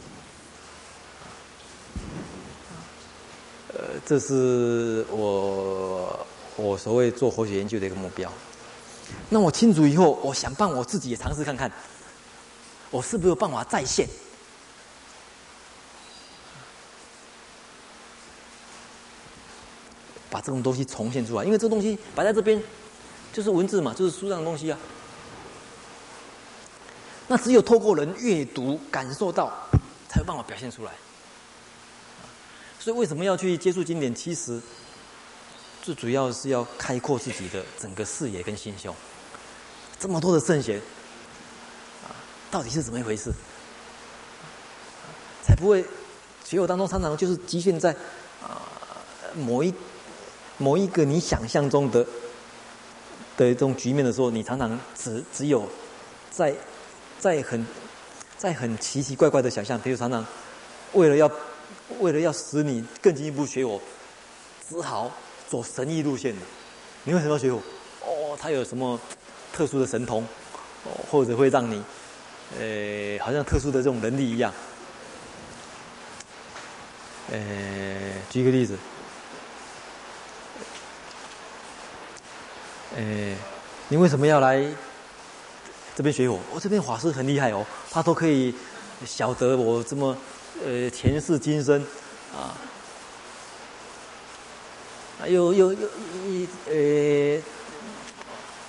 [3.73, 6.25] 呃，这是我
[6.55, 8.31] 我所谓做活学研究的一个目标。
[9.27, 11.69] 那我清楚以后，我想办我自己也尝试看看，
[12.89, 14.07] 我是不是有办法再现，
[20.35, 21.45] 把这种东西重现出来。
[21.45, 22.61] 因为这东西摆在这边，
[23.31, 24.77] 就是文字嘛，就是书上的东西啊。
[27.29, 29.49] 那只有透过人阅读、感受到，
[30.09, 30.91] 才有办法表现出来。
[32.77, 34.13] 所以为什么要去接触经典？
[34.13, 34.61] 其实
[35.81, 38.93] 最主要是要开阔自己的整个视野跟心胸。
[39.97, 40.77] 这么多的圣贤，
[42.03, 42.11] 啊，
[42.51, 43.31] 到底是怎么一回事？
[45.41, 45.85] 才不会
[46.43, 47.91] 学友当中常常就是局限在
[48.43, 48.61] 啊
[49.35, 49.73] 某一
[50.57, 52.03] 某一个你想象中的
[53.37, 55.67] 的这种局面的时候，你常常只只有
[56.31, 56.53] 在
[57.19, 57.65] 在很
[58.37, 60.25] 在很奇奇怪怪的想象，比如常常
[60.93, 61.31] 为了要。
[61.99, 63.79] 为了要使你更进一步学我，
[64.67, 65.11] 只好
[65.47, 66.41] 走神异路线的。
[67.03, 67.61] 你为什么要学我？
[68.01, 68.99] 哦，他有什么
[69.53, 70.23] 特殊的神通，
[70.83, 71.83] 哦，或者会让你，
[72.59, 74.51] 呃，好像特殊的这种能力一样。
[77.31, 77.37] 呃，
[78.31, 78.75] 举个例子，
[82.95, 83.35] 呃，
[83.89, 84.65] 你为什么要来
[85.95, 86.39] 这边学我？
[86.53, 88.55] 我这边法师很厉害哦，他都可以
[89.05, 90.15] 晓得我这么。
[90.65, 91.85] 呃，前世今生，
[92.33, 92.55] 啊，
[95.27, 95.89] 有有有
[96.25, 97.43] 一呃，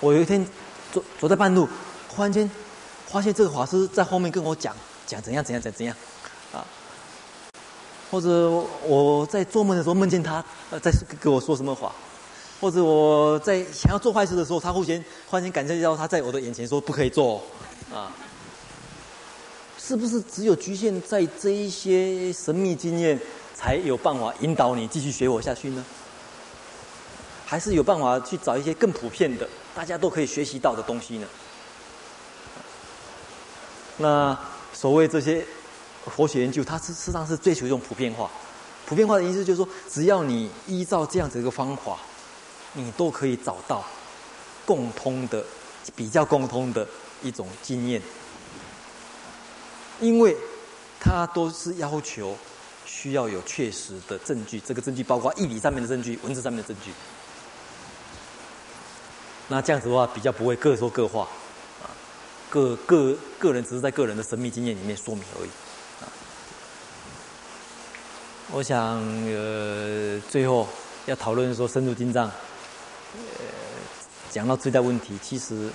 [0.01, 0.45] 我有一天
[0.91, 1.65] 走走在半路，
[2.09, 2.51] 忽然间
[3.07, 4.75] 发现这个法师在后面跟我讲
[5.05, 5.95] 讲怎样怎样怎样怎样，
[6.51, 6.59] 啊，
[8.11, 8.49] 或者
[8.83, 10.91] 我在做梦的时候梦见他呃在
[11.21, 11.95] 跟我说什么话，
[12.59, 17.43] 或者我在想要做坏事的时候，他忽然忽然感觉到他在我的眼前说不可以做
[17.93, 18.11] 啊。
[19.77, 23.17] 是不是只有局限在这一些神秘经验，
[23.55, 25.85] 才有办法引导你继续学我下去呢？
[27.45, 31.27] 还是有办法去找一些更普遍的，大家都可以学习到的东西呢？
[33.95, 34.37] 那
[34.73, 35.45] 所谓这些
[36.07, 38.29] 佛学研究，它事实际上是追求一种普遍化。
[38.85, 41.97] 普遍化的意思就是说，只要你依照这样子一个方法，
[42.73, 43.83] 你都可以找到
[44.65, 45.43] 共通的、
[45.95, 46.87] 比较共通的
[47.23, 48.01] 一种经验。
[49.99, 50.35] 因为
[50.99, 52.37] 它都是要求
[52.85, 56.91] 需要有确实的证据，这个证据包括义理上面的证据、文字上面的证据。
[59.47, 61.21] 那这样子的话，比较不会各说各话，
[61.81, 61.89] 啊，
[62.49, 65.49] 各个个人只是在个人的神秘经验里面说明而已，
[66.03, 66.05] 啊。
[68.51, 70.67] 我想，呃，最后
[71.05, 72.29] 要讨论说深入经藏，
[74.37, 75.69] 讲到最大问题，其实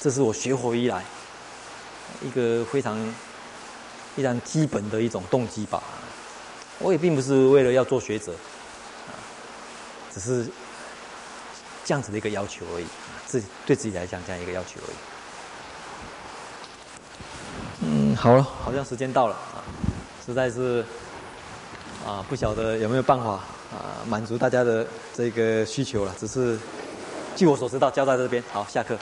[0.00, 1.04] 这是我学佛以来。
[2.20, 2.98] 一个非常
[4.14, 5.82] 非常基本的一种动机吧，
[6.78, 8.34] 我也并不是为了要做学者，
[10.12, 10.46] 只是
[11.84, 12.84] 这样子的一个要求而已，
[13.26, 14.96] 自己对自己来讲这样一个要求而已。
[17.80, 19.64] 嗯，好了，好像时间到了啊，
[20.26, 20.84] 实在是
[22.06, 23.30] 啊，不晓得有没有办法
[23.72, 26.58] 啊满足大家的这个需求了，只是
[27.34, 28.96] 据我所知道，交代这边，好，下课。